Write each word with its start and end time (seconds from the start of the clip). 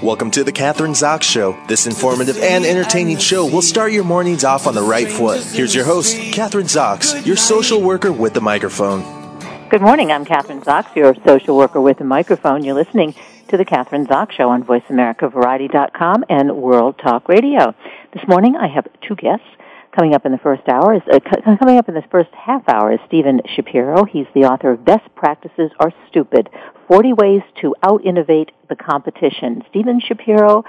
Welcome 0.00 0.30
to 0.30 0.44
the 0.44 0.52
Kathryn 0.52 0.90
Zox 0.90 1.24
Show. 1.24 1.58
This 1.66 1.88
informative 1.88 2.38
and 2.38 2.64
entertaining 2.64 3.18
show 3.18 3.44
will 3.44 3.62
start 3.62 3.90
your 3.90 4.04
mornings 4.04 4.44
off 4.44 4.68
on 4.68 4.74
the 4.76 4.82
right 4.82 5.10
foot. 5.10 5.42
Here's 5.42 5.74
your 5.74 5.84
host, 5.84 6.14
Kathryn 6.14 6.66
Zox, 6.66 7.26
your 7.26 7.34
social 7.34 7.82
worker 7.82 8.12
with 8.12 8.32
the 8.32 8.40
microphone. 8.40 9.02
Good 9.70 9.80
morning. 9.82 10.12
I'm 10.12 10.24
Kathryn 10.24 10.62
Zox, 10.62 10.94
your 10.94 11.16
social 11.26 11.56
worker 11.56 11.80
with 11.80 11.98
the 11.98 12.04
microphone. 12.04 12.62
You're 12.62 12.76
listening 12.76 13.16
to 13.48 13.56
the 13.56 13.64
Kathryn 13.64 14.06
Zox 14.06 14.30
Show 14.30 14.50
on 14.50 14.62
VoiceAmericaVariety.com 14.62 16.24
and 16.28 16.56
World 16.56 16.96
Talk 16.98 17.28
Radio. 17.28 17.74
This 18.12 18.22
morning 18.28 18.54
I 18.54 18.68
have 18.68 18.86
two 19.00 19.16
guests. 19.16 19.46
Coming 19.98 20.14
up 20.14 20.24
in 20.24 20.30
the 20.30 20.38
first 20.38 20.62
hour 20.68 20.94
is 20.94 21.02
uh, 21.12 21.18
coming 21.58 21.76
up 21.76 21.88
in 21.88 21.94
this 21.96 22.04
first 22.08 22.30
half 22.32 22.62
hour 22.68 22.92
is 22.92 23.00
Stephen 23.08 23.40
Shapiro. 23.56 24.04
He's 24.04 24.28
the 24.32 24.44
author 24.44 24.70
of 24.70 24.84
Best 24.84 25.12
Practices 25.16 25.72
Are 25.80 25.92
Stupid: 26.08 26.48
40 26.86 27.14
Ways 27.14 27.42
to 27.62 27.74
Out 27.82 28.04
Innovate 28.04 28.52
the 28.68 28.76
Competition. 28.76 29.64
Stephen 29.70 30.00
Shapiro 30.00 30.62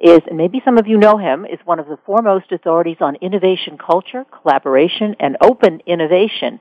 is, 0.00 0.20
and 0.28 0.38
maybe 0.38 0.62
some 0.64 0.78
of 0.78 0.86
you 0.86 0.96
know 0.96 1.16
him, 1.16 1.44
is 1.44 1.58
one 1.64 1.80
of 1.80 1.88
the 1.88 1.98
foremost 2.06 2.52
authorities 2.52 2.98
on 3.00 3.16
innovation 3.16 3.78
culture, 3.78 4.24
collaboration, 4.30 5.16
and 5.18 5.36
open 5.40 5.82
innovation. 5.84 6.60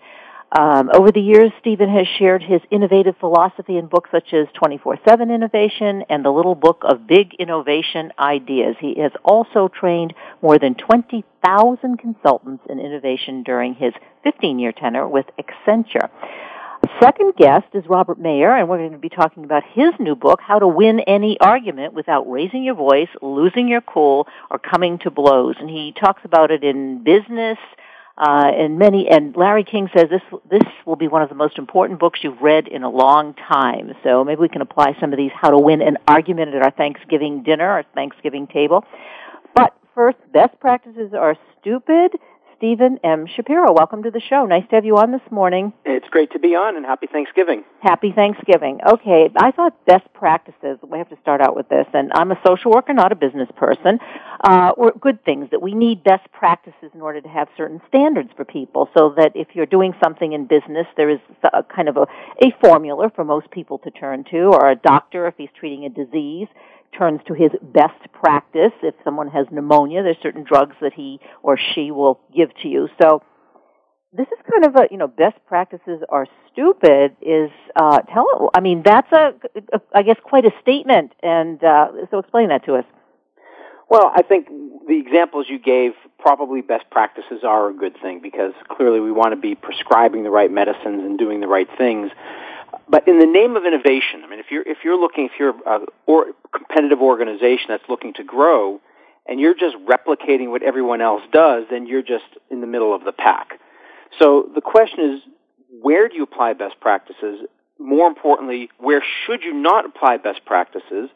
Um, 0.49 0.89
over 0.93 1.11
the 1.11 1.19
years, 1.19 1.51
Stephen 1.59 1.89
has 1.89 2.07
shared 2.17 2.41
his 2.41 2.61
innovative 2.71 3.15
philosophy 3.19 3.77
in 3.77 3.87
books 3.87 4.09
such 4.11 4.33
as 4.33 4.47
24-7 4.61 5.33
Innovation 5.33 6.03
and 6.09 6.23
the 6.23 6.31
Little 6.31 6.55
Book 6.55 6.83
of 6.83 7.05
Big 7.05 7.33
Innovation 7.37 8.13
Ideas. 8.17 8.77
He 8.79 8.95
has 9.01 9.11
also 9.25 9.67
trained 9.67 10.13
more 10.41 10.57
than 10.57 10.75
20,000 10.75 11.97
consultants 11.97 12.63
in 12.69 12.79
innovation 12.79 13.43
during 13.43 13.75
his 13.75 13.91
15-year 14.25 14.71
tenure 14.71 15.07
with 15.07 15.25
Accenture. 15.37 16.09
Second 17.01 17.35
guest 17.35 17.65
is 17.73 17.83
Robert 17.87 18.19
Mayer, 18.19 18.55
and 18.55 18.69
we're 18.69 18.77
going 18.77 18.91
to 18.91 18.97
be 18.97 19.09
talking 19.09 19.43
about 19.43 19.63
his 19.73 19.91
new 19.99 20.15
book, 20.15 20.39
How 20.41 20.59
to 20.59 20.67
Win 20.67 20.99
Any 21.01 21.37
Argument 21.39 21.93
Without 21.93 22.29
Raising 22.29 22.63
Your 22.63 22.75
Voice, 22.75 23.09
Losing 23.21 23.67
Your 23.67 23.81
Cool, 23.81 24.27
or 24.49 24.59
Coming 24.59 24.97
to 24.99 25.11
Blows. 25.11 25.55
And 25.59 25.69
he 25.69 25.93
talks 25.99 26.21
about 26.23 26.51
it 26.51 26.63
in 26.63 27.03
business, 27.03 27.57
uh, 28.17 28.49
and 28.51 28.79
many, 28.79 29.07
and 29.07 29.35
Larry 29.35 29.63
King 29.63 29.89
says 29.95 30.05
this 30.09 30.21
this 30.49 30.63
will 30.87 30.95
be 30.95 31.07
one 31.07 31.21
of 31.21 31.29
the 31.29 31.35
most 31.35 31.59
important 31.59 31.99
books 31.99 32.19
you've 32.23 32.41
read 32.41 32.67
in 32.67 32.81
a 32.81 32.89
long 32.89 33.35
time. 33.35 33.91
So 34.03 34.23
maybe 34.23 34.41
we 34.41 34.49
can 34.49 34.61
apply 34.61 34.95
some 34.99 35.13
of 35.13 35.17
these 35.17 35.31
how 35.39 35.51
to 35.51 35.59
win 35.59 35.81
an 35.83 35.97
argument 36.07 36.55
at 36.55 36.63
our 36.63 36.71
Thanksgiving 36.71 37.43
dinner, 37.43 37.65
our 37.65 37.83
Thanksgiving 37.93 38.47
table. 38.47 38.83
But 39.53 39.77
first, 39.93 40.17
best 40.33 40.59
practices 40.59 41.13
are 41.13 41.35
stupid. 41.59 42.13
Stephen 42.57 42.99
M. 43.03 43.27
Shapiro, 43.27 43.71
welcome 43.71 44.01
to 44.01 44.09
the 44.09 44.19
show. 44.19 44.47
Nice 44.47 44.63
to 44.69 44.75
have 44.77 44.83
you 44.83 44.97
on 44.97 45.11
this 45.11 45.21
morning. 45.29 45.73
It's 45.85 46.09
great 46.09 46.31
to 46.31 46.39
be 46.39 46.55
on, 46.55 46.75
and 46.75 46.83
happy 46.83 47.05
Thanksgiving. 47.05 47.63
Happy 47.81 48.11
Thanksgiving. 48.11 48.79
Okay, 48.83 49.29
I 49.37 49.51
thought 49.51 49.85
best 49.85 50.11
practices, 50.15 50.79
we 50.81 50.97
have 50.97 51.07
to 51.09 51.17
start 51.21 51.39
out 51.39 51.55
with 51.55 51.69
this, 51.69 51.85
and 51.93 52.11
I'm 52.15 52.31
a 52.31 52.41
social 52.43 52.71
worker, 52.71 52.93
not 52.93 53.11
a 53.11 53.15
business 53.15 53.47
person, 53.55 53.99
uh, 54.43 54.71
or 54.75 54.91
good 54.93 55.23
things, 55.23 55.51
that 55.51 55.61
we 55.61 55.75
need 55.75 56.03
best 56.03 56.31
practices 56.31 56.89
in 56.95 57.01
order 57.01 57.21
to 57.21 57.29
have 57.29 57.47
certain 57.55 57.79
standards 57.87 58.31
for 58.35 58.43
people, 58.43 58.89
so 58.97 59.13
that 59.17 59.33
if 59.35 59.49
you're 59.53 59.67
doing 59.67 59.93
something 60.03 60.33
in 60.33 60.47
business, 60.47 60.87
there 60.97 61.11
is 61.11 61.19
a 61.53 61.61
kind 61.61 61.87
of 61.87 61.97
a, 61.97 62.07
a 62.41 62.51
formula 62.59 63.11
for 63.15 63.23
most 63.23 63.51
people 63.51 63.77
to 63.77 63.91
turn 63.91 64.23
to, 64.31 64.45
or 64.45 64.71
a 64.71 64.75
doctor 64.75 65.27
if 65.27 65.35
he's 65.37 65.49
treating 65.59 65.85
a 65.85 65.89
disease 65.89 66.47
turns 66.97 67.21
to 67.27 67.33
his 67.33 67.51
best 67.61 67.99
practice. 68.13 68.73
If 68.83 68.95
someone 69.03 69.29
has 69.29 69.47
pneumonia, 69.51 70.03
there's 70.03 70.17
certain 70.21 70.43
drugs 70.43 70.75
that 70.81 70.93
he 70.93 71.19
or 71.43 71.57
she 71.57 71.91
will 71.91 72.19
give 72.35 72.49
to 72.61 72.67
you. 72.67 72.89
So 73.01 73.21
this 74.13 74.27
is 74.27 74.39
kind 74.51 74.65
of 74.65 74.75
a 74.75 74.87
you 74.91 74.97
know 74.97 75.07
best 75.07 75.37
practices 75.47 76.01
are 76.09 76.27
stupid 76.51 77.15
is 77.21 77.51
uh 77.75 77.99
tell 77.99 78.49
I 78.53 78.61
mean 78.61 78.81
that's 78.83 79.11
a, 79.11 79.33
a 79.73 79.81
I 79.93 80.01
guess 80.01 80.17
quite 80.23 80.45
a 80.45 80.51
statement 80.61 81.13
and 81.21 81.63
uh 81.63 81.87
so 82.09 82.19
explain 82.19 82.49
that 82.49 82.65
to 82.65 82.75
us. 82.75 82.85
Well, 83.89 84.11
I 84.13 84.21
think 84.21 84.47
the 84.87 84.99
examples 84.99 85.45
you 85.49 85.59
gave 85.59 85.91
probably 86.19 86.61
best 86.61 86.89
practices 86.89 87.43
are 87.43 87.69
a 87.69 87.73
good 87.73 87.95
thing 88.01 88.19
because 88.21 88.53
clearly 88.69 88.99
we 88.99 89.11
want 89.11 89.31
to 89.31 89.37
be 89.37 89.55
prescribing 89.55 90.23
the 90.23 90.29
right 90.29 90.51
medicines 90.51 91.03
and 91.05 91.17
doing 91.17 91.39
the 91.39 91.47
right 91.47 91.69
things. 91.77 92.11
But 92.89 93.07
in 93.07 93.19
the 93.19 93.25
name 93.25 93.55
of 93.55 93.65
innovation, 93.65 94.23
I 94.23 94.29
mean, 94.29 94.39
if 94.39 94.47
you're 94.49 94.63
if 94.63 94.79
you're 94.83 94.99
looking, 94.99 95.25
if 95.25 95.31
you're 95.39 95.55
a 95.65 95.85
or 96.05 96.27
competitive 96.53 97.01
organization 97.01 97.65
that's 97.69 97.83
looking 97.89 98.13
to 98.15 98.23
grow, 98.23 98.79
and 99.27 99.39
you're 99.39 99.53
just 99.53 99.75
replicating 99.85 100.49
what 100.49 100.63
everyone 100.63 101.01
else 101.01 101.21
does, 101.31 101.65
then 101.69 101.85
you're 101.85 102.01
just 102.01 102.25
in 102.49 102.61
the 102.61 102.67
middle 102.67 102.95
of 102.95 103.03
the 103.03 103.11
pack. 103.11 103.59
So 104.19 104.49
the 104.55 104.61
question 104.61 105.13
is, 105.13 105.21
where 105.81 106.07
do 106.07 106.15
you 106.15 106.23
apply 106.23 106.53
best 106.53 106.79
practices? 106.79 107.41
More 107.77 108.07
importantly, 108.07 108.69
where 108.79 109.03
should 109.25 109.43
you 109.43 109.53
not 109.53 109.85
apply 109.85 110.17
best 110.17 110.45
practices? 110.45 111.09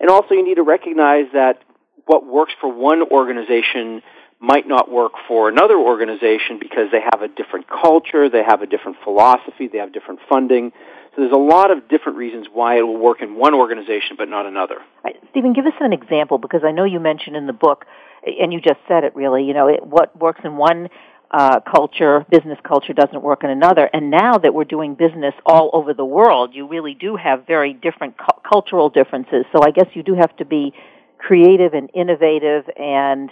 And 0.00 0.08
also, 0.08 0.34
you 0.34 0.44
need 0.44 0.56
to 0.56 0.62
recognize 0.62 1.26
that 1.34 1.62
what 2.06 2.26
works 2.26 2.52
for 2.60 2.72
one 2.72 3.02
organization 3.02 4.02
might 4.40 4.66
not 4.66 4.90
work 4.90 5.12
for 5.28 5.48
another 5.48 5.78
organization 5.78 6.58
because 6.58 6.90
they 6.90 7.00
have 7.00 7.22
a 7.22 7.28
different 7.28 7.66
culture, 7.68 8.28
they 8.30 8.42
have 8.42 8.62
a 8.62 8.66
different 8.66 8.96
philosophy, 9.04 9.68
they 9.68 9.78
have 9.78 9.92
different 9.92 10.20
funding. 10.28 10.72
So 11.14 11.22
there's 11.22 11.32
a 11.32 11.36
lot 11.36 11.70
of 11.70 11.88
different 11.88 12.16
reasons 12.16 12.46
why 12.52 12.78
it 12.78 12.82
will 12.82 12.96
work 12.96 13.20
in 13.20 13.36
one 13.36 13.54
organization 13.54 14.16
but 14.16 14.28
not 14.28 14.46
another. 14.46 14.76
Right. 15.04 15.16
Stephen, 15.30 15.52
give 15.52 15.66
us 15.66 15.74
an 15.80 15.92
example 15.92 16.38
because 16.38 16.62
I 16.64 16.72
know 16.72 16.84
you 16.84 17.00
mentioned 17.00 17.36
in 17.36 17.46
the 17.46 17.52
book, 17.52 17.84
and 18.24 18.52
you 18.52 18.60
just 18.60 18.80
said 18.88 19.04
it 19.04 19.14
really, 19.14 19.44
you 19.44 19.54
know, 19.54 19.68
it, 19.68 19.84
what 19.84 20.16
works 20.18 20.40
in 20.44 20.56
one 20.56 20.88
uh, 21.30 21.60
culture, 21.60 22.26
business 22.30 22.58
culture 22.64 22.92
doesn't 22.92 23.22
work 23.22 23.44
in 23.44 23.50
another. 23.50 23.88
And 23.92 24.10
now 24.10 24.36
that 24.38 24.52
we're 24.52 24.64
doing 24.64 24.94
business 24.94 25.34
all 25.46 25.70
over 25.72 25.94
the 25.94 26.04
world, 26.04 26.54
you 26.54 26.66
really 26.66 26.94
do 26.94 27.16
have 27.16 27.46
very 27.46 27.72
different 27.72 28.18
cu- 28.18 28.40
cultural 28.48 28.88
differences. 28.88 29.44
So 29.52 29.62
I 29.62 29.70
guess 29.70 29.86
you 29.94 30.02
do 30.02 30.14
have 30.14 30.36
to 30.38 30.44
be 30.44 30.74
creative 31.18 31.74
and 31.74 31.88
innovative 31.94 32.68
and 32.76 33.30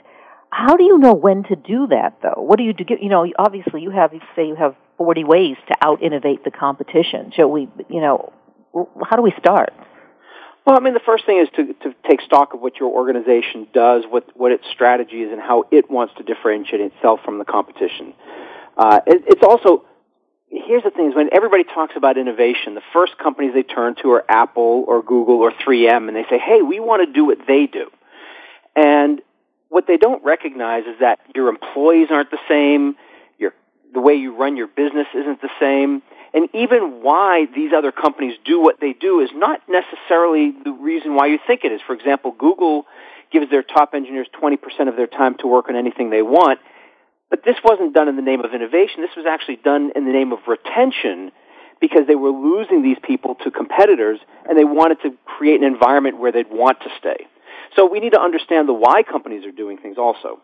how 0.51 0.77
do 0.77 0.85
you 0.85 0.99
know 0.99 1.15
when 1.15 1.45
to 1.45 1.57
do 1.57 1.89
that 1.89 2.19
though? 2.23 2.41
What 2.43 2.59
do 2.59 2.65
you 2.65 2.73
do? 2.73 2.85
You 3.01 3.09
know, 3.09 3.27
obviously 3.39 3.83
you 3.83 3.91
have, 3.91 4.13
say 4.35 4.47
you 4.47 4.57
have 4.57 4.75
40 4.97 5.25
ways 5.25 5.57
to 5.69 5.77
out 5.81 6.03
innovate 6.03 6.45
the 6.45 6.51
competition. 6.51 7.33
Shall 7.35 7.51
we, 7.51 7.69
you 7.89 8.01
know, 8.01 8.33
how 9.05 9.17
do 9.17 9.23
we 9.23 9.33
start? 9.39 9.73
Well, 10.67 10.77
I 10.77 10.81
mean, 10.81 10.93
the 10.93 11.01
first 11.01 11.25
thing 11.25 11.39
is 11.39 11.49
to, 11.57 11.73
to 11.89 11.95
take 12.07 12.21
stock 12.21 12.53
of 12.53 12.61
what 12.61 12.77
your 12.77 12.91
organization 12.91 13.67
does, 13.73 14.05
what, 14.07 14.37
what 14.37 14.53
its 14.53 14.65
strategy 14.71 15.23
is, 15.23 15.33
and 15.33 15.41
how 15.41 15.65
it 15.71 15.91
wants 15.91 16.13
to 16.19 16.23
differentiate 16.23 16.83
itself 16.83 17.21
from 17.25 17.39
the 17.39 17.47
competition. 17.47 18.13
Uh, 18.77 19.01
it, 19.07 19.25
it's 19.29 19.43
also, 19.43 19.87
here's 20.51 20.83
the 20.83 20.91
thing 20.91 21.09
is 21.09 21.15
when 21.15 21.31
everybody 21.33 21.65
talks 21.65 21.95
about 21.97 22.19
innovation, 22.19 22.75
the 22.75 22.83
first 22.93 23.17
companies 23.17 23.55
they 23.55 23.63
turn 23.63 23.95
to 24.03 24.11
are 24.11 24.25
Apple 24.29 24.85
or 24.87 25.03
Google 25.03 25.37
or 25.37 25.53
3M, 25.53 26.09
and 26.09 26.15
they 26.15 26.25
say, 26.29 26.39
hey, 26.39 26.61
we 26.61 26.81
want 26.81 27.07
to 27.07 27.11
do 27.11 27.25
what 27.25 27.39
they 27.47 27.67
do. 27.67 27.89
And 28.77 29.23
what 29.69 29.87
they 29.87 29.97
don't 29.97 30.23
recognize 30.25 30.85
is 30.85 31.01
that 31.01 31.19
your 31.35 31.49
employees 31.49 32.09
aren't 32.11 32.31
the 32.31 32.39
same, 32.49 32.97
your, 33.39 33.53
the 33.93 34.01
way 34.01 34.15
you 34.15 34.37
run 34.37 34.57
your 34.57 34.67
business 34.67 35.07
isn't 35.15 35.41
the 35.43 35.51
same, 35.61 36.03
and 36.35 36.49
even 36.55 37.03
why 37.03 37.47
these 37.55 37.73
other 37.77 37.93
companies 37.93 38.37
do 38.45 38.61
what 38.61 38.81
they 38.81 38.93
do 38.93 39.21
is 39.21 39.31
not 39.35 39.61
necessarily 39.69 40.53
the 40.65 40.73
reason 40.73 41.15
why 41.15 41.27
you 41.27 41.39
think 41.47 41.65
it 41.65 41.73
is. 41.73 41.81
For 41.87 41.95
example, 41.95 42.35
Google 42.39 42.87
gives 43.31 43.51
their 43.51 43.63
top 43.63 43.95
engineers 43.95 44.27
20% 44.41 44.89
of 44.89 44.97
their 44.97 45.07
time 45.07 45.37
to 45.39 45.47
work 45.47 45.69
on 45.69 45.77
anything 45.77 46.11
they 46.11 46.23
want, 46.23 46.61
but 47.31 47.45
this 47.45 47.57
wasn't 47.63 47.95
done 47.95 48.09
in 48.09 48.17
the 48.17 48.23
name 48.23 48.45
of 48.45 48.55
innovation. 48.55 49.03
This 49.03 49.17
was 49.17 49.27
actually 49.27 49.57
done 49.57 49.93
in 49.95 50.07
the 50.07 50.13
name 50.13 50.33
of 50.33 50.39
retention 50.47 51.31
because 51.81 52.07
they 52.07 52.15
were 52.15 52.31
losing 52.31 52.83
these 52.83 52.97
people 53.03 53.35
to 53.37 53.51
competitors 53.51 54.19
and 54.49 54.59
they 54.59 54.65
wanted 54.65 55.01
to 55.03 55.15
create 55.25 55.61
an 55.61 55.67
environment 55.67 56.19
where 56.19 56.33
they'd 56.33 56.51
want 56.51 56.81
to 56.81 56.89
stay. 56.99 57.27
So 57.77 57.87
we 57.87 58.01
need 58.01 58.13
to 58.13 58.21
understand 58.21 58.69
the 58.69 58.73
why 58.73 59.03
companies 59.03 59.45
are 59.45 59.53
doing 59.53 59.79
things 59.79 59.99
also. 59.99 60.41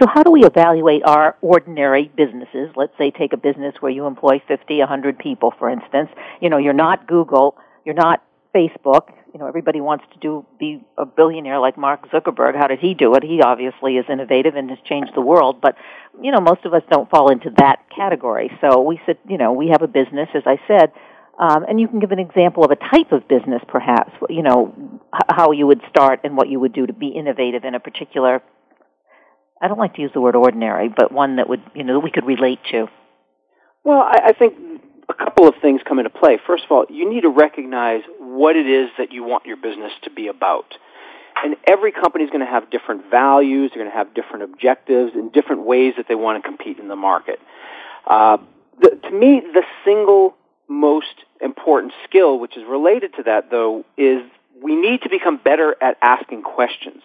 So 0.00 0.06
how 0.06 0.22
do 0.22 0.30
we 0.30 0.44
evaluate 0.44 1.02
our 1.04 1.36
ordinary 1.40 2.10
businesses? 2.16 2.70
Let's 2.76 2.92
say 2.98 3.10
take 3.10 3.32
a 3.32 3.36
business 3.36 3.74
where 3.80 3.90
you 3.90 4.06
employ 4.06 4.42
50, 4.46 4.78
100 4.78 5.18
people, 5.18 5.54
for 5.58 5.70
instance. 5.70 6.10
You 6.40 6.50
know, 6.50 6.58
you're 6.58 6.72
not 6.72 7.06
Google, 7.06 7.56
you're 7.84 7.94
not 7.94 8.22
Facebook. 8.54 9.12
You 9.32 9.40
know, 9.40 9.46
everybody 9.46 9.82
wants 9.82 10.04
to 10.12 10.18
do 10.18 10.46
be 10.58 10.82
a 10.96 11.04
billionaire 11.04 11.58
like 11.58 11.76
Mark 11.76 12.08
Zuckerberg. 12.10 12.56
How 12.56 12.68
did 12.68 12.78
he 12.78 12.94
do 12.94 13.14
it? 13.14 13.22
He 13.22 13.42
obviously 13.42 13.96
is 13.96 14.06
innovative 14.08 14.54
and 14.54 14.70
has 14.70 14.78
changed 14.84 15.12
the 15.14 15.20
world, 15.20 15.60
but 15.60 15.76
you 16.22 16.30
know, 16.30 16.40
most 16.40 16.64
of 16.64 16.72
us 16.72 16.82
don't 16.90 17.10
fall 17.10 17.30
into 17.30 17.50
that 17.58 17.80
category. 17.94 18.50
So 18.62 18.80
we 18.80 18.98
said, 19.04 19.18
you 19.28 19.36
know, 19.36 19.52
we 19.52 19.68
have 19.68 19.82
a 19.82 19.88
business, 19.88 20.28
as 20.34 20.44
I 20.46 20.58
said, 20.66 20.92
Um, 21.38 21.64
and 21.68 21.78
you 21.78 21.86
can 21.86 22.00
give 22.00 22.12
an 22.12 22.18
example 22.18 22.64
of 22.64 22.70
a 22.70 22.76
type 22.76 23.12
of 23.12 23.28
business, 23.28 23.62
perhaps, 23.68 24.12
you 24.30 24.42
know, 24.42 25.00
how 25.28 25.52
you 25.52 25.66
would 25.66 25.82
start 25.90 26.20
and 26.24 26.36
what 26.36 26.48
you 26.48 26.58
would 26.60 26.72
do 26.72 26.86
to 26.86 26.92
be 26.92 27.08
innovative 27.08 27.64
in 27.64 27.74
a 27.74 27.80
particular, 27.80 28.42
I 29.60 29.68
don't 29.68 29.78
like 29.78 29.94
to 29.94 30.02
use 30.02 30.10
the 30.12 30.20
word 30.20 30.36
ordinary, 30.36 30.88
but 30.88 31.12
one 31.12 31.36
that 31.36 31.48
would, 31.48 31.62
you 31.74 31.84
know, 31.84 31.94
that 31.94 32.00
we 32.00 32.10
could 32.10 32.26
relate 32.26 32.60
to. 32.70 32.88
Well, 33.84 34.00
I, 34.00 34.28
I 34.28 34.32
think 34.32 34.54
a 35.08 35.14
couple 35.14 35.46
of 35.48 35.54
things 35.62 35.80
come 35.86 35.98
into 35.98 36.10
play. 36.10 36.38
First 36.46 36.64
of 36.64 36.72
all, 36.72 36.86
you 36.88 37.08
need 37.08 37.22
to 37.22 37.28
recognize 37.28 38.02
what 38.18 38.56
it 38.56 38.66
is 38.66 38.90
that 38.98 39.12
you 39.12 39.24
want 39.24 39.46
your 39.46 39.56
business 39.56 39.92
to 40.04 40.10
be 40.10 40.28
about. 40.28 40.74
And 41.42 41.56
every 41.66 41.92
company 41.92 42.24
is 42.24 42.30
going 42.30 42.44
to 42.44 42.50
have 42.50 42.70
different 42.70 43.10
values, 43.10 43.70
they're 43.72 43.82
going 43.82 43.92
to 43.92 43.96
have 43.96 44.14
different 44.14 44.44
objectives, 44.44 45.12
and 45.14 45.32
different 45.32 45.66
ways 45.66 45.94
that 45.98 46.06
they 46.08 46.14
want 46.14 46.42
to 46.42 46.48
compete 46.48 46.78
in 46.78 46.88
the 46.88 46.96
market. 46.96 47.38
Uh, 48.06 48.38
the, 48.80 48.98
to 49.02 49.10
me, 49.10 49.42
the 49.52 49.62
single 49.84 50.34
most 50.68 51.14
important 51.40 51.92
skill, 52.08 52.38
which 52.38 52.56
is 52.56 52.64
related 52.68 53.14
to 53.16 53.22
that, 53.24 53.50
though, 53.50 53.84
is 53.96 54.22
we 54.62 54.74
need 54.74 55.02
to 55.02 55.10
become 55.10 55.38
better 55.42 55.76
at 55.80 55.96
asking 56.00 56.42
questions. 56.42 57.02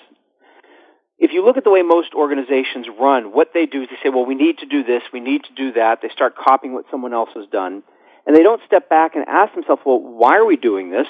If 1.20 1.32
you 1.34 1.46
look 1.46 1.58
at 1.58 1.64
the 1.64 1.70
way 1.70 1.84
most 1.84 2.14
organizations 2.16 2.88
run, 3.00 3.32
what 3.32 3.50
they 3.54 3.68
do 3.68 3.84
is 3.84 3.90
they 3.90 3.98
say, 4.02 4.10
well, 4.10 4.26
we 4.26 4.34
need 4.34 4.58
to 4.60 4.66
do 4.66 4.84
this, 4.84 5.04
we 5.14 5.20
need 5.20 5.44
to 5.44 5.54
do 5.54 5.74
that. 5.74 6.02
They 6.02 6.10
start 6.10 6.36
copying 6.36 6.74
what 6.74 6.86
someone 6.90 7.14
else 7.14 7.30
has 7.36 7.46
done. 7.52 7.84
And 8.26 8.36
they 8.36 8.44
don't 8.44 8.62
step 8.66 8.90
back 8.90 9.16
and 9.16 9.26
ask 9.28 9.54
themselves, 9.54 9.82
well, 9.86 10.00
why 10.00 10.38
are 10.38 10.46
we 10.46 10.58
doing 10.58 10.90
this? 10.90 11.08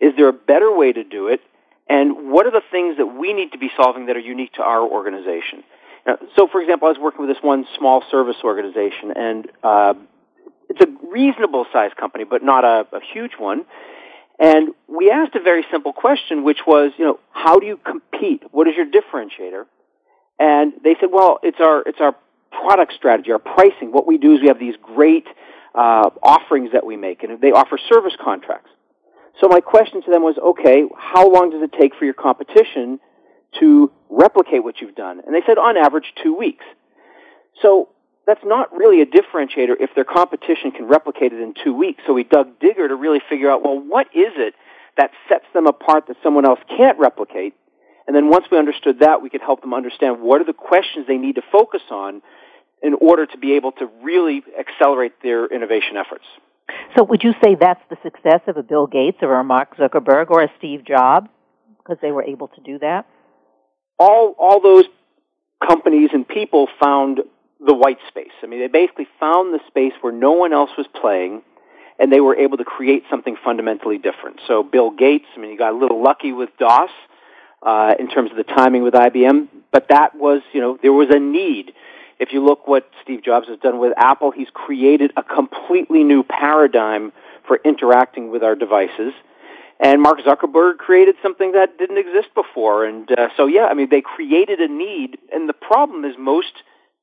Is 0.00 0.12
there 0.16 0.28
a 0.28 0.32
better 0.32 0.74
way 0.74 0.92
to 0.92 1.02
do 1.02 1.28
it? 1.28 1.40
And 1.88 2.30
what 2.30 2.46
are 2.46 2.52
the 2.52 2.62
things 2.70 2.98
that 2.98 3.06
we 3.06 3.32
need 3.32 3.52
to 3.52 3.58
be 3.58 3.70
solving 3.76 4.06
that 4.06 4.16
are 4.16 4.20
unique 4.20 4.52
to 4.54 4.62
our 4.62 4.82
organization? 4.82 5.64
Now, 6.06 6.18
so, 6.36 6.46
for 6.46 6.60
example, 6.60 6.86
I 6.86 6.92
was 6.92 7.00
working 7.00 7.26
with 7.26 7.34
this 7.34 7.42
one 7.42 7.66
small 7.76 8.04
service 8.10 8.36
organization, 8.44 9.12
and 9.14 9.50
uh, 9.62 9.94
it's 10.70 10.80
a 10.80 11.06
reasonable 11.06 11.66
sized 11.72 11.96
company, 11.96 12.24
but 12.24 12.42
not 12.42 12.64
a, 12.64 12.86
a 12.92 13.00
huge 13.12 13.32
one. 13.38 13.66
And 14.38 14.70
we 14.88 15.10
asked 15.10 15.34
a 15.34 15.40
very 15.40 15.66
simple 15.70 15.92
question, 15.92 16.44
which 16.44 16.60
was, 16.66 16.92
you 16.96 17.04
know, 17.04 17.20
how 17.32 17.58
do 17.58 17.66
you 17.66 17.76
compete? 17.76 18.42
What 18.52 18.68
is 18.68 18.74
your 18.76 18.86
differentiator? 18.86 19.64
And 20.38 20.72
they 20.82 20.96
said, 20.98 21.10
well, 21.12 21.38
it's 21.42 21.58
our 21.60 21.82
it's 21.82 22.00
our 22.00 22.16
product 22.50 22.94
strategy, 22.94 23.32
our 23.32 23.38
pricing. 23.38 23.92
What 23.92 24.06
we 24.06 24.16
do 24.16 24.34
is 24.34 24.40
we 24.40 24.48
have 24.48 24.58
these 24.58 24.76
great 24.80 25.26
uh, 25.74 26.10
offerings 26.22 26.70
that 26.72 26.86
we 26.86 26.96
make, 26.96 27.22
and 27.22 27.40
they 27.40 27.52
offer 27.52 27.78
service 27.88 28.14
contracts. 28.22 28.70
So 29.40 29.48
my 29.48 29.60
question 29.60 30.02
to 30.02 30.10
them 30.10 30.22
was, 30.22 30.36
okay, 30.38 30.84
how 30.96 31.28
long 31.30 31.50
does 31.50 31.62
it 31.62 31.72
take 31.78 31.94
for 31.94 32.04
your 32.04 32.14
competition 32.14 32.98
to 33.58 33.90
replicate 34.08 34.64
what 34.64 34.80
you've 34.80 34.94
done? 34.94 35.20
And 35.24 35.34
they 35.34 35.42
said, 35.46 35.58
on 35.58 35.76
average, 35.76 36.12
two 36.22 36.34
weeks. 36.34 36.64
So 37.62 37.88
that's 38.30 38.44
not 38.44 38.72
really 38.72 39.02
a 39.02 39.06
differentiator 39.06 39.74
if 39.80 39.90
their 39.96 40.04
competition 40.04 40.70
can 40.70 40.86
replicate 40.86 41.32
it 41.32 41.40
in 41.40 41.52
two 41.64 41.74
weeks. 41.74 42.00
So 42.06 42.12
we 42.12 42.22
dug 42.22 42.60
digger 42.60 42.86
to 42.86 42.94
really 42.94 43.18
figure 43.28 43.50
out, 43.50 43.64
well, 43.64 43.76
what 43.76 44.06
is 44.14 44.32
it 44.36 44.54
that 44.96 45.10
sets 45.28 45.46
them 45.52 45.66
apart 45.66 46.04
that 46.06 46.16
someone 46.22 46.46
else 46.46 46.60
can't 46.68 46.96
replicate? 46.96 47.54
And 48.06 48.14
then 48.14 48.30
once 48.30 48.46
we 48.50 48.56
understood 48.56 49.00
that, 49.00 49.20
we 49.20 49.30
could 49.30 49.40
help 49.40 49.62
them 49.62 49.74
understand 49.74 50.20
what 50.20 50.40
are 50.40 50.44
the 50.44 50.52
questions 50.52 51.06
they 51.08 51.16
need 51.16 51.34
to 51.36 51.42
focus 51.50 51.82
on 51.90 52.22
in 52.82 52.94
order 52.94 53.26
to 53.26 53.36
be 53.36 53.54
able 53.54 53.72
to 53.72 53.90
really 54.00 54.42
accelerate 54.58 55.12
their 55.24 55.46
innovation 55.46 55.96
efforts. 55.96 56.24
So 56.96 57.02
would 57.02 57.24
you 57.24 57.32
say 57.42 57.56
that's 57.58 57.82
the 57.90 57.96
success 58.04 58.42
of 58.46 58.56
a 58.56 58.62
Bill 58.62 58.86
Gates 58.86 59.18
or 59.22 59.34
a 59.34 59.44
Mark 59.44 59.76
Zuckerberg 59.76 60.30
or 60.30 60.42
a 60.42 60.52
Steve 60.58 60.84
Jobs 60.86 61.28
because 61.78 61.98
they 62.00 62.12
were 62.12 62.22
able 62.22 62.46
to 62.46 62.60
do 62.60 62.78
that? 62.78 63.06
All 63.98 64.36
all 64.38 64.60
those 64.62 64.84
companies 65.66 66.10
and 66.12 66.26
people 66.26 66.68
found 66.80 67.20
the 67.64 67.74
white 67.74 67.98
space. 68.08 68.32
I 68.42 68.46
mean, 68.46 68.60
they 68.60 68.68
basically 68.68 69.06
found 69.18 69.52
the 69.52 69.60
space 69.66 69.92
where 70.00 70.12
no 70.12 70.32
one 70.32 70.52
else 70.52 70.70
was 70.78 70.86
playing, 71.00 71.42
and 71.98 72.10
they 72.10 72.20
were 72.20 72.36
able 72.36 72.56
to 72.56 72.64
create 72.64 73.04
something 73.10 73.36
fundamentally 73.44 73.98
different. 73.98 74.40
So 74.46 74.62
Bill 74.62 74.90
Gates, 74.90 75.26
I 75.36 75.40
mean, 75.40 75.50
he 75.50 75.56
got 75.56 75.72
a 75.72 75.76
little 75.76 76.02
lucky 76.02 76.32
with 76.32 76.50
DOS 76.58 76.90
uh, 77.62 77.94
in 77.98 78.08
terms 78.08 78.30
of 78.30 78.36
the 78.36 78.44
timing 78.44 78.82
with 78.82 78.94
IBM, 78.94 79.48
but 79.70 79.88
that 79.88 80.14
was, 80.16 80.40
you 80.52 80.60
know, 80.60 80.78
there 80.80 80.92
was 80.92 81.08
a 81.10 81.18
need. 81.18 81.72
If 82.18 82.32
you 82.32 82.44
look 82.44 82.66
what 82.66 82.88
Steve 83.02 83.22
Jobs 83.22 83.48
has 83.48 83.58
done 83.58 83.78
with 83.78 83.92
Apple, 83.96 84.30
he's 84.30 84.48
created 84.52 85.12
a 85.16 85.22
completely 85.22 86.04
new 86.04 86.22
paradigm 86.22 87.12
for 87.46 87.60
interacting 87.64 88.30
with 88.30 88.42
our 88.42 88.54
devices. 88.54 89.12
And 89.82 90.02
Mark 90.02 90.20
Zuckerberg 90.20 90.76
created 90.76 91.16
something 91.22 91.52
that 91.52 91.78
didn't 91.78 91.96
exist 91.96 92.28
before. 92.34 92.84
And 92.84 93.10
uh, 93.10 93.28
so, 93.36 93.46
yeah, 93.46 93.64
I 93.64 93.74
mean, 93.74 93.88
they 93.90 94.02
created 94.02 94.60
a 94.60 94.68
need. 94.68 95.16
And 95.32 95.48
the 95.48 95.54
problem 95.54 96.04
is 96.04 96.14
most 96.18 96.52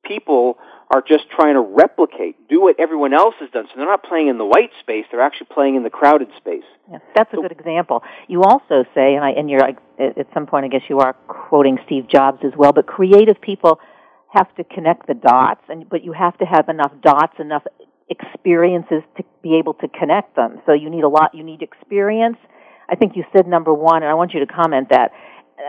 people 0.04 0.58
are 0.90 1.02
just 1.06 1.24
trying 1.30 1.54
to 1.54 1.60
replicate, 1.60 2.48
do 2.48 2.62
what 2.62 2.76
everyone 2.78 3.12
else 3.12 3.34
has 3.40 3.50
done. 3.50 3.66
So 3.66 3.72
they're 3.76 3.86
not 3.86 4.02
playing 4.02 4.28
in 4.28 4.38
the 4.38 4.44
white 4.44 4.70
space; 4.80 5.04
they're 5.10 5.20
actually 5.20 5.48
playing 5.52 5.76
in 5.76 5.82
the 5.82 5.90
crowded 5.90 6.28
space. 6.36 6.64
Yeah, 6.90 6.98
that's 7.14 7.32
a 7.32 7.36
good 7.36 7.52
example. 7.52 8.02
You 8.26 8.42
also 8.42 8.84
say, 8.94 9.14
and, 9.14 9.24
I, 9.24 9.30
and 9.30 9.50
you're 9.50 9.62
at 9.62 10.26
some 10.32 10.46
point, 10.46 10.64
I 10.64 10.68
guess 10.68 10.88
you 10.88 11.00
are 11.00 11.12
quoting 11.28 11.78
Steve 11.84 12.08
Jobs 12.08 12.38
as 12.44 12.52
well. 12.56 12.72
But 12.72 12.86
creative 12.86 13.40
people 13.40 13.80
have 14.32 14.54
to 14.56 14.64
connect 14.64 15.06
the 15.06 15.14
dots, 15.14 15.62
and 15.68 15.88
but 15.88 16.04
you 16.04 16.12
have 16.12 16.36
to 16.38 16.44
have 16.44 16.68
enough 16.68 16.92
dots, 17.02 17.34
enough 17.38 17.64
experiences 18.08 19.02
to 19.18 19.24
be 19.42 19.56
able 19.56 19.74
to 19.74 19.88
connect 19.88 20.36
them. 20.36 20.60
So 20.64 20.72
you 20.72 20.88
need 20.88 21.04
a 21.04 21.08
lot. 21.08 21.34
You 21.34 21.44
need 21.44 21.60
experience. 21.62 22.38
I 22.88 22.94
think 22.94 23.16
you 23.16 23.24
said 23.36 23.46
number 23.46 23.74
one, 23.74 24.02
and 24.02 24.10
I 24.10 24.14
want 24.14 24.32
you 24.32 24.40
to 24.40 24.46
comment 24.46 24.88
that 24.90 25.12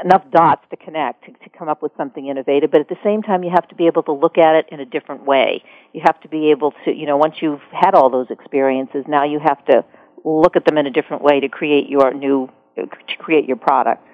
enough 0.03 0.23
dots 0.31 0.63
to 0.69 0.77
connect 0.77 1.25
to, 1.25 1.31
to, 1.31 1.49
come 1.57 1.67
up 1.67 1.81
with 1.81 1.91
something 1.97 2.27
innovative, 2.27 2.71
but 2.71 2.79
at 2.79 2.89
the 2.89 2.97
same 3.03 3.21
time 3.21 3.43
you 3.43 3.49
have 3.49 3.67
to 3.67 3.75
be 3.75 3.87
able 3.87 4.03
to 4.03 4.11
look 4.11 4.37
at 4.37 4.55
it 4.55 4.67
in 4.71 4.79
a 4.79 4.85
different 4.85 5.25
way. 5.25 5.63
You 5.93 6.01
have 6.05 6.19
to 6.21 6.27
be 6.27 6.51
able 6.51 6.73
to, 6.85 6.93
you 6.93 7.05
know, 7.05 7.17
once 7.17 7.35
you've 7.41 7.61
had 7.71 7.95
all 7.95 8.09
those 8.09 8.27
experiences, 8.29 9.05
now 9.07 9.23
you 9.23 9.39
have 9.39 9.63
to 9.65 9.83
look 10.23 10.55
at 10.55 10.65
them 10.65 10.77
in 10.77 10.85
a 10.85 10.91
different 10.91 11.23
way 11.23 11.39
to 11.39 11.49
create 11.49 11.89
your 11.89 12.13
new, 12.13 12.49
to 12.75 12.87
create 13.17 13.45
your 13.45 13.57
product. 13.57 14.05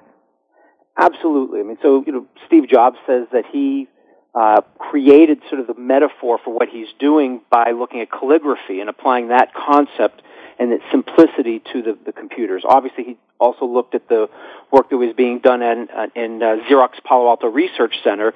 Absolutely. 0.98 1.60
I 1.60 1.64
mean, 1.64 1.78
so, 1.82 2.04
you 2.06 2.14
know, 2.14 2.26
Steve 2.48 2.70
Jobs 2.70 2.98
says 3.06 3.28
that 3.34 3.44
he 3.52 3.88
uh, 4.34 4.62
created 4.78 5.42
sort 5.50 5.62
of 5.62 5.68
the 5.68 5.76
metaphor 5.76 6.40
for 6.44 6.54
what 6.54 6.70
he's 6.70 6.88
doing 7.00 7.42
by 7.50 7.72
looking 7.72 8.02
at 8.02 8.12
calligraphy 8.12 8.80
and 8.80 8.90
applying 8.90 9.30
that 9.30 9.54
concept 9.54 10.22
and 10.58 10.72
its 10.72 10.84
simplicity 10.92 11.62
to 11.74 11.82
the, 11.82 11.98
the 12.06 12.12
computers. 12.12 12.64
Obviously, 12.68 13.04
he 13.04 13.18
also 13.40 13.66
looked 13.66 13.96
at 13.96 14.08
the 14.08 14.30
work 14.72 14.90
that 14.90 14.98
was 14.98 15.14
being 15.16 15.40
done 15.40 15.62
in, 15.62 15.88
uh, 15.90 16.08
in 16.16 16.42
uh, 16.42 16.58
Xerox 16.70 16.92
Palo 17.04 17.28
Alto 17.28 17.48
Research 17.48 17.96
Center, 18.04 18.34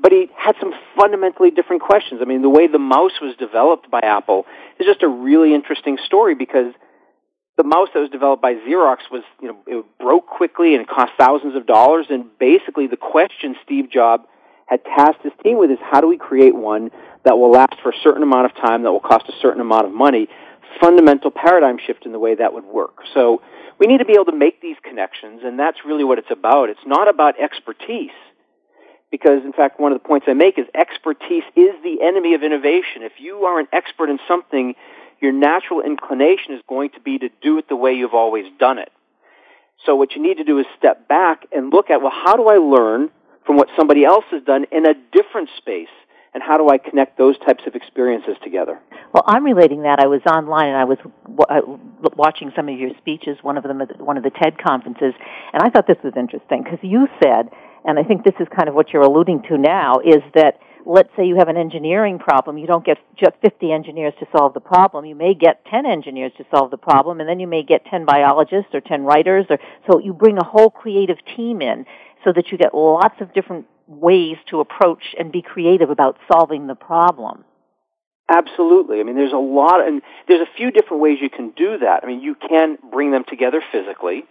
but 0.00 0.10
he 0.10 0.28
had 0.36 0.56
some 0.60 0.72
fundamentally 0.98 1.50
different 1.50 1.82
questions. 1.82 2.20
I 2.22 2.24
mean, 2.24 2.42
the 2.42 2.48
way 2.48 2.66
the 2.66 2.78
mouse 2.78 3.12
was 3.20 3.36
developed 3.36 3.90
by 3.90 4.00
Apple 4.00 4.46
is 4.80 4.86
just 4.86 5.02
a 5.02 5.08
really 5.08 5.54
interesting 5.54 5.98
story 6.04 6.34
because 6.34 6.72
the 7.56 7.64
mouse 7.64 7.88
that 7.94 8.00
was 8.00 8.10
developed 8.10 8.42
by 8.42 8.54
Xerox 8.54 8.98
was, 9.10 9.22
you 9.40 9.48
know, 9.48 9.56
it 9.66 9.84
broke 10.00 10.26
quickly 10.26 10.74
and 10.74 10.82
it 10.82 10.88
cost 10.88 11.12
thousands 11.18 11.54
of 11.54 11.66
dollars. 11.66 12.06
And 12.10 12.26
basically, 12.38 12.86
the 12.86 12.96
question 12.96 13.54
Steve 13.64 13.90
Jobs 13.90 14.24
had 14.66 14.84
tasked 14.84 15.22
his 15.22 15.32
team 15.42 15.58
with 15.58 15.70
is 15.70 15.78
how 15.80 16.00
do 16.00 16.08
we 16.08 16.16
create 16.16 16.54
one 16.54 16.90
that 17.24 17.36
will 17.36 17.50
last 17.50 17.74
for 17.82 17.90
a 17.90 17.98
certain 18.02 18.22
amount 18.22 18.46
of 18.46 18.56
time, 18.56 18.82
that 18.82 18.90
will 18.90 19.00
cost 19.00 19.28
a 19.28 19.34
certain 19.40 19.60
amount 19.60 19.86
of 19.86 19.92
money, 19.92 20.28
fundamental 20.80 21.30
paradigm 21.30 21.78
shift 21.84 22.06
in 22.06 22.12
the 22.12 22.18
way 22.18 22.34
that 22.34 22.52
would 22.52 22.64
work. 22.64 22.98
So 23.14 23.42
we 23.78 23.86
need 23.86 23.98
to 23.98 24.04
be 24.04 24.12
able 24.12 24.26
to 24.26 24.36
make 24.36 24.60
these 24.60 24.76
connections, 24.82 25.40
and 25.44 25.58
that's 25.58 25.78
really 25.84 26.04
what 26.04 26.18
it's 26.18 26.30
about. 26.30 26.68
It's 26.68 26.86
not 26.86 27.08
about 27.08 27.40
expertise. 27.40 28.10
Because, 29.10 29.44
in 29.44 29.52
fact, 29.52 29.78
one 29.78 29.92
of 29.92 30.02
the 30.02 30.08
points 30.08 30.26
I 30.28 30.32
make 30.32 30.58
is 30.58 30.66
expertise 30.74 31.44
is 31.54 31.74
the 31.82 31.98
enemy 32.02 32.34
of 32.34 32.42
innovation. 32.42 33.02
If 33.02 33.12
you 33.18 33.44
are 33.44 33.60
an 33.60 33.66
expert 33.70 34.08
in 34.08 34.18
something, 34.26 34.74
your 35.20 35.32
natural 35.32 35.82
inclination 35.82 36.54
is 36.54 36.62
going 36.66 36.90
to 36.90 37.00
be 37.00 37.18
to 37.18 37.28
do 37.42 37.58
it 37.58 37.68
the 37.68 37.76
way 37.76 37.92
you've 37.92 38.14
always 38.14 38.46
done 38.58 38.78
it. 38.78 38.90
So 39.84 39.96
what 39.96 40.12
you 40.12 40.22
need 40.22 40.38
to 40.38 40.44
do 40.44 40.58
is 40.58 40.66
step 40.78 41.08
back 41.08 41.46
and 41.52 41.70
look 41.70 41.90
at, 41.90 42.00
well, 42.00 42.12
how 42.12 42.36
do 42.36 42.48
I 42.48 42.56
learn 42.56 43.10
from 43.44 43.56
what 43.56 43.68
somebody 43.76 44.04
else 44.04 44.24
has 44.30 44.42
done 44.44 44.64
in 44.72 44.86
a 44.86 44.94
different 45.12 45.50
space? 45.58 45.88
And 46.34 46.42
how 46.42 46.56
do 46.56 46.68
I 46.68 46.78
connect 46.78 47.18
those 47.18 47.38
types 47.38 47.64
of 47.66 47.74
experiences 47.74 48.36
together? 48.42 48.80
Well, 49.12 49.24
I'm 49.26 49.44
relating 49.44 49.82
that. 49.82 50.00
I 50.00 50.06
was 50.06 50.22
online 50.26 50.68
and 50.68 50.76
I 50.76 50.84
was 50.84 50.98
uh, 51.48 51.60
watching 52.16 52.52
some 52.56 52.68
of 52.68 52.78
your 52.78 52.90
speeches, 52.98 53.38
one 53.42 53.58
of 53.58 53.64
them 53.64 53.82
at 53.82 54.00
one 54.00 54.16
of 54.16 54.22
the 54.22 54.30
TED 54.30 54.58
conferences, 54.58 55.14
and 55.52 55.62
I 55.62 55.68
thought 55.68 55.86
this 55.86 56.02
was 56.02 56.14
interesting 56.16 56.62
because 56.62 56.78
you 56.82 57.06
said, 57.22 57.50
and 57.84 57.98
I 57.98 58.02
think 58.02 58.24
this 58.24 58.34
is 58.40 58.48
kind 58.54 58.68
of 58.68 58.74
what 58.74 58.92
you're 58.92 59.02
alluding 59.02 59.42
to 59.48 59.58
now, 59.58 59.98
is 59.98 60.22
that 60.34 60.58
let's 60.86 61.10
say 61.16 61.26
you 61.26 61.36
have 61.36 61.48
an 61.48 61.56
engineering 61.56 62.18
problem, 62.18 62.58
you 62.58 62.66
don't 62.66 62.84
get 62.84 62.98
just 63.16 63.32
50 63.42 63.70
engineers 63.70 64.14
to 64.18 64.26
solve 64.36 64.54
the 64.54 64.60
problem. 64.60 65.04
You 65.04 65.14
may 65.14 65.34
get 65.34 65.64
10 65.66 65.86
engineers 65.86 66.32
to 66.38 66.46
solve 66.50 66.70
the 66.70 66.78
problem, 66.78 67.20
and 67.20 67.28
then 67.28 67.40
you 67.40 67.46
may 67.46 67.62
get 67.62 67.84
10 67.86 68.04
biologists 68.04 68.74
or 68.74 68.80
10 68.80 69.04
writers, 69.04 69.46
or 69.50 69.58
so 69.86 69.98
you 69.98 70.12
bring 70.12 70.38
a 70.38 70.44
whole 70.44 70.70
creative 70.70 71.18
team 71.36 71.60
in 71.60 71.86
so 72.24 72.32
that 72.32 72.50
you 72.50 72.58
get 72.58 72.74
lots 72.74 73.20
of 73.20 73.32
different 73.34 73.66
ways 74.00 74.36
to 74.50 74.60
approach 74.60 75.14
and 75.18 75.32
be 75.32 75.42
creative 75.42 75.90
about 75.90 76.18
solving 76.32 76.66
the 76.66 76.74
problem. 76.74 77.44
Absolutely. 78.28 79.00
I 79.00 79.02
mean, 79.02 79.16
there's 79.16 79.32
a 79.32 79.36
lot, 79.36 79.86
and 79.86 80.00
there's 80.26 80.40
a 80.40 80.56
few 80.56 80.70
different 80.70 81.02
ways 81.02 81.18
you 81.20 81.28
can 81.28 81.50
do 81.50 81.78
that. 81.78 82.02
I 82.02 82.06
mean, 82.06 82.20
you 82.20 82.34
can 82.34 82.78
bring 82.90 83.10
them 83.10 83.24
together 83.28 83.62
physically. 83.72 84.24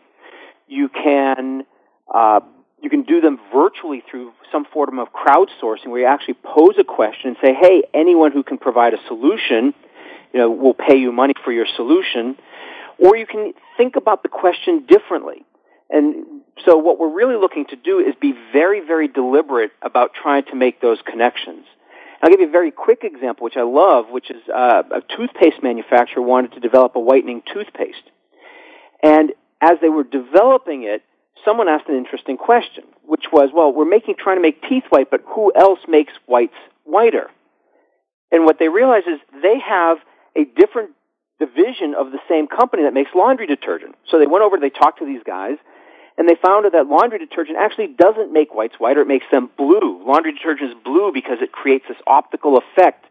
You 0.68 0.90
can 0.90 1.66
uh, 2.14 2.40
you 2.82 2.90
can 2.90 3.04
do 3.04 3.22
them 3.22 3.40
virtually 3.54 4.04
through 4.10 4.32
some 4.52 4.66
form 4.66 4.98
of 4.98 5.10
crowdsourcing, 5.14 5.88
where 5.88 6.02
you 6.02 6.08
actually 6.08 6.36
pose 6.44 6.76
a 6.80 6.84
question 6.84 7.30
and 7.30 7.38
say, 7.44 7.54
"Hey, 7.54 7.84
anyone 7.94 8.32
who 8.32 8.44
can 8.44 8.58
provide 8.58 8.94
a 8.94 9.08
solution, 9.08 9.74
you 10.34 10.40
know, 10.40 10.50
we'll 10.50 10.74
pay 10.74 10.98
you 10.98 11.12
money 11.12 11.34
for 11.44 11.52
your 11.52 11.66
solution. 11.76 12.38
Or 12.98 13.16
you 13.16 13.26
can 13.26 13.54
think 13.78 13.96
about 13.96 14.24
the 14.24 14.30
question 14.30 14.86
differently. 14.88 15.44
And 15.92 16.42
so 16.66 16.78
what 16.78 17.00
we're 17.00 17.14
really 17.14 17.36
looking 17.36 17.66
to 17.68 17.76
do 17.76 18.00
is 18.00 18.16
be 18.20 18.34
very, 18.54 18.80
very 18.80 19.08
deliberate 19.08 19.72
about 19.82 20.12
trying 20.14 20.46
to 20.46 20.56
make 20.56 20.82
those 20.82 21.00
connections. 21.06 21.66
I'll 22.22 22.30
give 22.30 22.40
you 22.40 22.48
a 22.48 22.52
very 22.52 22.72
quick 22.72 23.04
example, 23.04 23.44
which 23.44 23.58
I 23.58 23.64
love, 23.64 24.06
which 24.10 24.30
is 24.30 24.42
uh, 24.48 24.84
a 24.92 25.02
toothpaste 25.16 25.64
manufacturer 25.64 26.22
wanted 26.22 26.54
to 26.54 26.60
develop 26.60 26.96
a 26.96 27.00
whitening 27.00 27.42
toothpaste. 27.52 28.04
And 29.04 29.34
as 29.60 29.78
they 29.82 29.90
were 29.90 30.04
developing 30.04 30.84
it, 30.84 31.02
someone 31.44 31.68
asked 31.68 31.90
an 31.90 31.96
interesting 31.96 32.38
question, 32.38 32.84
which 33.06 33.26
was, 33.32 33.50
well, 33.54 33.74
we're 33.74 33.86
making, 33.90 34.16
trying 34.20 34.38
to 34.38 34.42
make 34.42 34.62
teeth 34.62 34.84
white, 34.90 35.10
but 35.10 35.22
who 35.26 35.52
else 35.56 35.80
makes 35.88 36.14
whites 36.28 36.54
whiter? 36.84 37.30
And 38.32 38.46
what 38.46 38.60
they 38.60 38.70
realized 38.70 39.08
is 39.08 39.20
they 39.42 39.60
have 39.60 39.98
a 40.36 40.46
different 40.46 40.92
division 41.40 41.96
of 41.98 42.12
the 42.12 42.20
same 42.30 42.48
company 42.48 42.84
that 42.84 42.94
makes 42.94 43.10
laundry 43.16 43.48
detergent. 43.48 43.96
So 44.10 44.20
they 44.20 44.28
went 44.28 44.44
over, 44.44 44.58
they 44.58 44.70
talked 44.70 45.00
to 45.00 45.06
these 45.06 45.24
guys, 45.26 45.58
and 46.22 46.30
they 46.30 46.36
found 46.36 46.72
that 46.72 46.86
laundry 46.86 47.18
detergent 47.18 47.58
actually 47.58 47.88
doesn't 47.88 48.32
make 48.32 48.54
whites 48.54 48.76
whiter, 48.78 49.02
it 49.02 49.08
makes 49.08 49.26
them 49.32 49.50
blue. 49.58 50.00
Laundry 50.06 50.34
detergent 50.34 50.70
is 50.70 50.78
blue 50.86 51.12
because 51.12 51.40
it 51.42 51.52
creates 51.52 51.86
this 51.88 51.98
optical 52.06 52.60
effect 52.60 53.06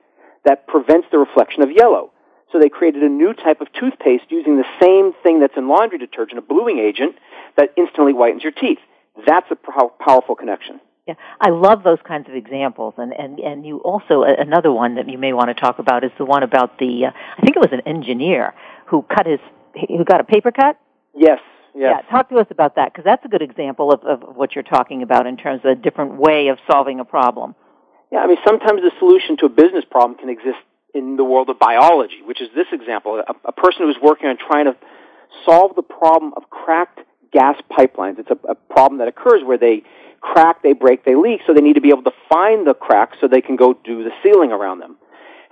that 0.45 0.69
prevents 0.69 1.09
the 1.11 1.19
reflection 1.19 1.61
of 1.65 1.73
yellow. 1.73 2.13
So 2.53 2.61
they 2.61 2.69
created 2.69 3.03
a 3.03 3.09
new 3.09 3.35
type 3.35 3.61
of 3.61 3.67
toothpaste 3.73 4.27
using 4.29 4.59
the 4.59 4.65
same 4.81 5.13
thing 5.25 5.41
that's 5.41 5.57
in 5.57 5.67
laundry 5.67 5.99
detergent, 5.99 6.39
a 6.39 6.43
bluing 6.43 6.79
agent, 6.79 7.17
that 7.57 7.73
instantly 7.77 8.13
whitens 8.13 8.45
your 8.45 8.53
teeth. 8.53 8.79
That's 9.27 9.51
a 9.51 9.57
powerful 9.57 10.37
connection. 10.37 10.81
Yeah, 11.09 11.15
I 11.41 11.51
love 11.51 11.83
those 11.83 11.99
kinds 12.07 12.29
of 12.29 12.37
examples, 12.37 12.95
and 12.97 13.13
and 13.13 13.41
and 13.41 13.67
you 13.67 13.79
also 13.79 14.23
another 14.23 14.71
one 14.71 14.95
that 14.95 15.09
you 15.09 15.19
may 15.19 15.33
want 15.33 15.49
to 15.49 15.55
talk 15.55 15.81
about 15.81 16.05
is 16.05 16.13
the 16.17 16.25
one 16.25 16.45
about 16.45 16.79
the 16.79 17.07
uh, 17.07 17.11
I 17.11 17.41
think 17.41 17.57
it 17.57 17.61
was 17.61 17.73
an 17.73 17.81
engineer 17.87 18.55
who 18.87 19.03
cut 19.03 19.27
his 19.27 19.41
who 19.89 20.05
got 20.05 20.21
a 20.21 20.25
paper 20.25 20.53
cut. 20.53 20.79
Yes. 21.13 21.41
Yes. 21.75 22.03
Yeah, 22.03 22.11
talk 22.11 22.29
to 22.31 22.37
us 22.37 22.47
about 22.51 22.77
that 22.77 22.93
because 22.93 23.05
that's 23.05 23.25
a 23.25 23.29
good 23.29 23.43
example 23.43 23.93
of, 23.93 24.03
of 24.05 24.37
what 24.37 24.55
you're 24.55 24.65
talking 24.65 25.03
about 25.03 25.27
in 25.27 25.37
terms 25.37 25.61
of 25.65 25.71
a 25.71 25.75
different 25.75 26.17
way 26.17 26.49
of 26.49 26.59
solving 26.71 27.01
a 27.01 27.05
problem. 27.05 27.55
Yeah, 28.11 28.21
I 28.21 28.27
mean 28.27 28.39
sometimes 28.45 28.83
the 28.83 28.91
solution 28.99 29.37
to 29.39 29.47
a 29.47 29.49
business 29.49 29.85
problem 29.89 30.19
can 30.19 30.29
exist 30.29 30.59
in 30.95 31.17
the 31.17 31.25
world 31.25 31.49
of 31.49 31.59
biology, 31.59 32.23
which 32.25 32.41
is 32.41 32.49
this 32.55 32.67
example. 32.73 33.23
A, 33.27 33.35
a 33.49 33.53
person 33.53 33.87
who's 33.87 33.99
working 34.03 34.29
on 34.29 34.37
trying 34.37 34.65
to 34.65 34.77
solve 35.45 35.77
the 35.77 35.83
problem 35.83 36.35
of 36.37 36.51
cracked 36.51 37.01
gas 37.33 37.57
pipelines. 37.71 38.19
It's 38.19 38.31
a, 38.31 38.39
a 38.49 38.55
problem 38.55 38.99
that 38.99 39.09
occurs 39.09 39.43
where 39.45 39.59
they 39.59 39.85
crack, 40.21 40.63
they 40.63 40.73
break, 40.73 41.05
they 41.05 41.15
leak, 41.15 41.41
so 41.47 41.55
they 41.55 41.61
need 41.61 41.75
to 41.75 41.81
be 41.81 41.91
able 41.91 42.03
to 42.03 42.13
find 42.29 42.67
the 42.67 42.75
cracks 42.75 43.17
so 43.21 43.29
they 43.29 43.41
can 43.41 43.57
go 43.57 43.73
do 43.73 44.03
the 44.05 44.11
sealing 44.23 44.53
around 44.53 44.81
them. 44.81 44.97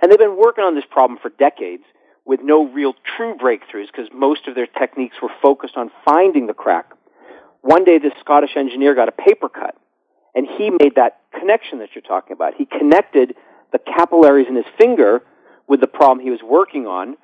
And 0.01 0.11
they've 0.11 0.19
been 0.19 0.37
working 0.37 0.63
on 0.63 0.75
this 0.75 0.85
problem 0.89 1.19
for 1.21 1.29
decades 1.29 1.83
with 2.29 2.41
no 2.43 2.67
real 2.67 2.93
true 3.17 3.35
breakthroughs 3.35 3.87
because 3.87 4.07
most 4.13 4.47
of 4.47 4.53
their 4.53 4.67
techniques 4.67 5.15
were 5.19 5.31
focused 5.41 5.75
on 5.75 5.89
finding 6.05 6.45
the 6.45 6.53
crack. 6.53 6.91
One 7.61 7.83
day 7.83 7.97
this 7.97 8.13
Scottish 8.19 8.51
engineer 8.55 8.93
got 8.93 9.09
a 9.09 9.11
paper 9.11 9.49
cut 9.49 9.75
and 10.35 10.45
he 10.47 10.69
made 10.69 10.93
that 10.95 11.21
connection 11.37 11.79
that 11.79 11.89
you're 11.95 12.03
talking 12.03 12.33
about. 12.33 12.53
He 12.53 12.65
connected 12.65 13.33
the 13.71 13.79
capillaries 13.79 14.45
in 14.47 14.55
his 14.55 14.65
finger 14.77 15.23
with 15.67 15.81
the 15.81 15.87
problem 15.87 16.19
he 16.19 16.29
was 16.29 16.41
working 16.43 16.85
on 16.85 17.17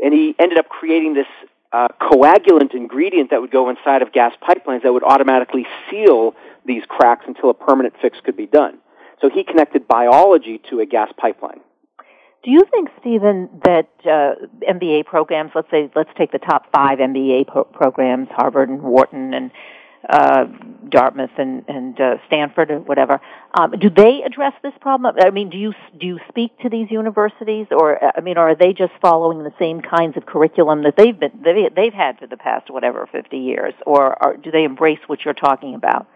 and 0.00 0.14
he 0.14 0.36
ended 0.38 0.58
up 0.58 0.68
creating 0.68 1.14
this 1.14 1.26
uh, 1.72 1.88
coagulant 2.00 2.72
ingredient 2.72 3.30
that 3.30 3.40
would 3.40 3.50
go 3.50 3.68
inside 3.68 4.00
of 4.00 4.12
gas 4.12 4.32
pipelines 4.40 4.84
that 4.84 4.92
would 4.92 5.02
automatically 5.02 5.66
seal 5.90 6.36
these 6.64 6.84
cracks 6.86 7.24
until 7.26 7.50
a 7.50 7.54
permanent 7.54 7.94
fix 8.00 8.16
could 8.24 8.36
be 8.36 8.46
done. 8.46 8.78
So 9.20 9.28
he 9.28 9.42
connected 9.42 9.88
biology 9.88 10.60
to 10.70 10.78
a 10.78 10.86
gas 10.86 11.10
pipeline. 11.16 11.62
Do 12.42 12.50
you 12.50 12.64
think, 12.70 12.88
Stephen, 13.00 13.50
that 13.64 13.90
uh, 14.04 14.46
MBA 14.66 15.04
programs, 15.04 15.52
let's 15.54 15.70
say, 15.70 15.90
let's 15.94 16.10
take 16.16 16.32
the 16.32 16.38
top 16.38 16.72
five 16.72 16.98
MBA 16.98 17.46
pro- 17.48 17.64
programs, 17.64 18.28
Harvard 18.30 18.70
and 18.70 18.82
Wharton 18.82 19.34
and 19.34 19.50
uh, 20.08 20.46
Dartmouth 20.88 21.30
and, 21.36 21.62
and 21.68 22.00
uh, 22.00 22.16
Stanford 22.26 22.70
or 22.70 22.78
whatever, 22.80 23.20
um, 23.58 23.72
do 23.78 23.90
they 23.90 24.22
address 24.24 24.54
this 24.62 24.72
problem? 24.80 25.14
I 25.20 25.28
mean, 25.30 25.50
do 25.50 25.58
you 25.58 25.74
do 25.98 26.06
you 26.06 26.18
speak 26.30 26.58
to 26.60 26.70
these 26.70 26.90
universities, 26.90 27.66
or 27.70 28.00
I 28.16 28.20
mean, 28.22 28.38
are 28.38 28.54
they 28.54 28.72
just 28.72 28.92
following 29.02 29.42
the 29.44 29.52
same 29.58 29.82
kinds 29.82 30.16
of 30.16 30.24
curriculum 30.24 30.84
that 30.84 30.96
they've 30.96 31.18
been 31.18 31.42
they, 31.44 31.68
they've 31.74 31.92
had 31.92 32.18
for 32.18 32.26
the 32.26 32.38
past 32.38 32.70
whatever 32.70 33.06
fifty 33.12 33.38
years, 33.38 33.74
or 33.84 34.20
are, 34.22 34.36
do 34.38 34.50
they 34.50 34.64
embrace 34.64 35.00
what 35.06 35.24
you're 35.24 35.34
talking 35.34 35.74
about? 35.74 36.06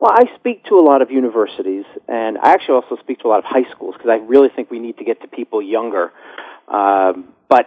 Well, 0.00 0.12
I 0.14 0.34
speak 0.36 0.64
to 0.64 0.78
a 0.78 0.80
lot 0.80 1.02
of 1.02 1.10
universities, 1.10 1.84
and 2.08 2.38
I 2.38 2.54
actually 2.54 2.76
also 2.76 2.96
speak 3.02 3.18
to 3.20 3.26
a 3.26 3.30
lot 3.30 3.38
of 3.40 3.44
high 3.44 3.70
schools 3.70 3.94
because 3.98 4.08
I 4.10 4.16
really 4.16 4.48
think 4.48 4.70
we 4.70 4.78
need 4.78 4.96
to 4.96 5.04
get 5.04 5.20
to 5.20 5.28
people 5.28 5.60
younger. 5.60 6.10
Um, 6.68 7.34
but 7.50 7.66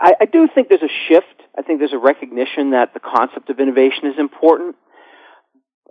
I, 0.00 0.14
I 0.22 0.24
do 0.24 0.48
think 0.52 0.68
there's 0.68 0.82
a 0.82 0.92
shift. 1.08 1.26
I 1.56 1.62
think 1.62 1.78
there's 1.78 1.92
a 1.92 1.98
recognition 1.98 2.72
that 2.72 2.94
the 2.94 3.00
concept 3.00 3.48
of 3.48 3.60
innovation 3.60 4.06
is 4.06 4.18
important. 4.18 4.74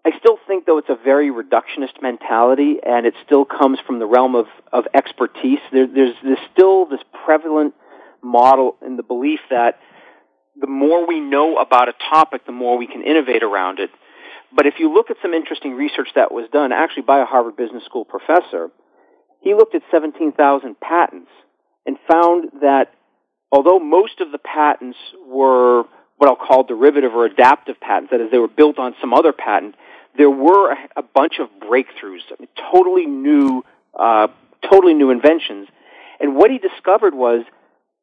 I 0.06 0.12
still 0.20 0.38
think, 0.46 0.66
though, 0.66 0.78
it's 0.78 0.90
a 0.90 0.98
very 1.02 1.32
reductionist 1.32 2.02
mentality, 2.02 2.80
and 2.86 3.06
it 3.06 3.14
still 3.26 3.46
comes 3.46 3.80
from 3.88 4.00
the 4.00 4.06
realm 4.06 4.36
of, 4.36 4.48
of 4.74 4.88
expertise. 4.94 5.60
There, 5.72 5.88
there's, 5.88 6.16
there's 6.22 6.38
still 6.52 6.86
this 6.86 7.02
prevalent 7.26 7.76
model 8.22 8.76
in 8.86 8.98
the 8.98 9.04
belief 9.04 9.40
that 9.52 9.80
the 10.60 10.68
more 10.68 11.08
we 11.08 11.22
know 11.22 11.58
about 11.58 11.88
a 11.88 11.94
topic, 12.10 12.46
the 12.46 12.52
more 12.52 12.78
we 12.78 12.88
can 12.88 13.04
innovate 13.04 13.44
around 13.44 13.80
it. 13.80 13.90
But 14.56 14.66
if 14.66 14.76
you 14.80 14.94
look 14.94 15.10
at 15.12 15.18
some 15.22 15.34
interesting 15.34 15.74
research 15.74 16.10
that 16.16 16.32
was 16.32 16.50
done, 16.52 16.72
actually 16.72 17.04
by 17.04 17.20
a 17.20 17.26
Harvard 17.26 17.58
Business 17.58 17.84
School 17.86 18.06
professor, 18.06 18.70
he 19.42 19.54
looked 19.54 19.76
at 19.76 19.82
17,000 19.92 20.80
patents 20.80 21.30
and 21.86 21.98
found 22.10 22.50
that 22.62 22.94
although 23.52 23.80
most 23.80 24.20
of 24.22 24.32
the 24.32 24.38
patents 24.38 24.98
were 25.26 25.84
what 26.18 26.30
I'll 26.30 26.36
call 26.36 26.64
derivative 26.64 27.14
or 27.14 27.26
adaptive 27.26 27.80
patents, 27.80 28.12
that 28.12 28.22
is, 28.22 28.32
they 28.32 28.40
were 28.40 28.48
built 28.48 28.80
on 28.80 28.96
some 29.00 29.14
other 29.14 29.32
patent, 29.32 29.76
there 30.18 30.32
were 30.32 30.76
a, 30.96 31.04
bunch 31.04 31.36
of 31.40 31.48
breakthroughs, 31.62 32.22
I 32.32 32.36
mean, 32.40 32.50
totally 32.72 33.06
new, 33.06 33.64
uh, 33.98 34.28
totally 34.68 34.96
new 34.96 35.12
inventions. 35.12 35.68
And 36.20 36.36
what 36.36 36.50
he 36.50 36.58
discovered 36.58 37.14
was, 37.14 37.44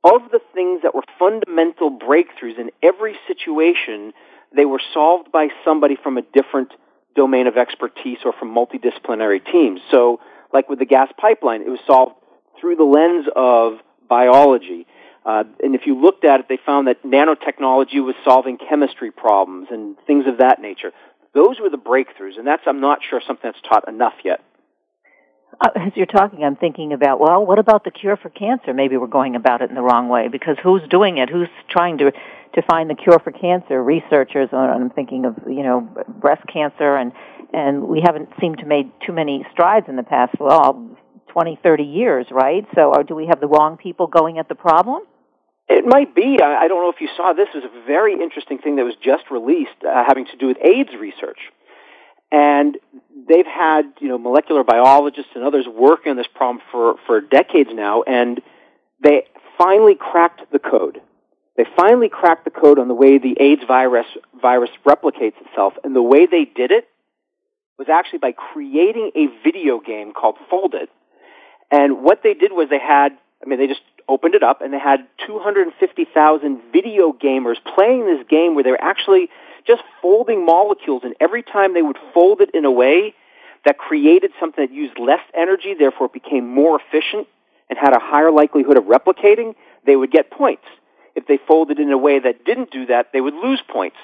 of 0.05 0.31
the 0.31 0.41
things 0.53 0.83
that 0.83 0.95
were 0.95 1.05
fundamental 1.19 1.91
breakthroughs 1.91 2.59
in 2.59 2.71
every 2.83 3.17
situation, 3.27 4.13
they 4.55 4.67
were 4.67 4.81
solved 4.93 5.33
by 5.33 5.49
somebody 5.65 5.97
from 6.01 6.19
a 6.19 6.23
different 6.23 6.73
domain 7.17 7.47
of 7.47 7.57
expertise 7.57 8.19
or 8.25 8.33
from 8.33 8.55
multidisciplinary 8.55 9.41
teams. 9.51 9.81
So, 9.91 10.21
like 10.53 10.69
with 10.69 10.79
the 10.79 10.85
gas 10.85 11.11
pipeline, 11.17 11.63
it 11.63 11.71
was 11.71 11.81
solved 11.87 12.17
through 12.61 12.77
the 12.77 12.85
lens 12.85 13.27
of 13.35 13.79
biology. 14.09 14.87
Uh, 15.25 15.45
and 15.63 15.75
if 15.75 15.87
you 15.87 16.01
looked 16.01 16.25
at 16.25 16.41
it, 16.41 16.47
they 16.49 16.59
found 16.65 16.87
that 16.87 17.03
nanotechnology 17.03 18.05
was 18.05 18.15
solving 18.25 18.59
chemistry 18.59 19.11
problems 19.11 19.69
and 19.71 19.97
things 20.07 20.27
of 20.27 20.39
that 20.39 20.61
nature. 20.61 20.93
Those 21.33 21.59
were 21.61 21.71
the 21.71 21.79
breakthroughs, 21.79 22.39
and 22.39 22.47
that's, 22.47 22.63
I'm 22.67 22.81
not 22.81 23.01
sure, 23.09 23.21
something 23.27 23.51
that's 23.51 23.67
taught 23.67 23.89
enough 23.89 24.15
yet. 24.23 24.41
Uh, 25.61 25.69
as 25.77 25.93
you're 25.95 26.07
talking, 26.07 26.43
I'm 26.45 26.57
thinking 26.57 26.93
about, 26.93 27.21
well, 27.21 27.45
what 27.45 27.59
about 27.59 27.85
the 27.85 27.91
cure 27.91 28.17
for 28.17 28.31
cancer? 28.31 28.73
Maybe 28.73 28.97
we're 28.97 29.07
going 29.07 29.37
about 29.37 29.63
it 29.63 29.69
in 29.69 29.77
the 29.77 29.83
wrong 29.83 30.09
way 30.09 30.29
because 30.29 30.57
who's 30.63 30.83
doing 30.89 31.19
it? 31.19 31.29
Who's 31.29 31.49
trying 31.69 31.99
to 31.99 32.13
to 32.55 32.63
find 32.63 32.89
the 32.89 32.95
cure 32.95 33.19
for 33.19 33.33
cancer? 33.33 33.83
Researchers, 33.83 34.49
and 34.53 34.61
I'm 34.61 34.91
thinking 34.91 35.25
of 35.25 35.37
you 35.47 35.63
know 35.63 35.89
breast 36.09 36.43
cancer, 36.53 36.97
and 36.97 37.13
and 37.53 37.85
we 37.85 38.01
haven't 38.05 38.31
seemed 38.41 38.59
to 38.59 38.67
made 38.67 38.91
too 39.07 39.13
many 39.13 39.45
strides 39.53 39.87
in 39.89 39.97
the 39.97 40.03
past 40.03 40.35
well 40.41 40.97
20, 41.29 41.59
30 41.63 41.83
years, 41.83 42.27
right? 42.31 42.65
So, 42.75 42.95
or 42.95 43.03
do 43.03 43.15
we 43.15 43.27
have 43.27 43.41
the 43.41 43.49
wrong 43.49 43.77
people 43.77 44.07
going 44.07 44.39
at 44.39 44.49
the 44.49 44.55
problem? 44.55 45.03
It 45.69 45.85
might 45.87 46.15
be. 46.15 46.39
I 46.43 46.69
don't 46.69 46.83
know 46.83 46.91
if 46.91 47.01
you 47.01 47.09
saw 47.17 47.33
this. 47.33 47.49
Is 47.55 47.65
a 47.65 47.87
very 47.87 48.13
interesting 48.13 48.59
thing 48.59 48.77
that 48.77 48.85
was 48.85 48.95
just 49.03 49.31
released 49.31 49.83
uh, 49.83 50.05
having 50.07 50.27
to 50.27 50.37
do 50.37 50.47
with 50.47 50.59
AIDS 50.63 50.91
research. 50.99 51.39
And 52.35 52.79
they've 53.29 53.47
had, 53.47 53.93
you 54.01 54.09
know, 54.09 54.19
molecular 54.19 54.65
biologists 54.65 55.31
and 55.37 55.45
others 55.45 55.67
working 55.73 56.11
on 56.11 56.17
this 56.17 56.27
problem 56.35 56.61
for, 56.73 56.97
for 57.07 57.21
decades 57.21 57.71
now, 57.73 58.03
and 58.03 58.41
they 59.01 59.27
finally 59.57 59.95
cracked 59.95 60.41
the 60.51 60.59
code. 60.59 61.01
They 61.57 61.65
finally 61.77 62.09
cracked 62.09 62.45
the 62.45 62.51
code 62.51 62.81
on 62.81 62.89
the 62.89 62.95
way 62.95 63.19
the 63.19 63.37
AIDS 63.39 63.63
virus, 63.69 64.07
virus 64.43 64.71
replicates 64.85 65.35
itself, 65.47 65.75
and 65.85 65.95
the 65.95 66.03
way 66.03 66.27
they 66.27 66.45
did 66.45 66.73
it 66.73 66.89
was 67.79 67.89
actually 67.89 68.19
by 68.19 68.33
creating 68.33 69.13
a 69.15 69.29
video 69.45 69.79
game 69.79 70.13
called 70.13 70.35
Foldit. 70.51 70.89
And 71.71 72.03
what 72.03 72.25
they 72.25 72.35
did 72.35 72.51
was 72.51 72.69
they 72.69 72.81
had, 72.81 73.13
I 73.45 73.49
mean, 73.49 73.61
they 73.61 73.69
just 73.69 73.83
opened 74.09 74.35
it 74.35 74.43
up 74.43 74.61
and 74.61 74.73
they 74.73 74.79
had 74.81 75.07
250,000 75.29 76.61
video 76.73 77.13
gamers 77.13 77.57
playing 77.77 78.07
this 78.07 78.27
game 78.29 78.57
where 78.57 78.65
they 78.65 78.73
were 78.73 78.83
actually 78.83 79.29
just 79.67 79.83
folding 80.03 80.45
molecules, 80.45 81.03
and 81.05 81.15
every 81.21 81.43
time 81.43 81.75
they 81.75 81.83
would 81.83 81.99
fold 82.13 82.41
it 82.41 82.51
in 82.55 82.65
a 82.65 82.71
way 82.71 83.15
that 83.65 83.79
created 83.79 84.31
something 84.39 84.67
that 84.67 84.75
used 84.75 84.99
less 84.99 85.23
energy, 85.35 85.75
therefore 85.79 86.07
it 86.07 86.13
became 86.13 86.47
more 86.47 86.81
efficient 86.81 87.27
and 87.71 87.79
had 87.79 87.95
a 87.95 88.01
higher 88.01 88.31
likelihood 88.31 88.77
of 88.77 88.85
replicating, 88.85 89.55
they 89.87 89.97
would 89.97 90.11
get 90.11 90.31
points. 90.31 90.65
If 91.15 91.27
they 91.27 91.39
folded 91.39 91.79
in 91.79 91.91
a 91.91 91.99
way 91.99 92.19
that 92.19 92.45
didn't 92.45 92.71
do 92.71 92.87
that, 92.87 93.13
they 93.13 93.21
would 93.21 93.35
lose 93.35 93.63
points. 93.67 93.97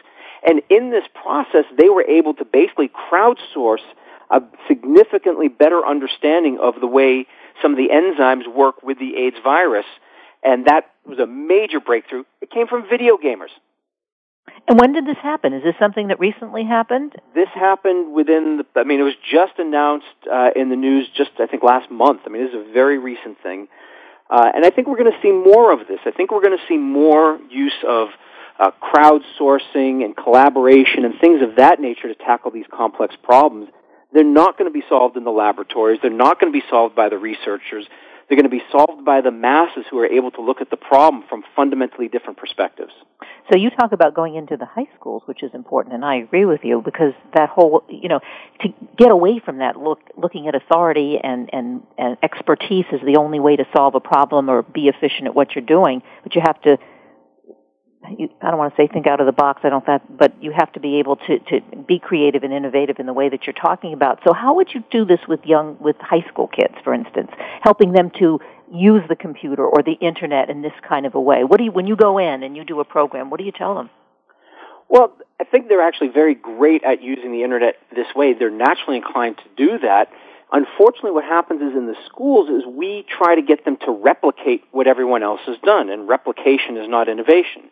And 0.47 0.63
in 0.71 0.91
this 0.91 1.05
process, 1.15 1.65
they 1.77 1.89
were 1.89 2.05
able 2.05 2.35
to 2.35 2.45
basically 2.45 2.89
crowdsource 2.89 3.85
a 4.31 4.43
significantly 4.69 5.49
better 5.49 5.85
understanding 5.85 6.59
of 6.61 6.81
the 6.81 6.87
way 6.87 7.27
some 7.61 7.73
of 7.73 7.77
the 7.77 7.89
enzymes 7.89 8.47
work 8.53 8.83
with 8.83 8.99
the 8.99 9.17
AIDS 9.17 9.37
virus. 9.43 9.87
And 10.43 10.67
that 10.67 10.91
was 11.05 11.19
a 11.19 11.27
major 11.27 11.81
breakthrough. 11.81 12.25
It 12.41 12.51
came 12.51 12.67
from 12.67 12.89
video 12.89 13.19
gamers. 13.19 13.51
And 14.69 14.79
when 14.79 14.93
did 14.93 15.07
this 15.07 15.17
happen? 15.23 15.53
Is 15.53 15.63
this 15.63 15.75
something 15.79 16.09
that 16.09 16.21
recently 16.21 16.65
happened? 16.65 17.15
This 17.35 17.49
happened 17.55 18.15
within 18.15 18.59
the, 18.59 18.81
I 18.81 18.85
mean, 18.85 19.01
it 19.01 19.05
was 19.05 19.17
just 19.31 19.59
announced 19.59 20.07
uh, 20.31 20.51
in 20.55 20.69
the 20.69 20.77
news 20.77 21.09
just, 21.17 21.31
I 21.41 21.47
think, 21.47 21.63
last 21.63 21.91
month. 21.91 22.21
I 22.27 22.29
mean, 22.29 22.45
this 22.45 22.55
is 22.55 22.69
a 22.69 22.73
very 22.73 22.99
recent 22.99 23.43
thing. 23.43 23.69
Uh, 24.29 24.49
and 24.55 24.65
I 24.65 24.71
think 24.71 24.87
we're 24.87 24.99
going 24.99 25.11
to 25.11 25.19
see 25.23 25.33
more 25.33 25.73
of 25.73 25.89
this. 25.89 25.99
I 26.07 26.13
think 26.13 26.31
we're 26.31 26.43
going 26.43 26.57
to 26.57 26.65
see 26.69 26.77
more 26.77 27.41
use 27.51 27.75
of 27.87 28.09
uh, 28.61 28.71
crowdsourcing 28.81 30.05
and 30.05 30.17
collaboration 30.17 31.05
and 31.05 31.15
things 31.21 31.43
of 31.43 31.57
that 31.57 31.81
nature 31.81 32.07
to 32.09 32.15
tackle 32.15 32.53
these 32.53 32.67
complex 32.71 33.17
problems. 33.23 33.71
They're 34.13 34.23
not 34.23 34.59
going 34.59 34.71
to 34.71 34.73
be 34.73 34.85
solved 34.89 35.17
in 35.17 35.25
the 35.25 35.31
laboratories. 35.31 35.99
They're 36.03 36.11
not 36.13 36.41
going 36.41 36.53
to 36.53 36.59
be 36.59 36.65
solved 36.71 36.95
by 36.95 37.09
the 37.09 37.19
researchers. 37.19 37.87
They're 38.31 38.37
going 38.37 38.49
to 38.49 38.57
be 38.57 38.63
solved 38.71 39.05
by 39.05 39.23
the 39.23 39.33
masses 39.33 39.87
who 39.91 39.99
are 39.99 40.07
able 40.07 40.31
to 40.31 40.41
look 40.41 40.61
at 40.61 40.71
the 40.71 40.77
problem 40.77 41.25
from 41.29 41.43
fundamentally 41.57 42.07
different 42.07 42.39
perspectives. 42.39 42.93
So 43.51 43.59
you 43.59 43.71
talk 43.71 43.91
about 43.91 44.15
going 44.15 44.37
into 44.37 44.57
the 44.57 44.67
high 44.67 44.87
schools, 44.95 45.25
which 45.27 45.43
is 45.43 45.51
important, 45.53 45.97
and 45.97 46.05
I 46.05 46.19
agree 46.19 46.45
with 46.45 46.61
you 46.63 46.81
because 46.81 47.13
that 47.35 47.49
whole, 47.49 47.83
you 47.89 48.09
know, 48.09 48.21
to 48.61 48.69
get 48.97 49.11
away 49.11 49.41
from 49.45 49.59
that 49.59 49.77
look, 49.77 49.99
looking 50.17 50.47
at 50.47 50.55
authority 50.55 51.19
and, 51.21 51.51
and, 51.53 51.83
and 51.99 52.17
expertise 52.23 52.85
is 52.93 53.01
the 53.05 53.17
only 53.17 53.41
way 53.41 53.57
to 53.57 53.65
solve 53.75 53.97
a 53.97 54.01
problem 54.01 54.49
or 54.49 54.63
be 54.63 54.87
efficient 54.87 55.27
at 55.27 55.35
what 55.35 55.57
you're 55.57 55.65
doing, 55.65 56.01
but 56.23 56.37
you 56.37 56.41
have 56.41 56.63
to 56.63 56.79
I 58.03 58.51
don't 58.51 58.59
want 58.59 58.75
to 58.75 58.83
say 58.83 58.89
think 58.89 59.07
out 59.07 59.21
of 59.21 59.27
the 59.27 59.33
box. 59.33 59.61
I 59.63 59.69
don't 59.69 59.85
that, 59.87 60.17
but 60.17 60.33
you 60.43 60.53
have 60.57 60.73
to 60.73 60.81
be 60.81 60.99
able 60.99 61.17
to 61.17 61.39
to 61.39 61.61
be 61.87 61.99
creative 61.99 62.43
and 62.43 62.53
innovative 62.53 62.99
in 62.99 63.07
the 63.07 63.13
way 63.13 63.29
that 63.29 63.47
you're 63.47 63.53
talking 63.53 63.93
about. 63.93 64.21
So, 64.27 64.33
how 64.33 64.55
would 64.55 64.69
you 64.73 64.83
do 64.91 65.05
this 65.05 65.21
with 65.29 65.45
young 65.45 65.77
with 65.79 65.97
high 66.01 66.27
school 66.29 66.49
kids, 66.49 66.75
for 66.83 66.95
instance, 66.95 67.31
helping 67.61 67.93
them 67.93 68.11
to 68.19 68.41
use 68.73 69.03
the 69.09 69.17
computer 69.17 69.67
or 69.67 69.83
the 69.83 69.93
internet 69.93 70.49
in 70.49 70.63
this 70.63 70.73
kind 70.89 71.05
of 71.05 71.15
a 71.15 71.21
way? 71.21 71.45
What 71.45 71.59
do 71.59 71.65
you 71.65 71.73
when 71.73 71.87
you 71.87 71.95
go 71.95 72.19
in 72.19 72.43
and 72.43 72.57
you 72.57 72.65
do 72.65 72.81
a 72.81 72.85
program? 72.85 73.29
What 73.29 73.39
do 73.39 73.45
you 73.45 73.53
tell 73.53 73.75
them? 73.75 73.91
Well, 74.89 75.13
I 75.39 75.45
think 75.45 75.69
they're 75.69 75.87
actually 75.87 76.09
very 76.09 76.35
great 76.35 76.83
at 76.83 77.03
using 77.03 77.33
the 77.33 77.45
internet 77.45 77.77
this 77.95 78.09
way. 78.17 78.33
They're 78.33 78.51
naturally 78.51 78.97
inclined 78.97 79.37
to 79.39 79.45
do 79.57 79.79
that. 79.81 80.09
Unfortunately, 80.53 81.13
what 81.13 81.25
happens 81.25 81.61
is 81.63 81.77
in 81.77 81.87
the 81.87 81.95
schools 82.07 82.49
is 82.49 82.67
we 82.67 83.07
try 83.09 83.37
to 83.37 83.43
get 83.43 83.65
them 83.65 83.77
to 83.85 83.93
replicate 83.93 84.65
what 84.73 84.89
everyone 84.89 85.23
else 85.23 85.41
has 85.47 85.57
done, 85.63 85.91
and 85.91 86.09
replication 86.09 86.77
is 86.77 86.89
not 86.89 87.09
innovation. 87.09 87.71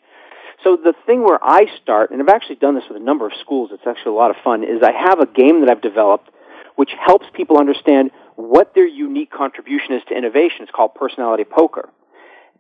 So 0.64 0.76
the 0.76 0.94
thing 1.06 1.22
where 1.22 1.38
I 1.42 1.66
start, 1.82 2.10
and 2.10 2.20
I've 2.20 2.28
actually 2.28 2.56
done 2.56 2.74
this 2.74 2.84
with 2.88 3.00
a 3.00 3.04
number 3.04 3.26
of 3.26 3.32
schools, 3.40 3.70
it's 3.72 3.86
actually 3.86 4.12
a 4.12 4.18
lot 4.18 4.30
of 4.30 4.36
fun, 4.42 4.64
is 4.64 4.82
I 4.82 4.92
have 4.92 5.20
a 5.20 5.26
game 5.26 5.60
that 5.60 5.70
I've 5.70 5.82
developed 5.82 6.30
which 6.78 6.92
helps 7.04 7.26
people 7.32 7.58
understand 7.58 8.12
what 8.36 8.72
their 8.72 8.86
unique 8.86 9.32
contribution 9.32 9.94
is 9.94 10.02
to 10.08 10.16
innovation. 10.16 10.58
It's 10.60 10.70
called 10.70 10.94
personality 10.94 11.42
poker. 11.42 11.88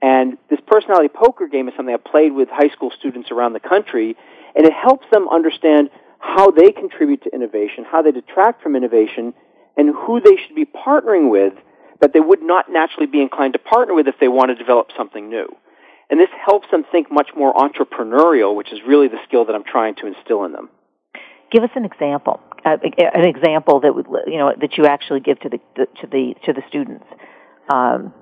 And 0.02 0.38
this 0.50 0.58
personality 0.66 1.08
poker 1.08 1.46
game 1.46 1.68
is 1.68 1.74
something 1.76 1.94
I've 1.94 2.02
played 2.02 2.32
with 2.32 2.48
high 2.50 2.70
school 2.70 2.90
students 2.98 3.30
around 3.30 3.52
the 3.52 3.60
country, 3.60 4.16
and 4.56 4.66
it 4.66 4.72
helps 4.72 5.06
them 5.12 5.28
understand 5.28 5.90
how 6.18 6.50
they 6.50 6.72
contribute 6.72 7.22
to 7.22 7.32
innovation, 7.32 7.84
how 7.88 8.02
they 8.02 8.10
detract 8.10 8.60
from 8.60 8.74
innovation, 8.74 9.34
and 9.76 9.94
who 9.94 10.20
they 10.20 10.36
should 10.36 10.56
be 10.56 10.64
partnering 10.66 11.30
with 11.30 11.52
that 12.00 12.12
they 12.12 12.20
would 12.20 12.42
not 12.42 12.66
naturally 12.68 13.06
be 13.06 13.22
inclined 13.22 13.52
to 13.52 13.60
partner 13.60 13.94
with 13.94 14.08
if 14.08 14.16
they 14.18 14.26
want 14.26 14.48
to 14.48 14.56
develop 14.56 14.88
something 14.96 15.30
new. 15.30 15.46
And 16.10 16.18
this 16.18 16.30
helps 16.44 16.70
them 16.70 16.84
think 16.90 17.10
much 17.10 17.30
more 17.36 17.52
entrepreneurial, 17.52 18.54
which 18.54 18.72
is 18.72 18.80
really 18.86 19.08
the 19.08 19.18
skill 19.26 19.44
that 19.44 19.54
I'm 19.54 19.64
trying 19.64 19.94
to 19.96 20.06
instill 20.06 20.44
in 20.44 20.52
them. 20.52 20.70
Give 21.50 21.62
us 21.62 21.70
an 21.74 21.84
example, 21.84 22.40
uh, 22.64 22.76
an 22.82 23.24
example 23.24 23.80
that 23.80 23.94
would, 23.94 24.06
you 24.26 24.38
know 24.38 24.52
that 24.60 24.76
you 24.76 24.86
actually 24.86 25.20
give 25.20 25.40
to 25.40 25.48
the, 25.48 25.58
to 26.00 26.06
the 26.06 26.34
to 26.44 26.52
the 26.52 26.62
students. 26.68 27.04
Um, 27.72 28.12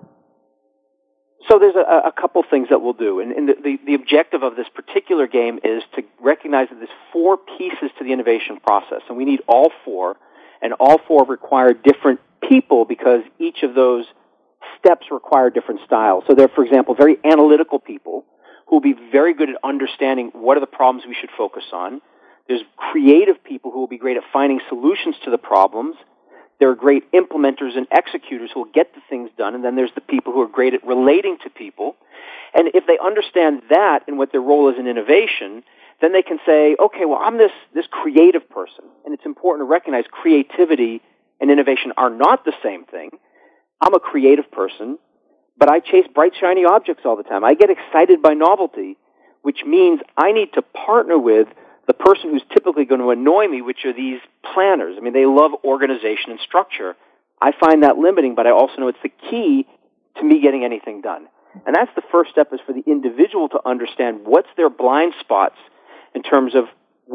so 1.49 1.59
there's 1.59 1.77
a, 1.77 2.09
a 2.09 2.13
couple 2.13 2.43
things 2.49 2.69
that 2.71 2.81
we'll 2.83 2.93
do, 2.93 3.21
and, 3.21 3.33
and 3.33 3.49
the, 3.49 3.55
the, 3.63 3.79
the 3.87 3.95
objective 3.95 4.43
of 4.43 4.57
this 4.57 4.67
particular 4.75 5.27
game 5.29 5.61
is 5.63 5.83
to 5.95 6.03
recognize 6.21 6.69
that 6.71 6.77
there's 6.77 6.89
four 7.13 7.37
pieces 7.37 7.91
to 7.99 8.05
the 8.05 8.13
innovation 8.13 8.59
process, 8.59 9.03
and 9.09 9.17
we 9.17 9.25
need 9.25 9.43
all 9.47 9.71
four, 9.85 10.17
and 10.61 10.73
all 10.75 10.99
four 11.07 11.25
require 11.25 11.73
different 11.73 12.21
people 12.49 12.85
because 12.85 13.23
each 13.39 13.63
of 13.63 13.75
those 13.75 14.07
steps 14.87 15.07
require 15.11 15.51
different 15.51 15.81
styles. 15.85 16.23
So 16.29 16.35
they're, 16.35 16.49
for 16.49 16.65
example, 16.65 16.95
very 16.95 17.19
analytical 17.25 17.81
people 17.81 18.25
who 18.67 18.77
will 18.77 18.81
be 18.81 18.95
very 19.11 19.35
good 19.35 19.51
at 19.51 19.57
understanding 19.65 20.31
what 20.33 20.57
are 20.57 20.61
the 20.61 20.67
problems 20.67 21.05
we 21.07 21.17
should 21.21 21.31
focus 21.37 21.65
on. 21.73 22.01
There's 22.47 22.63
creative 22.77 23.43
people 23.43 23.73
who 23.73 23.81
will 23.81 23.89
be 23.89 23.99
great 23.99 24.17
at 24.17 24.23
finding 24.33 24.61
solutions 24.69 25.17
to 25.25 25.31
the 25.31 25.39
problems. 25.39 25.97
There 26.61 26.71
are 26.71 26.77
great 26.77 27.11
implementers 27.13 27.77
and 27.77 27.89
executors 27.91 28.51
who 28.55 28.61
will 28.61 28.73
get 28.73 28.95
the 28.95 29.01
things 29.11 29.31
done. 29.37 29.57
And 29.57 29.65
then 29.65 29.75
there's 29.75 29.95
the 29.97 30.01
people 30.01 30.33
who 30.33 30.41
are 30.43 30.49
great 30.49 30.73
at 30.73 30.87
relating 30.87 31.37
to 31.43 31.51
people. 31.51 31.97
And 32.55 32.69
if 32.73 32.87
they 32.87 32.99
understand 33.05 33.63
that 33.71 34.05
and 34.07 34.19
what 34.19 34.31
their 34.31 34.41
role 34.41 34.71
is 34.71 34.79
in 34.79 34.87
innovation, 34.87 35.65
then 36.01 36.13
they 36.13 36.23
can 36.23 36.39
say, 36.47 36.77
okay, 36.79 37.05
well, 37.05 37.19
I'm 37.21 37.39
this, 37.39 37.51
this 37.75 37.87
creative 37.91 38.49
person. 38.51 38.85
And 39.05 39.13
it's 39.13 39.27
important 39.27 39.67
to 39.67 39.71
recognize 39.71 40.05
creativity 40.11 41.03
and 41.41 41.51
innovation 41.51 41.93
are 41.97 42.11
not 42.11 42.45
the 42.45 42.55
same 42.63 42.85
thing. 42.85 43.11
I'm 43.81 43.95
a 43.95 44.01
creative 44.01 44.51
person, 44.51 44.99
but 45.59 45.71
I 45.71 45.81
chase 45.81 46.07
bright, 46.15 46.33
shiny 46.41 46.65
objects 46.65 47.03
all 47.05 47.17
the 47.17 47.23
time. 47.23 47.45
I 47.45 47.55
get 47.55 47.71
excited 47.71 48.23
by 48.23 48.35
novelty, 48.35 48.97
which 49.43 49.61
means 49.67 50.01
I 50.17 50.33
need 50.33 50.53
to 50.55 50.63
partner 50.63 51.19
with 51.19 51.49
the 51.87 51.95
person 51.95 52.31
who's 52.31 52.43
typically 52.53 52.85
going 52.85 53.01
to 53.01 53.11
annoy 53.11 53.47
me, 53.47 53.63
which 53.63 53.85
are 53.85 53.93
these 53.93 54.21
planners. 54.55 54.97
I 54.99 55.01
mean, 55.01 55.13
they 55.13 55.27
love 55.27 55.53
organization 55.65 56.31
and 56.31 56.41
structure. 56.41 56.97
I 57.41 57.53
find 57.59 57.83
that 57.83 57.97
limiting, 57.97 58.35
but 58.35 58.47
I 58.47 58.51
also 58.51 58.77
know 58.79 58.89
it's 58.89 58.99
the 59.03 59.13
key 59.31 59.67
to 60.17 60.25
me 60.25 60.41
getting 60.41 60.65
anything 60.65 61.01
done. 61.01 61.29
And 61.65 61.75
that's 61.75 61.91
the 61.95 62.03
first 62.11 62.31
step 62.31 62.53
is 62.53 62.61
for 62.67 62.73
the 62.73 62.83
individual 62.87 63.49
to 63.51 63.61
understand 63.65 64.21
what's 64.25 64.49
their 64.57 64.69
blind 64.69 65.15
spots 65.21 65.57
in 66.15 66.23
terms 66.23 66.55
of 66.55 66.65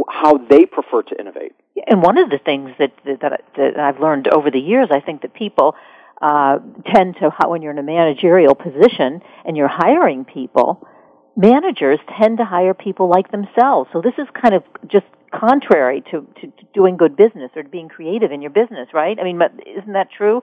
how 0.07 0.37
they 0.37 0.65
prefer 0.65 1.03
to 1.03 1.19
innovate. 1.19 1.53
And 1.87 2.01
one 2.01 2.17
of 2.17 2.29
the 2.29 2.37
things 2.37 2.71
that, 2.79 2.93
that, 3.05 3.43
that 3.57 3.79
I've 3.79 3.99
learned 3.99 4.29
over 4.29 4.49
the 4.49 4.59
years, 4.59 4.87
I 4.91 4.99
think 4.99 5.21
that 5.23 5.33
people 5.33 5.75
uh, 6.21 6.59
tend 6.93 7.15
to, 7.19 7.31
when 7.47 7.61
you're 7.61 7.71
in 7.71 7.79
a 7.79 7.83
managerial 7.83 8.55
position 8.55 9.21
and 9.45 9.57
you're 9.57 9.67
hiring 9.67 10.25
people, 10.25 10.87
managers 11.35 11.99
tend 12.19 12.37
to 12.37 12.45
hire 12.45 12.73
people 12.73 13.09
like 13.09 13.31
themselves. 13.31 13.89
So 13.93 14.01
this 14.01 14.13
is 14.17 14.27
kind 14.39 14.53
of 14.53 14.63
just 14.87 15.05
contrary 15.33 16.03
to, 16.11 16.27
to, 16.41 16.51
doing 16.73 16.97
good 16.97 17.15
business 17.15 17.49
or 17.55 17.63
being 17.63 17.89
creative 17.89 18.31
in 18.31 18.41
your 18.41 18.51
business, 18.51 18.89
right? 18.93 19.17
I 19.19 19.23
mean, 19.23 19.39
but 19.39 19.51
isn't 19.65 19.93
that 19.93 20.09
true? 20.15 20.41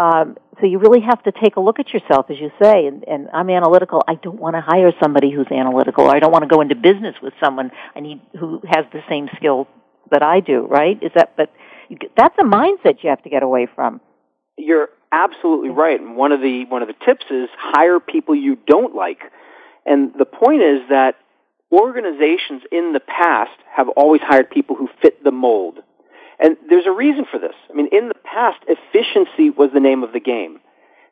Um, 0.00 0.36
so 0.60 0.66
you 0.66 0.78
really 0.78 1.00
have 1.00 1.22
to 1.24 1.32
take 1.32 1.56
a 1.56 1.60
look 1.60 1.78
at 1.78 1.92
yourself, 1.92 2.26
as 2.30 2.38
you 2.38 2.50
say. 2.62 2.86
And, 2.86 3.04
and 3.06 3.28
I'm 3.32 3.50
analytical. 3.50 4.02
I 4.08 4.14
don't 4.14 4.40
want 4.40 4.56
to 4.56 4.60
hire 4.60 4.92
somebody 5.02 5.30
who's 5.30 5.48
analytical. 5.50 6.04
Or 6.04 6.14
I 6.14 6.20
don't 6.20 6.32
want 6.32 6.42
to 6.42 6.48
go 6.48 6.60
into 6.60 6.74
business 6.74 7.14
with 7.22 7.34
someone 7.42 7.70
I 7.94 8.00
need 8.00 8.20
who 8.38 8.60
has 8.68 8.84
the 8.92 9.02
same 9.08 9.28
skill 9.36 9.68
that 10.10 10.22
I 10.22 10.40
do, 10.40 10.66
right? 10.66 10.98
Is 11.02 11.12
that? 11.14 11.36
But 11.36 11.50
that's 12.16 12.34
a 12.38 12.44
mindset 12.44 13.02
you 13.02 13.10
have 13.10 13.22
to 13.22 13.30
get 13.30 13.42
away 13.42 13.68
from. 13.74 14.00
You're 14.56 14.88
absolutely 15.12 15.70
right. 15.70 16.00
And 16.00 16.16
one 16.16 16.32
of 16.32 16.40
the 16.40 16.64
one 16.66 16.82
of 16.82 16.88
the 16.88 17.04
tips 17.04 17.26
is 17.30 17.48
hire 17.58 18.00
people 18.00 18.34
you 18.34 18.56
don't 18.66 18.94
like. 18.94 19.20
And 19.86 20.12
the 20.18 20.24
point 20.24 20.62
is 20.62 20.80
that 20.90 21.16
organizations 21.72 22.62
in 22.70 22.92
the 22.92 23.00
past 23.00 23.58
have 23.74 23.88
always 23.90 24.20
hired 24.20 24.50
people 24.50 24.76
who 24.76 24.88
fit 25.00 25.22
the 25.22 25.30
mold. 25.30 25.78
And 26.38 26.56
there's 26.68 26.86
a 26.86 26.92
reason 26.92 27.26
for 27.30 27.38
this. 27.38 27.54
I 27.70 27.74
mean, 27.74 27.88
in 27.92 28.08
the 28.08 28.14
past, 28.14 28.58
efficiency 28.66 29.50
was 29.50 29.70
the 29.72 29.80
name 29.80 30.02
of 30.02 30.12
the 30.12 30.20
game. 30.20 30.58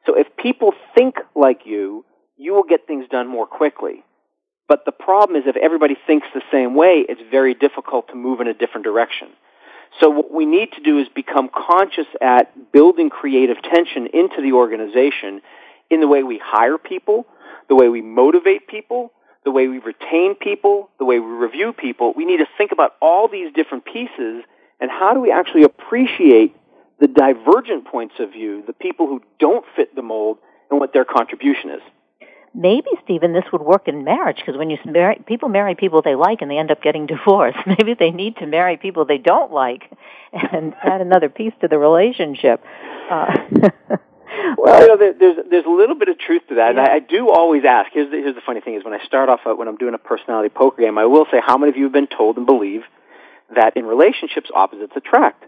So 0.06 0.18
if 0.18 0.26
people 0.36 0.72
think 0.94 1.16
like 1.34 1.60
you, 1.66 2.04
you 2.36 2.54
will 2.54 2.62
get 2.62 2.86
things 2.86 3.06
done 3.10 3.28
more 3.28 3.46
quickly. 3.46 4.04
But 4.68 4.84
the 4.84 4.92
problem 4.92 5.36
is 5.36 5.44
if 5.46 5.56
everybody 5.56 5.96
thinks 6.06 6.26
the 6.32 6.42
same 6.52 6.74
way, 6.74 7.04
it's 7.08 7.20
very 7.30 7.54
difficult 7.54 8.08
to 8.08 8.14
move 8.14 8.40
in 8.40 8.48
a 8.48 8.54
different 8.54 8.84
direction. 8.84 9.28
So 10.00 10.10
what 10.10 10.32
we 10.32 10.46
need 10.46 10.72
to 10.72 10.80
do 10.80 10.98
is 10.98 11.08
become 11.14 11.50
conscious 11.54 12.06
at 12.20 12.72
building 12.72 13.10
creative 13.10 13.56
tension 13.62 14.06
into 14.12 14.42
the 14.42 14.52
organization 14.52 15.40
in 15.90 16.00
the 16.00 16.08
way 16.08 16.22
we 16.22 16.40
hire 16.42 16.78
people, 16.78 17.26
the 17.68 17.74
way 17.74 17.88
we 17.88 18.02
motivate 18.02 18.68
people, 18.68 19.12
the 19.44 19.50
way 19.50 19.66
we 19.66 19.78
retain 19.78 20.34
people, 20.34 20.90
the 20.98 21.04
way 21.04 21.18
we 21.18 21.30
review 21.30 21.72
people. 21.72 22.12
We 22.16 22.24
need 22.24 22.38
to 22.38 22.48
think 22.56 22.72
about 22.72 22.94
all 23.00 23.28
these 23.28 23.52
different 23.52 23.84
pieces 23.84 24.44
and 24.80 24.90
how 24.90 25.14
do 25.14 25.20
we 25.20 25.32
actually 25.32 25.64
appreciate 25.64 26.54
the 27.00 27.08
divergent 27.08 27.86
points 27.86 28.14
of 28.18 28.32
view, 28.32 28.62
the 28.66 28.72
people 28.72 29.06
who 29.06 29.22
don't 29.38 29.64
fit 29.74 29.94
the 29.94 30.02
mold, 30.02 30.38
and 30.70 30.78
what 30.78 30.92
their 30.92 31.04
contribution 31.04 31.70
is 31.70 31.80
maybe 32.58 32.90
Stephen, 33.04 33.32
this 33.32 33.44
would 33.52 33.62
work 33.62 33.86
in 33.86 34.04
marriage 34.04 34.36
because 34.36 34.56
when 34.56 34.68
you 34.68 34.76
marry 34.84 35.22
people 35.26 35.48
marry 35.48 35.74
people 35.76 36.02
they 36.02 36.16
like 36.16 36.42
and 36.42 36.50
they 36.50 36.58
end 36.58 36.70
up 36.70 36.82
getting 36.82 37.06
divorced. 37.14 37.58
Maybe 37.66 37.94
they 37.94 38.10
need 38.10 38.36
to 38.38 38.46
marry 38.46 38.76
people 38.76 39.04
they 39.04 39.18
don't 39.18 39.52
like 39.52 39.90
and 40.32 40.74
add 40.82 41.00
another 41.00 41.28
piece 41.28 41.54
to 41.60 41.68
the 41.68 41.78
relationship. 41.78 42.62
Uh, 43.10 43.32
well, 44.58 44.82
you 44.82 44.88
know, 44.88 44.96
there's 44.96 45.36
there's 45.48 45.64
a 45.64 45.70
little 45.70 45.96
bit 45.96 46.08
of 46.08 46.18
truth 46.18 46.42
to 46.48 46.56
that, 46.56 46.74
yeah. 46.74 46.80
and 46.80 46.80
I, 46.80 46.96
I 46.96 46.98
do 46.98 47.30
always 47.30 47.62
ask. 47.64 47.90
Here's 47.92 48.10
the, 48.10 48.16
here's 48.18 48.34
the 48.34 48.42
funny 48.44 48.60
thing: 48.60 48.74
is 48.74 48.84
when 48.84 48.92
I 48.92 49.04
start 49.06 49.28
off 49.28 49.40
uh, 49.46 49.54
when 49.54 49.68
I'm 49.68 49.76
doing 49.76 49.94
a 49.94 49.98
personality 49.98 50.50
poker 50.50 50.82
game, 50.82 50.98
I 50.98 51.06
will 51.06 51.26
say, 51.30 51.40
how 51.44 51.56
many 51.56 51.70
of 51.70 51.76
you 51.76 51.84
have 51.84 51.92
been 51.92 52.08
told 52.08 52.36
and 52.36 52.44
believe 52.44 52.82
that 53.54 53.76
in 53.76 53.86
relationships 53.86 54.50
opposites 54.54 54.92
attract, 54.96 55.44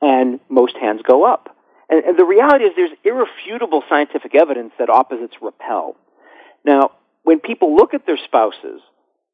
and 0.00 0.40
most 0.48 0.76
hands 0.80 1.02
go 1.06 1.24
up. 1.24 1.54
And, 1.90 2.02
and 2.02 2.18
the 2.18 2.24
reality 2.24 2.64
is, 2.64 2.72
there's 2.74 2.96
irrefutable 3.04 3.82
scientific 3.90 4.34
evidence 4.34 4.72
that 4.78 4.88
opposites 4.88 5.34
repel. 5.42 5.96
Now, 6.64 6.92
when 7.22 7.40
people 7.40 7.74
look 7.76 7.94
at 7.94 8.06
their 8.06 8.18
spouses, 8.24 8.80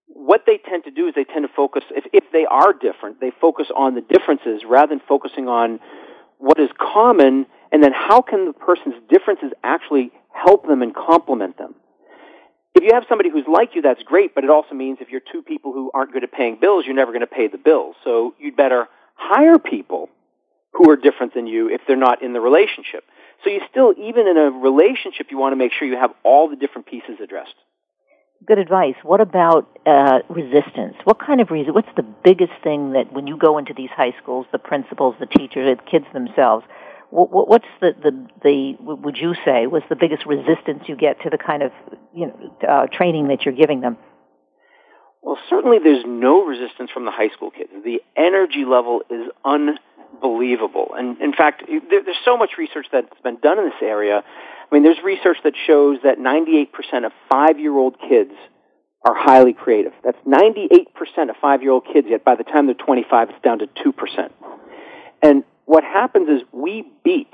what 0.07 0.43
they 0.47 0.59
tend 0.59 0.85
to 0.85 0.91
do 0.91 1.07
is 1.07 1.15
they 1.15 1.25
tend 1.25 1.47
to 1.47 1.53
focus, 1.55 1.85
if, 1.91 2.05
if 2.13 2.25
they 2.33 2.45
are 2.45 2.73
different, 2.73 3.21
they 3.21 3.33
focus 3.41 3.69
on 3.75 3.95
the 3.95 4.01
differences 4.01 4.63
rather 4.69 4.89
than 4.89 5.01
focusing 5.09 5.49
on 5.49 5.81
what 6.39 6.59
is 6.59 6.69
common 6.79 7.47
and 7.73 7.83
then 7.83 7.93
how 7.93 8.21
can 8.21 8.47
the 8.47 8.53
person's 8.53 8.95
differences 9.09 9.53
actually 9.63 10.11
help 10.33 10.67
them 10.67 10.83
and 10.83 10.95
complement 10.95 11.59
them. 11.59 11.75
If 12.75 12.85
you 12.85 12.91
have 12.95 13.05
somebody 13.09 13.31
who's 13.31 13.47
like 13.53 13.75
you, 13.75 13.83
that's 13.83 14.03
great, 14.03 14.35
but 14.35 14.45
it 14.45 14.51
also 14.51 14.75
means 14.75 14.99
if 15.01 15.09
you're 15.11 15.21
two 15.21 15.43
people 15.43 15.73
who 15.73 15.91
aren't 15.93 16.13
good 16.13 16.25
at 16.25 16.33
paying 16.33 16.59
bills, 16.61 16.85
you're 16.87 16.95
never 16.95 17.11
going 17.11 17.21
to 17.21 17.27
pay 17.27 17.49
the 17.49 17.59
bills. 17.59 17.97
So 18.05 18.35
you'd 18.39 18.57
better 18.57 18.87
hire 19.15 19.59
people 19.59 20.09
who 20.73 20.89
are 20.91 20.97
different 20.97 21.35
than 21.35 21.47
you 21.47 21.69
if 21.69 21.81
they're 21.87 21.97
not 21.97 22.23
in 22.23 22.33
the 22.33 22.41
relationship. 22.41 23.05
So 23.43 23.51
you 23.51 23.61
still, 23.71 23.95
even 23.99 24.29
in 24.29 24.37
a 24.37 24.51
relationship, 24.51 25.29
you 25.31 25.39
want 25.39 25.53
to 25.53 25.57
make 25.57 25.73
sure 25.73 25.89
you 25.89 25.97
have 25.97 26.13
all 26.23 26.49
the 26.49 26.57
different 26.57 26.87
pieces 26.87 27.19
addressed. 27.23 27.55
Good 28.47 28.59
advice. 28.59 28.95
What 29.03 29.21
about 29.21 29.69
uh, 29.87 30.21
resistance? 30.29 30.97
What 31.05 31.19
kind 31.19 31.41
of 31.41 31.51
reason? 31.51 31.75
What's 31.75 31.95
the 31.97 32.03
biggest 32.03 32.53
thing 32.63 32.93
that 32.93 33.13
when 33.13 33.27
you 33.27 33.37
go 33.37 33.59
into 33.59 33.75
these 33.75 33.91
high 33.91 34.15
schools, 34.23 34.47
the 34.51 34.59
principals, 34.59 35.15
the 35.21 35.27
teachers, 35.27 35.77
the 35.77 35.91
kids 35.91 36.07
themselves, 36.13 36.65
what, 37.11 37.49
what's 37.49 37.67
the, 37.81 37.93
the, 38.03 38.29
the, 38.43 38.77
would 38.81 39.17
you 39.17 39.35
say, 39.45 39.67
was 39.67 39.83
the 39.89 39.97
biggest 39.97 40.25
resistance 40.27 40.85
you 40.87 40.97
get 40.97 41.21
to 41.23 41.31
the 41.31 41.39
kind 41.39 41.63
of, 41.63 41.73
you 42.15 42.27
know, 42.29 42.57
uh, 42.67 42.87
training 42.87 43.29
that 43.29 43.45
you're 43.45 43.55
giving 43.55 43.81
them? 43.81 43.99
Well, 45.23 45.39
certainly 45.51 45.79
there's 45.83 46.05
no 46.07 46.45
resistance 46.45 46.91
from 46.91 47.05
the 47.05 47.11
high 47.11 47.29
school 47.29 47.51
kids. 47.51 47.71
The 47.85 48.01
energy 48.17 48.65
level 48.65 49.03
is 49.11 49.29
unbelievable. 49.45 49.85
And 50.95 51.21
in 51.21 51.33
fact, 51.33 51.65
there, 51.69 52.03
there's 52.05 52.17
so 52.25 52.37
much 52.37 52.53
research 52.59 52.87
that's 52.93 53.09
been 53.23 53.39
done 53.39 53.59
in 53.59 53.65
this 53.67 53.83
area. 53.83 54.23
I 54.23 54.75
mean, 54.75 54.83
there's 54.83 55.03
research 55.03 55.39
that 55.45 55.55
shows 55.67 55.99
that 56.05 56.19
98% 56.19 56.69
of 57.05 57.13
five-year-old 57.31 57.97
kids 58.01 58.33
are 59.05 59.15
highly 59.15 59.53
creative. 59.53 59.93
That's 60.05 60.19
98% 60.27 61.31
of 61.31 61.37
five-year-old 61.41 61.87
kids, 61.93 62.07
yet 62.11 62.25
by 62.25 62.35
the 62.35 62.45
time 62.45 62.67
they're 62.67 62.75
25, 62.75 63.31
it's 63.31 63.43
down 63.43 63.61
to 63.61 63.67
2%. 63.67 64.31
And 65.23 65.45
what 65.65 65.85
happens 65.85 66.29
is 66.29 66.43
we 66.53 66.85
beat 67.05 67.33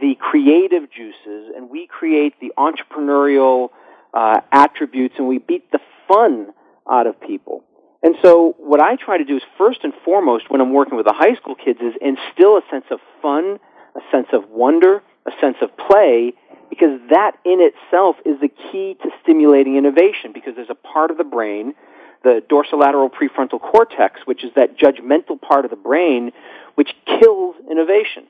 the 0.00 0.16
creative 0.18 0.90
juices 0.90 1.52
and 1.56 1.70
we 1.70 1.86
create 1.86 2.34
the 2.40 2.52
entrepreneurial 2.58 3.70
uh, 4.12 4.40
attributes 4.52 5.14
and 5.18 5.28
we 5.28 5.38
beat 5.38 5.70
the 5.72 5.80
fun 6.08 6.48
out 6.90 7.06
of 7.06 7.20
people. 7.20 7.64
And 8.04 8.16
so 8.22 8.54
what 8.58 8.82
I 8.82 8.96
try 8.96 9.16
to 9.16 9.24
do 9.24 9.36
is 9.36 9.42
first 9.56 9.80
and 9.82 9.94
foremost 10.04 10.50
when 10.50 10.60
I'm 10.60 10.74
working 10.74 10.96
with 10.96 11.06
the 11.06 11.14
high 11.14 11.34
school 11.36 11.54
kids 11.54 11.80
is 11.80 11.94
instill 12.02 12.58
a 12.58 12.62
sense 12.70 12.84
of 12.90 13.00
fun, 13.22 13.58
a 13.96 14.00
sense 14.12 14.26
of 14.34 14.50
wonder, 14.50 15.02
a 15.26 15.30
sense 15.40 15.56
of 15.62 15.74
play, 15.78 16.34
because 16.68 17.00
that 17.08 17.32
in 17.46 17.60
itself 17.62 18.16
is 18.26 18.38
the 18.42 18.48
key 18.48 18.98
to 19.02 19.10
stimulating 19.22 19.76
innovation 19.76 20.32
because 20.34 20.54
there's 20.54 20.68
a 20.68 20.74
part 20.74 21.10
of 21.10 21.16
the 21.16 21.24
brain, 21.24 21.74
the 22.22 22.42
dorsolateral 22.50 23.10
prefrontal 23.10 23.58
cortex, 23.58 24.20
which 24.26 24.44
is 24.44 24.50
that 24.54 24.76
judgmental 24.76 25.40
part 25.40 25.64
of 25.64 25.70
the 25.70 25.76
brain 25.76 26.30
which 26.74 26.90
kills 27.06 27.56
innovation. 27.70 28.24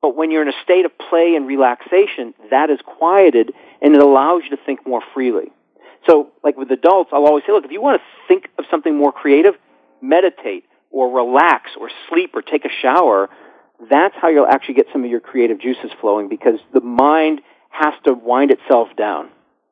But 0.00 0.16
when 0.16 0.30
you're 0.30 0.42
in 0.42 0.48
a 0.48 0.62
state 0.64 0.86
of 0.86 0.92
play 0.96 1.34
and 1.36 1.46
relaxation, 1.46 2.32
that 2.50 2.70
is 2.70 2.78
quieted 2.86 3.52
and 3.82 3.94
it 3.94 4.00
allows 4.00 4.44
you 4.44 4.56
to 4.56 4.62
think 4.64 4.86
more 4.86 5.02
freely. 5.12 5.52
So, 6.06 6.32
like 6.42 6.56
with 6.56 6.70
adults, 6.70 7.10
I'll 7.12 7.26
always 7.26 7.44
say, 7.46 7.52
look, 7.52 7.64
if 7.64 7.70
you 7.70 7.80
want 7.80 8.00
to 8.00 8.28
think 8.28 8.48
of 8.58 8.64
something 8.70 8.96
more 8.96 9.12
creative, 9.12 9.54
meditate 10.00 10.64
or 10.92 11.10
relax 11.10 11.70
or 11.80 11.90
sleep 12.08 12.32
or 12.34 12.42
take 12.42 12.64
a 12.64 12.70
shower. 12.82 13.30
That's 13.90 14.14
how 14.20 14.28
you'll 14.28 14.46
actually 14.46 14.74
get 14.74 14.86
some 14.92 15.04
of 15.04 15.10
your 15.10 15.20
creative 15.20 15.60
juices 15.60 15.90
flowing 16.00 16.28
because 16.28 16.60
the 16.72 16.80
mind 16.80 17.40
has 17.70 17.94
to 18.04 18.12
wind 18.12 18.50
itself 18.50 18.88
down. 18.96 19.30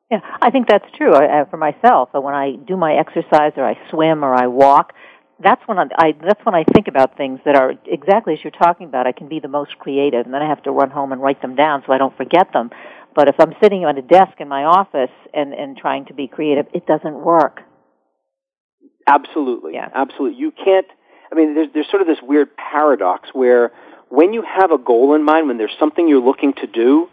Yeah, 0.09 0.19
I 0.41 0.49
think 0.49 0.67
that's 0.67 0.85
true 0.97 1.13
for 1.49 1.57
myself. 1.57 2.09
When 2.11 2.33
I 2.33 2.55
do 2.55 2.75
my 2.75 2.95
exercise 2.95 3.53
or 3.55 3.65
I 3.65 3.77
swim 3.89 4.25
or 4.25 4.33
I 4.33 4.47
walk, 4.47 4.93
that's 5.41 5.61
when 5.67 5.79
I, 5.79 5.85
I 5.97 6.11
that's 6.21 6.45
when 6.45 6.53
I 6.53 6.65
think 6.73 6.89
about 6.89 7.15
things 7.15 7.39
that 7.45 7.55
are 7.55 7.73
exactly 7.85 8.33
as 8.33 8.39
you're 8.43 8.51
talking 8.51 8.87
about. 8.87 9.07
I 9.07 9.13
can 9.13 9.29
be 9.29 9.39
the 9.39 9.47
most 9.47 9.77
creative, 9.79 10.25
and 10.25 10.33
then 10.33 10.41
I 10.41 10.49
have 10.49 10.61
to 10.63 10.71
run 10.71 10.89
home 10.89 11.13
and 11.13 11.21
write 11.21 11.41
them 11.41 11.55
down 11.55 11.83
so 11.87 11.93
I 11.93 11.97
don't 11.97 12.15
forget 12.17 12.51
them. 12.51 12.71
But 13.13 13.27
if 13.27 13.35
I'm 13.39 13.53
sitting 13.61 13.83
at 13.83 13.97
a 13.97 14.01
desk 14.01 14.39
in 14.39 14.47
my 14.47 14.63
office 14.63 15.11
and 15.33 15.53
and 15.53 15.77
trying 15.77 16.05
to 16.05 16.13
be 16.13 16.27
creative, 16.27 16.67
it 16.73 16.85
doesn't 16.85 17.13
work. 17.23 17.61
Absolutely, 19.07 19.73
Yeah. 19.73 19.89
absolutely. 19.93 20.39
You 20.39 20.51
can't. 20.51 20.87
I 21.31 21.35
mean, 21.35 21.55
there's 21.55 21.67
there's 21.73 21.89
sort 21.89 22.01
of 22.01 22.07
this 22.07 22.21
weird 22.21 22.55
paradox 22.55 23.29
where 23.33 23.71
when 24.09 24.33
you 24.33 24.41
have 24.43 24.71
a 24.71 24.77
goal 24.77 25.15
in 25.15 25.23
mind, 25.23 25.47
when 25.47 25.57
there's 25.57 25.75
something 25.79 26.07
you're 26.07 26.21
looking 26.21 26.53
to 26.53 26.67
do, 26.67 27.09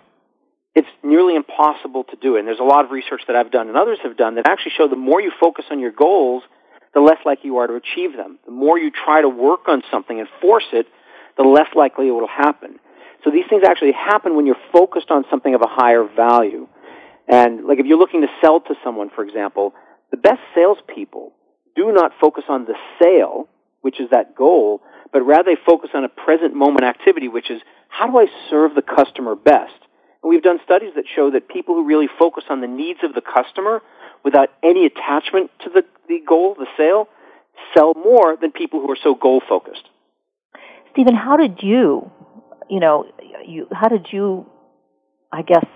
it's 0.74 0.88
nearly 1.02 1.34
impossible 1.36 2.04
to 2.04 2.16
do 2.16 2.36
it. 2.36 2.40
And 2.40 2.48
there's 2.48 2.58
a 2.60 2.64
lot 2.64 2.84
of 2.84 2.90
research 2.90 3.22
that 3.26 3.36
I've 3.36 3.50
done 3.50 3.68
and 3.68 3.76
others 3.76 3.98
have 4.02 4.16
done 4.16 4.34
that 4.36 4.46
actually 4.48 4.72
show 4.76 4.88
the 4.88 4.96
more 4.96 5.20
you 5.20 5.32
focus 5.40 5.64
on 5.70 5.80
your 5.80 5.92
goals, 5.92 6.42
the 6.94 7.00
less 7.00 7.18
likely 7.24 7.46
you 7.46 7.58
are 7.58 7.66
to 7.66 7.74
achieve 7.74 8.16
them. 8.16 8.38
The 8.44 8.52
more 8.52 8.78
you 8.78 8.90
try 8.90 9.20
to 9.22 9.28
work 9.28 9.68
on 9.68 9.82
something 9.90 10.18
and 10.18 10.28
force 10.40 10.66
it, 10.72 10.86
the 11.36 11.42
less 11.44 11.68
likely 11.74 12.08
it 12.08 12.10
will 12.12 12.28
happen. 12.28 12.78
So 13.24 13.30
these 13.30 13.44
things 13.48 13.62
actually 13.66 13.92
happen 13.92 14.36
when 14.36 14.46
you're 14.46 14.56
focused 14.72 15.10
on 15.10 15.24
something 15.30 15.54
of 15.54 15.62
a 15.62 15.68
higher 15.68 16.04
value. 16.04 16.68
And 17.26 17.64
like 17.64 17.78
if 17.78 17.86
you're 17.86 17.98
looking 17.98 18.22
to 18.22 18.28
sell 18.40 18.60
to 18.60 18.74
someone, 18.82 19.10
for 19.14 19.24
example, 19.24 19.74
the 20.10 20.16
best 20.16 20.40
salespeople 20.54 21.32
do 21.76 21.92
not 21.92 22.12
focus 22.20 22.44
on 22.48 22.64
the 22.64 22.74
sale, 23.00 23.48
which 23.82 24.00
is 24.00 24.10
that 24.10 24.34
goal, 24.34 24.82
but 25.12 25.22
rather 25.22 25.54
they 25.54 25.60
focus 25.66 25.90
on 25.94 26.04
a 26.04 26.08
present 26.08 26.54
moment 26.54 26.84
activity, 26.84 27.28
which 27.28 27.50
is 27.50 27.60
how 27.88 28.06
do 28.06 28.18
I 28.18 28.26
serve 28.50 28.74
the 28.74 28.82
customer 28.82 29.34
best? 29.34 29.74
And 30.22 30.30
we've 30.30 30.42
done 30.42 30.58
studies 30.64 30.92
that 30.96 31.04
show 31.14 31.30
that 31.30 31.48
people 31.48 31.74
who 31.74 31.84
really 31.84 32.08
focus 32.18 32.44
on 32.50 32.60
the 32.60 32.66
needs 32.66 33.00
of 33.02 33.14
the 33.14 33.20
customer 33.20 33.82
without 34.24 34.48
any 34.62 34.86
attachment 34.86 35.50
to 35.64 35.70
the, 35.70 35.84
the 36.08 36.20
goal, 36.26 36.56
the 36.58 36.66
sale, 36.76 37.08
sell 37.74 37.94
more 37.94 38.36
than 38.40 38.52
people 38.52 38.80
who 38.80 38.90
are 38.90 38.98
so 39.02 39.14
goal 39.14 39.42
focused. 39.48 39.88
Stephen, 40.92 41.14
how 41.14 41.36
did 41.36 41.62
you, 41.62 42.10
you 42.70 42.80
know, 42.80 43.06
you 43.46 43.68
how 43.72 43.88
did 43.88 44.08
you, 44.12 44.46
I 45.32 45.42
guess, 45.42 45.66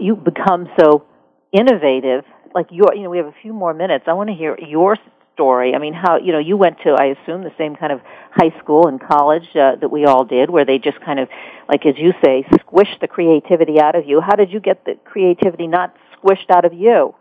you 0.00 0.16
become 0.16 0.68
so 0.78 1.06
innovative? 1.52 2.24
Like 2.54 2.66
your, 2.70 2.94
you 2.94 3.02
know, 3.02 3.10
we 3.10 3.18
have 3.18 3.26
a 3.26 3.34
few 3.42 3.52
more 3.52 3.74
minutes. 3.74 4.04
I 4.06 4.14
want 4.14 4.30
to 4.30 4.34
hear 4.34 4.58
your 4.58 4.96
story. 5.34 5.74
I 5.74 5.78
mean, 5.78 5.92
how 5.92 6.16
you 6.16 6.32
know 6.32 6.38
you 6.38 6.56
went 6.56 6.78
to, 6.84 6.90
I 6.98 7.16
assume, 7.16 7.42
the 7.42 7.52
same 7.58 7.76
kind 7.76 7.92
of 7.92 8.00
high 8.32 8.58
school 8.58 8.88
and 8.88 9.00
college 9.00 9.48
uh, 9.54 9.76
that 9.76 9.90
we 9.90 10.06
all 10.06 10.24
did, 10.24 10.50
where 10.50 10.64
they 10.64 10.78
just 10.78 11.00
kind 11.00 11.20
of, 11.20 11.28
like 11.68 11.84
as 11.86 11.94
you 11.98 12.12
say, 12.24 12.44
squish 12.60 12.88
the 13.00 13.08
creativity 13.08 13.80
out 13.80 13.94
of 13.94 14.06
you. 14.06 14.20
How 14.20 14.34
did 14.34 14.50
you 14.50 14.60
get 14.60 14.84
the 14.84 14.94
creativity 15.04 15.66
not 15.66 15.94
squished 16.16 16.50
out 16.50 16.64
of 16.64 16.72
you? 16.72 17.14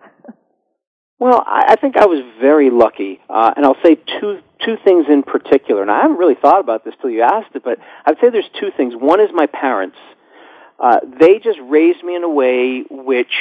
Well, 1.20 1.44
I, 1.46 1.74
I 1.74 1.76
think 1.76 1.98
I 1.98 2.06
was 2.06 2.24
very 2.42 2.70
lucky, 2.70 3.22
uh, 3.30 3.54
and 3.56 3.66
I'll 3.66 3.82
say 3.84 3.96
two 4.20 4.40
two 4.64 4.78
things 4.84 5.06
in 5.10 5.24
particular. 5.24 5.82
And 5.82 5.92
I 5.92 6.02
haven't 6.02 6.18
really 6.18 6.36
thought 6.36 6.60
about 6.60 6.84
this 6.84 6.94
till 7.00 7.10
you 7.10 7.22
asked 7.22 7.56
it, 7.56 7.64
but 7.64 7.78
I'd 8.06 8.16
say 8.22 8.30
there's 8.30 8.50
two 8.60 8.72
things. 8.76 8.94
One 8.96 9.20
is 9.20 9.30
my 9.34 9.46
parents. 9.48 9.98
Uh, 10.80 11.00
they 11.20 11.40
just 11.40 11.60
raised 11.62 12.04
me 12.04 12.16
in 12.16 12.24
a 12.24 12.30
way 12.30 12.84
which 12.90 13.34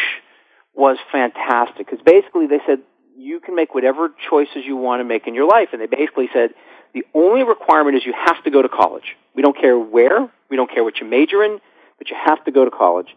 was 0.74 0.98
fantastic 1.10 1.86
because 1.86 2.00
basically 2.04 2.46
they 2.46 2.60
said 2.66 2.80
you 3.16 3.40
can 3.40 3.54
make 3.54 3.74
whatever 3.74 4.10
choices 4.28 4.64
you 4.64 4.76
want 4.76 5.00
to 5.00 5.04
make 5.04 5.26
in 5.26 5.34
your 5.34 5.48
life, 5.48 5.68
and 5.72 5.80
they 5.80 5.86
basically 5.86 6.28
said 6.32 6.50
the 6.94 7.04
only 7.14 7.42
requirement 7.42 7.96
is 7.96 8.06
you 8.06 8.14
have 8.24 8.42
to 8.44 8.50
go 8.50 8.62
to 8.62 8.68
college. 8.68 9.16
We 9.34 9.42
don't 9.42 9.56
care 9.56 9.78
where, 9.78 10.30
we 10.48 10.56
don't 10.56 10.70
care 10.70 10.84
what 10.84 10.98
you 11.00 11.06
major 11.06 11.42
in, 11.42 11.60
but 11.98 12.10
you 12.10 12.16
have 12.24 12.44
to 12.44 12.52
go 12.52 12.64
to 12.64 12.70
college 12.70 13.08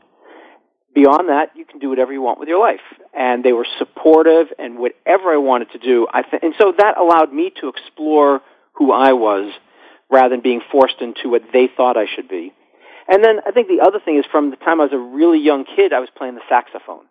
beyond 0.94 1.30
that, 1.30 1.52
you 1.56 1.66
can 1.66 1.80
do 1.80 1.90
whatever 1.90 2.12
you 2.12 2.22
want 2.22 2.40
with 2.40 2.50
your 2.50 2.60
life. 2.60 2.82
And 3.14 3.44
they 3.44 3.54
were 3.54 3.68
supportive 3.78 4.48
and 4.58 4.80
whatever 4.80 5.32
I 5.32 5.38
wanted 5.38 5.72
to 5.72 5.80
do. 5.80 6.08
I 6.12 6.22
th- 6.24 6.42
and 6.44 6.54
so 6.58 6.74
that 6.78 6.98
allowed 6.98 7.32
me 7.34 7.52
to 7.62 7.70
explore 7.70 8.42
who 8.74 8.92
I 8.92 9.14
was 9.14 9.52
rather 10.10 10.30
than 10.30 10.42
being 10.42 10.62
forced 10.72 11.02
into 11.02 11.30
what 11.30 11.44
they 11.52 11.70
thought 11.76 11.98
I 11.98 12.06
should 12.16 12.30
be. 12.30 12.54
And 13.08 13.24
then 13.24 13.40
I 13.46 13.52
think 13.52 13.68
the 13.68 13.86
other 13.86 14.00
thing 14.00 14.18
is 14.18 14.26
from 14.32 14.50
the 14.50 14.58
time 14.58 14.82
I 14.82 14.86
was 14.86 14.94
a 14.94 14.98
really 14.98 15.40
young 15.40 15.66
kid, 15.66 15.94
I 15.94 16.00
was 16.00 16.10
playing 16.16 16.36
the 16.36 16.42
saxophone. 16.50 17.06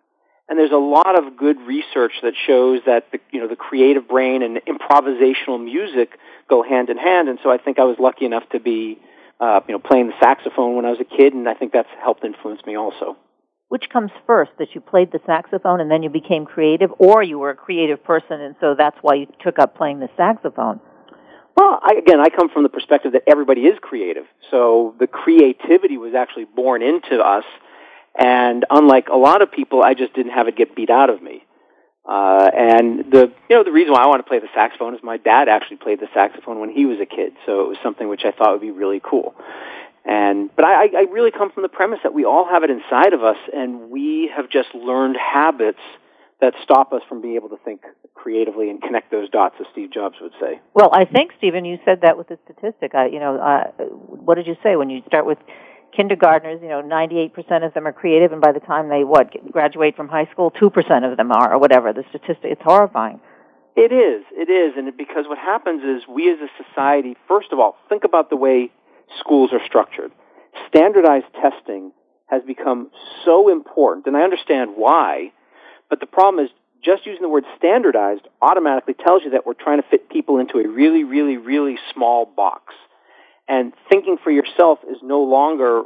And 0.49 0.59
there's 0.59 0.73
a 0.73 0.77
lot 0.77 1.19
of 1.19 1.37
good 1.37 1.61
research 1.63 2.13
that 2.23 2.35
shows 2.47 2.81
that 2.87 3.11
the, 3.11 3.19
you 3.33 3.41
know, 3.41 3.49
the 3.49 3.57
creative 3.57 4.07
brain 4.07 4.43
and 4.43 4.61
improvisational 4.67 5.63
music 5.63 6.19
go 6.49 6.63
hand 6.63 6.89
in 6.89 6.99
hand. 6.99 7.29
And 7.29 7.39
so 7.43 7.51
I 7.51 7.59
think 7.59 7.79
I 7.79 7.85
was 7.85 7.97
lucky 7.99 8.27
enough 8.27 8.49
to 8.51 8.61
be, 8.61 8.99
uh, 9.41 9.61
you 9.67 9.75
know, 9.75 9.81
playing 9.81 10.07
the 10.07 10.15
saxophone 10.21 10.77
when 10.77 10.85
I 10.85 10.91
was 10.91 11.01
a 11.01 11.05
kid, 11.05 11.35
and 11.35 11.49
I 11.49 11.55
think 11.55 11.73
that's 11.73 11.89
helped 12.01 12.25
influence 12.25 12.65
me 12.65 12.77
also. 12.77 13.17
Which 13.69 13.91
comes 13.93 14.11
first, 14.27 14.53
that 14.59 14.75
you 14.75 14.81
played 14.81 15.11
the 15.11 15.21
saxophone 15.27 15.81
and 15.81 15.91
then 15.91 16.03
you 16.03 16.11
became 16.11 16.47
creative, 16.47 16.91
or 16.99 17.23
you 17.23 17.39
were 17.39 17.51
a 17.51 17.57
creative 17.57 18.05
person 18.05 18.41
and 18.41 18.55
so 18.61 18.75
that's 18.79 18.97
why 19.03 19.15
you 19.15 19.27
took 19.43 19.59
up 19.59 19.77
playing 19.77 20.01
the 20.01 20.09
saxophone? 20.17 20.81
Well, 21.57 21.81
I, 21.83 21.95
again, 21.95 22.21
I 22.21 22.29
come 22.29 22.51
from 22.51 22.65
the 22.65 22.69
perspective 22.69 23.13
that 23.13 23.23
everybody 23.27 23.63
is 23.63 23.79
creative. 23.81 24.27
So 24.51 24.95
the 24.99 25.07
creativity 25.07 25.97
was 25.97 26.15
actually 26.15 26.45
born 26.45 26.83
into 26.83 27.19
us. 27.19 27.45
And 28.19 28.65
unlike 28.71 29.09
a 29.09 29.17
lot 29.17 29.43
of 29.43 29.51
people, 29.51 29.83
I 29.83 29.95
just 29.95 30.15
didn't 30.15 30.33
have 30.33 30.49
it 30.49 30.57
get 30.57 30.77
beat 30.77 30.91
out 30.91 31.09
of 31.09 31.23
me. 31.23 31.45
Uh, 32.09 32.49
and 32.57 33.11
the, 33.11 33.33
you 33.49 33.57
know, 33.57 33.65
the 33.65 33.73
reason 33.73 33.93
why 33.93 34.03
I 34.03 34.07
want 34.07 34.25
to 34.25 34.29
play 34.29 34.39
the 34.39 34.49
saxophone 34.55 34.95
is 34.95 35.01
my 35.03 35.17
dad 35.17 35.49
actually 35.49 35.79
played 35.79 35.99
the 35.99 36.09
saxophone 36.15 36.61
when 36.61 36.71
he 36.71 36.87
was 36.87 37.01
a 37.01 37.07
kid. 37.07 37.33
So 37.47 37.63
it 37.63 37.69
was 37.69 37.79
something 37.83 38.09
which 38.09 38.25
I 38.25 38.31
thought 38.31 38.53
would 38.53 38.61
be 38.61 38.71
really 38.71 39.01
cool. 39.03 39.35
And 40.07 40.55
but 40.55 40.65
I, 40.65 40.87
I 40.97 41.01
really 41.11 41.33
come 41.33 41.51
from 41.51 41.65
the 41.65 41.69
premise 41.69 41.99
that 42.05 42.15
we 42.15 42.25
all 42.25 42.47
have 42.49 42.63
it 42.63 42.71
inside 42.71 43.13
of 43.13 43.25
us, 43.25 43.39
and 43.53 43.91
we 43.91 44.31
have 44.35 44.49
just 44.49 44.69
learned 44.75 45.17
habits 45.17 45.81
that 46.41 46.55
stop 46.63 46.93
us 46.93 47.03
from 47.09 47.21
being 47.21 47.35
able 47.35 47.49
to 47.49 47.57
think 47.65 47.81
creatively 48.15 48.71
and 48.71 48.81
connect 48.81 49.11
those 49.11 49.29
dots, 49.31 49.57
as 49.59 49.67
Steve 49.73 49.91
Jobs 49.91 50.17
would 50.21 50.33
say. 50.41 50.61
Well, 50.75 50.91
I 50.93 51.07
think 51.07 51.33
Stephen, 51.39 51.65
you 51.65 51.79
said 51.85 52.03
that 52.03 52.17
with 52.17 52.29
the 52.29 52.39
statistic. 52.45 52.95
I, 52.95 53.07
you 53.07 53.19
know, 53.19 53.37
uh, 53.37 53.65
what 53.83 54.37
did 54.37 54.47
you 54.47 54.57
say 54.63 54.77
when 54.77 54.91
you 54.91 55.03
start 55.07 55.27
with 55.27 55.39
kindergartners? 55.97 56.61
You 56.63 56.69
know, 56.69 56.83
98% 56.83 57.67
of 57.67 57.75
them 57.75 57.87
are 57.87 57.93
creative, 57.93 58.33
and 58.33 58.41
by 58.41 58.53
the 58.53 58.61
time 58.61 58.89
they 58.89 59.03
what 59.03 59.33
graduate 59.51 59.97
from 59.97 60.09
high 60.09 60.29
school, 60.31 60.53
2% 60.53 61.11
of 61.11 61.17
them 61.17 61.33
are, 61.33 61.53
or 61.53 61.59
whatever. 61.59 61.93
The 61.93 62.05
statistic, 62.11 62.53
it's 62.53 62.63
horrifying. 62.63 63.21
It 63.75 63.93
is. 63.93 64.25
It 64.33 64.51
is, 64.51 64.75
and 64.77 64.97
because 64.97 65.25
what 65.27 65.39
happens 65.39 65.83
is 65.83 66.09
we 66.09 66.31
as 66.31 66.39
a 66.39 66.49
society, 66.63 67.17
first 67.27 67.49
of 67.53 67.59
all, 67.59 67.77
think 67.89 68.05
about 68.05 68.31
the 68.31 68.37
way 68.37 68.71
schools 69.21 69.51
are 69.53 69.61
structured. 69.67 70.13
Standardized 70.69 71.27
testing 71.41 71.93
has 72.27 72.43
become 72.43 72.91
so 73.25 73.49
important, 73.49 74.07
and 74.07 74.17
I 74.17 74.23
understand 74.23 74.73
why, 74.77 75.33
but 75.89 76.01
the 76.01 76.07
problem 76.07 76.45
is 76.45 76.51
just 76.83 77.07
using 77.07 77.23
the 77.23 77.29
word 77.29 77.45
standardized 77.57 78.23
automatically 78.41 78.95
tells 78.95 79.23
you 79.25 79.31
that 79.31 79.47
we're 79.47 79.55
trying 79.55 79.83
to 79.83 79.89
fit 79.89 80.09
people 80.09 80.39
into 80.39 80.59
a 80.59 80.69
really, 80.69 81.05
really, 81.05 81.37
really 81.37 81.79
small 81.93 82.27
box. 82.27 82.75
And 83.49 83.73
thinking 83.89 84.19
for 84.23 84.31
yourself 84.31 84.81
is 84.89 84.99
no 85.03 85.23
longer 85.23 85.83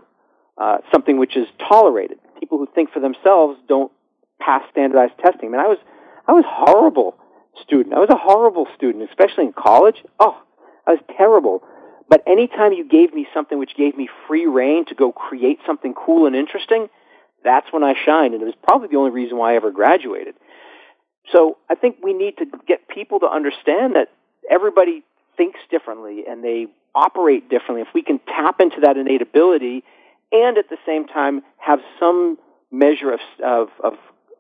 uh, 0.59 0.79
something 0.93 1.19
which 1.19 1.37
is 1.37 1.47
tolerated. 1.69 2.19
People 2.39 2.59
who 2.59 2.69
think 2.75 2.91
for 2.91 3.01
themselves 3.01 3.59
don't 3.69 3.93
pass 4.41 4.63
standardized 4.71 5.15
testing. 5.25 5.49
I 5.49 5.53
mean, 5.53 5.61
I 5.61 5.69
was, 5.69 5.79
I 6.27 6.33
was 6.33 6.45
horrible 6.47 7.17
student. 7.63 7.95
I 7.95 7.99
was 7.99 8.11
a 8.11 8.17
horrible 8.17 8.67
student, 8.77 9.09
especially 9.09 9.45
in 9.45 9.53
college. 9.53 9.97
Oh, 10.19 10.41
I 10.87 10.93
was 10.93 11.01
terrible. 11.17 11.63
But 12.11 12.25
anytime 12.27 12.73
you 12.73 12.87
gave 12.87 13.15
me 13.15 13.29
something 13.33 13.57
which 13.57 13.77
gave 13.77 13.97
me 13.97 14.09
free 14.27 14.47
reign 14.47 14.85
to 14.87 14.97
go 14.97 15.13
create 15.13 15.61
something 15.65 15.95
cool 15.95 16.27
and 16.27 16.35
interesting, 16.35 16.89
that's 17.45 17.73
when 17.73 17.85
I 17.85 17.95
shined. 18.05 18.35
And 18.35 18.43
it 18.43 18.47
was 18.47 18.55
probably 18.65 18.89
the 18.89 18.97
only 18.97 19.13
reason 19.13 19.39
why 19.39 19.53
I 19.53 19.57
ever 19.57 19.71
graduated. 19.71 20.35
So 21.33 21.57
I 21.71 21.77
think 21.77 21.99
we 22.03 22.13
need 22.13 22.37
to 22.39 22.47
get 22.67 22.89
people 22.89 23.21
to 23.21 23.27
understand 23.27 23.95
that 23.95 24.09
everybody 24.51 25.05
thinks 25.37 25.61
differently 25.71 26.25
and 26.29 26.43
they 26.43 26.67
operate 26.97 27.49
differently. 27.49 27.83
If 27.83 27.95
we 27.95 28.03
can 28.03 28.19
tap 28.27 28.61
into 28.61 28.81
that 28.81 28.97
innate 28.97 29.23
ability 29.23 29.85
and 30.33 30.59
at 30.59 30.69
the 30.69 30.79
same 30.85 31.07
time 31.07 31.43
have 31.59 31.79
some 32.01 32.39
measure 32.73 33.13
of, 33.13 33.21
of, 33.45 33.69
of 33.85 33.93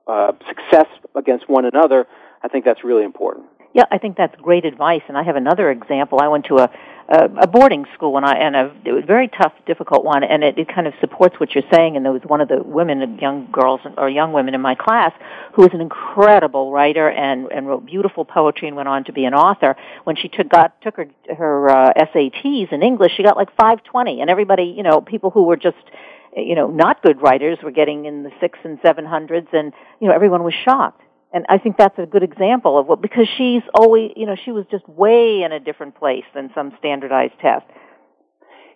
uh, 0.09 0.33
success 0.49 0.89
against 1.15 1.49
one 1.49 1.65
another, 1.65 2.09
I 2.43 2.49
think 2.49 2.65
that's 2.65 2.83
really 2.83 3.05
important. 3.05 3.47
Yeah, 3.73 3.85
I 3.91 3.99
think 3.99 4.17
that's 4.17 4.35
great 4.37 4.65
advice. 4.65 5.03
And 5.09 5.17
I 5.17 5.23
have 5.23 5.37
another 5.37 5.71
example. 5.71 6.19
I 6.21 6.29
went 6.29 6.47
to 6.47 6.59
a 6.59 6.71
a, 7.11 7.47
boarding 7.47 7.87
school 7.95 8.17
and 8.17 8.25
I 8.25 8.35
and 8.35 8.55
a 8.55 8.73
it 8.85 8.93
was 8.93 9.03
a 9.03 9.07
very 9.07 9.29
tough, 9.29 9.53
difficult 9.67 10.05
one, 10.05 10.23
and 10.23 10.45
it, 10.45 10.59
it 10.59 10.69
kind 10.73 10.87
of 10.87 10.95
supports 11.01 11.41
what 11.41 11.55
you're 11.55 11.65
saying. 11.73 11.97
And 11.97 12.05
there 12.05 12.13
was 12.13 12.23
one 12.23 12.41
of 12.41 12.49
the 12.49 12.63
women, 12.63 13.19
young 13.21 13.49
girls 13.51 13.81
or 13.99 14.09
young 14.09 14.33
women 14.33 14.55
in 14.55 14.61
my 14.61 14.75
class, 14.75 15.13
who 15.55 15.63
was 15.63 15.71
an 15.73 15.81
incredible 15.81 16.73
writer 16.73 17.11
and 17.11 17.51
and 17.51 17.67
wrote 17.67 17.85
beautiful 17.85 18.25
poetry 18.25 18.69
and 18.69 18.77
went 18.77 18.89
on 18.89 19.05
to 19.05 19.13
be 19.13 19.25
an 19.25 19.35
author. 19.35 19.77
When 20.05 20.17
she 20.17 20.29
took 20.29 20.49
got 20.49 20.81
took 20.83 20.97
her 20.97 21.09
her 21.37 21.71
uh, 21.71 21.93
SATs 21.95 22.73
in 22.73 22.83
English, 22.83 23.13
she 23.17 23.25
got 23.25 23.37
like 23.37 23.51
520, 23.57 24.21
and 24.21 24.31
everybody, 24.31 24.75
you 24.77 24.83
know, 24.83 25.01
people 25.01 25.31
who 25.31 25.45
were 25.45 25.57
just 25.57 25.77
you 26.37 26.55
know 26.55 26.69
not 26.69 27.03
good 27.03 27.21
writers 27.21 27.59
were 27.63 27.73
getting 27.73 28.05
in 28.05 28.23
the 28.23 28.31
six 28.41 28.59
and 28.63 28.79
seven 28.83 29.05
hundreds, 29.05 29.49
and 29.53 29.73
you 30.01 30.07
know 30.07 30.15
everyone 30.15 30.45
was 30.45 30.55
shocked 30.65 31.03
and 31.33 31.47
I 31.49 31.59
think 31.59 31.77
that's 31.77 31.99
a 31.99 32.07
good 32.07 32.23
example 32.23 32.79
of 32.79 32.87
what 32.87 33.01
because 33.01 33.29
she's 33.37 33.63
always 33.75 34.13
you 34.17 34.27
know 34.27 34.37
she 34.45 34.53
was 34.53 34.67
just 34.71 34.89
way 34.89 35.43
in 35.43 35.53
a 35.53 35.61
different 35.61 35.97
place 35.97 36.25
than 36.35 36.51
some 36.55 36.73
standardized 36.79 37.35
test. 37.41 37.67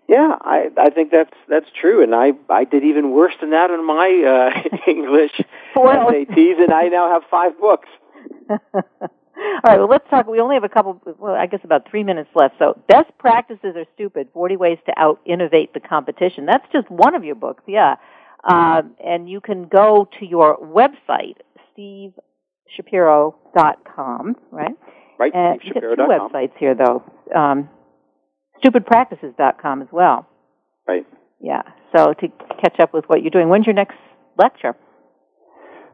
Yeah, 0.07 0.37
I 0.41 0.69
I 0.77 0.91
think 0.91 1.11
that's 1.11 1.35
that's 1.49 1.67
true, 1.81 2.03
and 2.03 2.15
I 2.15 2.33
I 2.51 2.65
did 2.65 2.85
even 2.85 3.11
worse 3.11 3.35
than 3.41 3.51
that 3.51 3.71
in 3.71 3.85
my 3.87 4.53
uh, 4.55 4.79
English 4.91 5.33
well, 5.75 6.11
SATs, 6.11 6.63
and 6.63 6.73
I 6.73 6.89
now 6.89 7.11
have 7.11 7.23
five 7.31 7.59
books. 7.59 7.89
All 9.37 9.61
right, 9.65 9.79
well, 9.79 9.89
let's 9.89 10.09
talk. 10.11 10.27
We 10.29 10.41
only 10.41 10.55
have 10.55 10.65
a 10.65 10.69
couple, 10.69 11.03
well, 11.19 11.35
I 11.35 11.47
guess 11.47 11.61
about 11.65 11.89
three 11.91 12.05
minutes 12.05 12.31
left. 12.37 12.55
So, 12.59 12.81
best 12.89 13.11
practices 13.19 13.75
are 13.77 13.85
stupid. 13.95 14.29
Forty 14.33 14.57
ways 14.57 14.79
to 14.87 14.93
out 14.97 15.21
innovate 15.25 15.75
the 15.75 15.81
competition. 15.81 16.47
That's 16.47 16.65
just 16.73 16.89
one 16.91 17.15
of 17.15 17.25
your 17.25 17.35
books, 17.35 17.65
yeah. 17.67 17.97
Um, 18.45 18.95
and 19.05 19.29
you 19.29 19.41
can 19.41 19.67
go 19.67 20.09
to 20.21 20.27
your 20.27 20.59
website, 20.59 21.37
Steve 21.73 22.13
shapiro.com, 22.77 24.37
right? 24.51 24.77
Right, 25.19 25.35
and 25.35 25.61
you 25.63 25.73
two 25.75 25.81
websites 25.81 26.57
here, 26.59 26.75
though. 26.75 27.03
Um, 27.35 27.69
stupidpractices.com 28.63 29.83
as 29.83 29.89
well. 29.93 30.27
Right. 30.87 31.07
Yeah. 31.41 31.63
So 31.95 32.13
to 32.15 32.29
catch 32.61 32.81
up 32.81 32.93
with 32.93 33.05
what 33.07 33.23
you're 33.23 33.31
doing, 33.31 33.49
when's 33.49 33.67
your 33.67 33.75
next 33.75 33.97
lecture? 34.37 34.75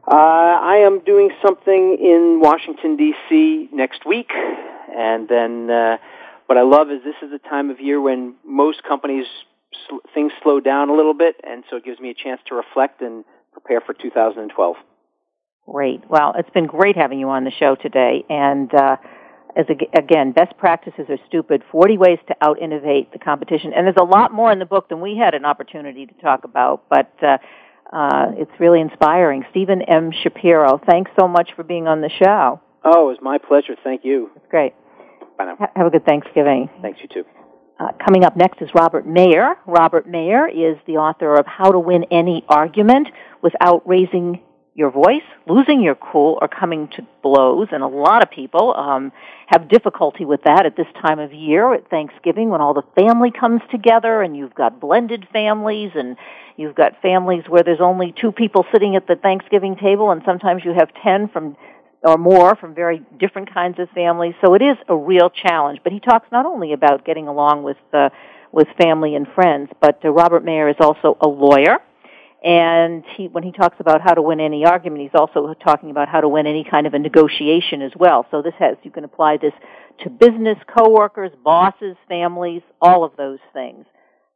Uh, 0.07 0.15
I 0.15 0.77
am 0.77 1.01
doing 1.05 1.29
something 1.45 1.97
in 2.01 2.39
Washington 2.41 2.97
D.C. 2.97 3.69
next 3.71 4.05
week, 4.05 4.31
and 4.31 5.29
then 5.29 5.69
uh, 5.69 5.97
what 6.47 6.57
I 6.57 6.63
love 6.63 6.89
is 6.89 7.03
this 7.03 7.15
is 7.21 7.29
the 7.31 7.39
time 7.49 7.69
of 7.69 7.79
year 7.79 8.01
when 8.01 8.35
most 8.43 8.83
companies 8.83 9.25
sl- 9.87 9.97
things 10.13 10.31
slow 10.41 10.59
down 10.59 10.89
a 10.89 10.93
little 10.93 11.13
bit, 11.13 11.35
and 11.43 11.63
so 11.69 11.77
it 11.77 11.85
gives 11.85 11.99
me 11.99 12.09
a 12.09 12.15
chance 12.15 12.41
to 12.47 12.55
reflect 12.55 13.01
and 13.01 13.23
prepare 13.51 13.79
for 13.79 13.93
2012. 13.93 14.75
Great. 15.67 16.01
Well, 16.09 16.33
it's 16.37 16.49
been 16.49 16.65
great 16.65 16.97
having 16.97 17.19
you 17.19 17.29
on 17.29 17.43
the 17.43 17.51
show 17.51 17.75
today. 17.75 18.25
And 18.29 18.73
uh, 18.73 18.97
as 19.55 19.65
a, 19.69 19.97
again, 19.97 20.31
best 20.31 20.57
practices 20.57 21.05
are 21.09 21.19
stupid. 21.27 21.63
Forty 21.71 21.97
ways 21.97 22.19
to 22.27 22.35
out 22.41 22.59
innovate 22.59 23.11
the 23.11 23.19
competition. 23.19 23.73
And 23.75 23.85
there's 23.85 23.95
a 23.99 24.03
lot 24.03 24.33
more 24.33 24.51
in 24.51 24.59
the 24.59 24.65
book 24.65 24.89
than 24.89 25.01
we 25.01 25.17
had 25.17 25.33
an 25.33 25.45
opportunity 25.45 26.05
to 26.05 26.13
talk 26.21 26.43
about, 26.43 26.83
but. 26.89 27.11
Uh, 27.21 27.37
uh, 27.91 28.31
it's 28.37 28.51
really 28.57 28.79
inspiring. 28.79 29.43
Stephen 29.51 29.81
M. 29.81 30.11
Shapiro, 30.23 30.79
thanks 30.89 31.11
so 31.19 31.27
much 31.27 31.49
for 31.57 31.63
being 31.63 31.89
on 31.89 31.99
the 31.99 32.09
show. 32.23 32.61
Oh, 32.85 33.09
it 33.09 33.11
was 33.11 33.17
my 33.21 33.37
pleasure. 33.37 33.75
Thank 33.83 34.05
you. 34.05 34.31
It's 34.35 34.45
great. 34.49 34.73
Bye 35.37 35.45
now. 35.45 35.69
have 35.75 35.87
a 35.87 35.89
good 35.89 36.05
Thanksgiving. 36.05 36.69
Thanks, 36.81 36.99
you 37.01 37.09
too. 37.09 37.25
Uh, 37.79 37.87
coming 38.05 38.23
up 38.23 38.37
next 38.37 38.61
is 38.61 38.69
Robert 38.73 39.05
Mayer. 39.05 39.55
Robert 39.65 40.07
Mayer 40.07 40.47
is 40.47 40.77
the 40.87 40.93
author 40.93 41.35
of 41.35 41.45
How 41.45 41.71
to 41.71 41.79
Win 41.79 42.05
Any 42.11 42.45
Argument 42.47 43.07
Without 43.41 43.87
Raising 43.87 44.41
your 44.73 44.89
voice, 44.89 45.23
losing 45.47 45.81
your 45.81 45.95
cool, 45.95 46.37
or 46.41 46.47
coming 46.47 46.87
to 46.95 47.05
blows. 47.21 47.67
And 47.71 47.83
a 47.83 47.87
lot 47.87 48.23
of 48.23 48.31
people 48.31 48.73
um, 48.73 49.11
have 49.47 49.67
difficulty 49.67 50.23
with 50.23 50.43
that 50.43 50.65
at 50.65 50.77
this 50.77 50.87
time 51.05 51.19
of 51.19 51.33
year 51.33 51.73
at 51.73 51.89
Thanksgiving 51.89 52.49
when 52.49 52.61
all 52.61 52.73
the 52.73 52.83
family 52.95 53.31
comes 53.31 53.61
together 53.69 54.21
and 54.21 54.35
you've 54.35 54.55
got 54.55 54.79
blended 54.79 55.27
families 55.33 55.91
and 55.95 56.15
you've 56.55 56.75
got 56.75 57.01
families 57.01 57.43
where 57.49 57.63
there's 57.63 57.81
only 57.81 58.13
two 58.19 58.31
people 58.31 58.65
sitting 58.71 58.95
at 58.95 59.07
the 59.07 59.15
Thanksgiving 59.15 59.75
table 59.75 60.11
and 60.11 60.21
sometimes 60.25 60.63
you 60.63 60.73
have 60.73 60.89
ten 61.03 61.27
from 61.27 61.57
or 62.03 62.17
more 62.17 62.55
from 62.55 62.73
very 62.73 63.03
different 63.19 63.53
kinds 63.53 63.77
of 63.77 63.89
families. 63.89 64.33
So 64.43 64.55
it 64.55 64.61
is 64.61 64.77
a 64.87 64.95
real 64.95 65.29
challenge. 65.29 65.81
But 65.83 65.93
he 65.93 65.99
talks 65.99 66.27
not 66.31 66.45
only 66.45 66.73
about 66.73 67.05
getting 67.05 67.27
along 67.27 67.63
with 67.63 67.77
uh, 67.93 68.09
with 68.53 68.67
family 68.81 69.15
and 69.15 69.27
friends, 69.35 69.69
but 69.81 70.03
uh, 70.03 70.09
Robert 70.09 70.43
Mayer 70.43 70.69
is 70.69 70.75
also 70.79 71.17
a 71.21 71.27
lawyer 71.27 71.79
and 72.43 73.03
he, 73.17 73.27
when 73.27 73.43
he 73.43 73.51
talks 73.51 73.75
about 73.79 74.01
how 74.01 74.13
to 74.13 74.21
win 74.21 74.39
any 74.39 74.65
argument, 74.65 75.01
he's 75.01 75.11
also 75.13 75.53
talking 75.53 75.91
about 75.91 76.09
how 76.09 76.21
to 76.21 76.27
win 76.27 76.47
any 76.47 76.63
kind 76.63 76.87
of 76.87 76.93
a 76.93 76.99
negotiation 76.99 77.81
as 77.81 77.91
well. 77.95 78.25
So 78.31 78.41
this 78.41 78.55
has, 78.57 78.77
you 78.81 78.89
can 78.89 79.03
apply 79.03 79.37
this 79.37 79.53
to 80.03 80.09
business, 80.09 80.57
coworkers, 80.67 81.31
bosses, 81.43 81.95
families, 82.07 82.63
all 82.81 83.03
of 83.03 83.15
those 83.15 83.39
things. 83.53 83.85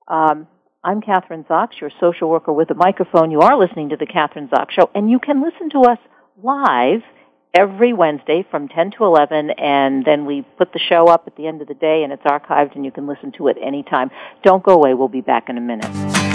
Um, 0.08 0.48
I'm 0.84 1.02
Kathryn 1.02 1.48
Zox, 1.48 1.80
your 1.82 1.90
social 2.00 2.30
worker 2.30 2.54
with 2.54 2.70
a 2.70 2.76
microphone. 2.76 3.32
You 3.32 3.40
are 3.40 3.58
listening 3.58 3.90
to 3.90 3.96
the 3.96 4.06
Kathryn 4.06 4.50
Zox 4.50 4.70
Show, 4.72 4.92
and 4.94 5.10
you 5.10 5.18
can 5.18 5.42
listen 5.42 5.72
to 5.72 5.90
us 5.90 5.98
live 6.44 7.02
every 7.56 7.92
Wednesday 7.94 8.46
from 8.52 8.68
10 8.68 8.92
to 8.92 9.06
11, 9.06 9.50
and 9.50 10.06
then 10.06 10.26
we 10.26 10.44
put 10.60 10.74
the 10.74 10.80
show 10.80 11.08
up 11.08 11.24
at 11.26 11.36
the 11.38 11.48
end 11.48 11.64
of 11.64 11.68
the 11.68 11.74
day, 11.74 12.04
and 12.04 12.14
it's 12.14 12.22
archived, 12.24 12.76
and 12.76 12.86
you 12.86 12.92
can 12.92 13.08
listen 13.08 13.32
to 13.32 13.48
it 13.48 13.58
anytime. 13.60 14.12
Don't 14.44 14.62
go 14.62 14.74
away. 14.74 14.94
We'll 14.94 15.08
be 15.08 15.22
back 15.22 15.50
in 15.50 15.58
a 15.58 15.62
minute. 15.62 16.35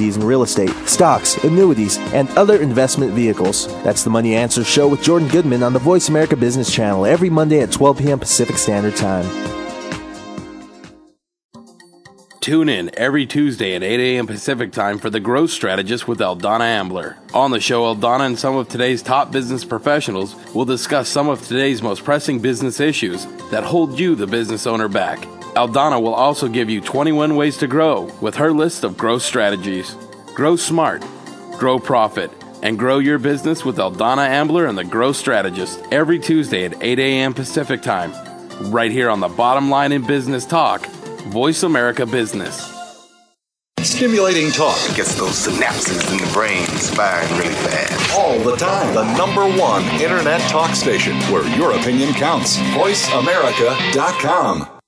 in 0.09 0.23
real 0.23 0.43
estate, 0.43 0.71
stocks, 0.85 1.43
annuities, 1.43 1.97
and 2.13 2.29
other 2.37 2.61
investment 2.61 3.13
vehicles. 3.13 3.67
That's 3.83 4.03
the 4.03 4.09
Money 4.09 4.35
Answer 4.35 4.63
Show 4.63 4.87
with 4.87 5.01
Jordan 5.01 5.27
Goodman 5.27 5.63
on 5.63 5.73
the 5.73 5.79
Voice 5.79 6.09
America 6.09 6.35
Business 6.35 6.73
Channel 6.73 7.05
every 7.05 7.29
Monday 7.29 7.61
at 7.61 7.71
12 7.71 7.97
p.m. 7.99 8.19
Pacific 8.19 8.57
Standard 8.57 8.95
Time. 8.95 9.51
Tune 12.41 12.69
in 12.69 12.89
every 12.97 13.27
Tuesday 13.27 13.75
at 13.75 13.83
8 13.83 13.99
a.m. 13.99 14.25
Pacific 14.25 14.71
Time 14.71 14.97
for 14.97 15.11
The 15.11 15.19
Growth 15.19 15.51
Strategist 15.51 16.07
with 16.07 16.17
Eldonna 16.17 16.61
Ambler. 16.61 17.17
On 17.35 17.51
the 17.51 17.59
show, 17.59 17.83
Eldonna 17.83 18.25
and 18.25 18.39
some 18.39 18.55
of 18.55 18.67
today's 18.67 19.03
top 19.03 19.31
business 19.31 19.63
professionals 19.63 20.35
will 20.55 20.65
discuss 20.65 21.07
some 21.07 21.29
of 21.29 21.45
today's 21.47 21.83
most 21.83 22.03
pressing 22.03 22.39
business 22.39 22.79
issues 22.79 23.27
that 23.51 23.63
hold 23.63 23.99
you, 23.99 24.15
the 24.15 24.25
business 24.25 24.65
owner, 24.65 24.87
back. 24.87 25.27
Eldonna 25.55 26.01
will 26.01 26.13
also 26.13 26.47
give 26.47 26.69
you 26.69 26.79
21 26.79 27.35
ways 27.35 27.57
to 27.57 27.67
grow 27.67 28.03
with 28.21 28.35
her 28.35 28.53
list 28.53 28.85
of 28.85 28.97
growth 28.97 29.21
strategies. 29.21 29.97
Grow 30.33 30.55
smart, 30.55 31.03
grow 31.57 31.77
profit, 31.77 32.31
and 32.63 32.79
grow 32.79 32.99
your 32.99 33.19
business 33.19 33.65
with 33.65 33.75
Eldonna 33.77 34.25
Ambler 34.27 34.67
and 34.67 34.77
the 34.77 34.85
Growth 34.85 35.17
Strategist 35.17 35.83
every 35.91 36.19
Tuesday 36.19 36.63
at 36.65 36.81
8 36.81 36.99
a.m. 36.99 37.33
Pacific 37.33 37.81
Time, 37.81 38.13
right 38.71 38.91
here 38.91 39.09
on 39.09 39.19
the 39.19 39.27
Bottom 39.27 39.69
Line 39.69 39.91
in 39.91 40.07
Business 40.07 40.45
Talk, 40.45 40.85
Voice 41.27 41.63
America 41.63 42.05
Business. 42.05 42.71
Stimulating 43.81 44.51
talk 44.51 44.77
gets 44.95 45.15
those 45.15 45.47
synapses 45.47 46.09
in 46.11 46.17
the 46.17 46.29
brain 46.33 46.65
firing 46.95 47.29
really 47.37 47.53
fast. 47.55 48.17
All 48.17 48.39
the 48.39 48.55
time. 48.55 48.93
The 48.93 49.03
number 49.17 49.45
one 49.59 49.83
internet 49.99 50.39
talk 50.49 50.73
station 50.75 51.17
where 51.31 51.45
your 51.57 51.73
opinion 51.73 52.13
counts. 52.13 52.57
VoiceAmerica.com. 52.57 54.80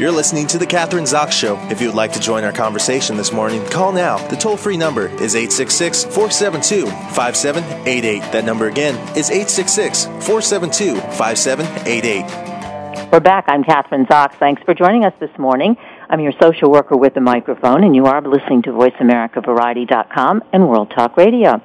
You're 0.00 0.10
listening 0.10 0.46
to 0.46 0.56
The 0.56 0.66
Kathryn 0.66 1.02
Zox 1.02 1.32
Show. 1.32 1.58
If 1.68 1.82
you 1.82 1.88
would 1.88 1.94
like 1.94 2.14
to 2.14 2.20
join 2.20 2.42
our 2.42 2.52
conversation 2.52 3.18
this 3.18 3.34
morning, 3.34 3.62
call 3.66 3.92
now. 3.92 4.16
The 4.28 4.36
toll 4.36 4.56
free 4.56 4.78
number 4.78 5.08
is 5.22 5.36
866 5.36 6.04
472 6.04 6.86
5788. 6.86 8.20
That 8.32 8.46
number 8.46 8.68
again 8.68 8.94
is 9.14 9.28
866 9.28 10.06
472 10.06 10.96
5788. 10.96 13.12
We're 13.12 13.20
back. 13.20 13.44
I'm 13.48 13.62
Kathryn 13.62 14.06
Zox. 14.06 14.32
Thanks 14.38 14.62
for 14.62 14.72
joining 14.72 15.04
us 15.04 15.12
this 15.20 15.38
morning. 15.38 15.76
I'm 16.08 16.20
your 16.20 16.32
social 16.40 16.70
worker 16.70 16.96
with 16.96 17.12
the 17.12 17.20
microphone, 17.20 17.84
and 17.84 17.94
you 17.94 18.06
are 18.06 18.22
listening 18.22 18.62
to 18.62 18.70
VoiceAmericaVariety.com 18.70 20.44
and 20.54 20.66
World 20.66 20.94
Talk 20.96 21.18
Radio. 21.18 21.60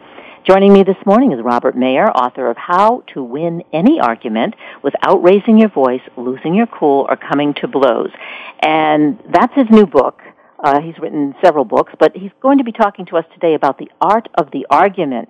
Joining 0.47 0.73
me 0.73 0.83
this 0.83 0.97
morning 1.07 1.31
is 1.31 1.41
Robert 1.41 1.75
Mayer, 1.75 2.07
author 2.11 2.51
of 2.51 2.55
How 2.55 3.03
to 3.15 3.23
Win 3.23 3.63
Any 3.73 3.99
Argument 3.99 4.53
Without 4.83 5.23
Raising 5.23 5.57
Your 5.57 5.69
Voice, 5.69 6.03
Losing 6.17 6.53
Your 6.53 6.67
Cool, 6.67 7.07
or 7.09 7.17
Coming 7.17 7.55
to 7.61 7.67
Blows. 7.67 8.11
And 8.59 9.19
that's 9.33 9.55
his 9.55 9.65
new 9.71 9.87
book. 9.87 10.21
Uh, 10.63 10.81
he's 10.81 10.93
written 10.99 11.33
several 11.43 11.65
books, 11.65 11.93
but 11.99 12.15
he's 12.15 12.29
going 12.43 12.59
to 12.59 12.63
be 12.63 12.71
talking 12.71 13.07
to 13.07 13.17
us 13.17 13.25
today 13.33 13.55
about 13.55 13.79
the 13.79 13.89
art 13.99 14.29
of 14.35 14.51
the 14.51 14.67
argument. 14.69 15.29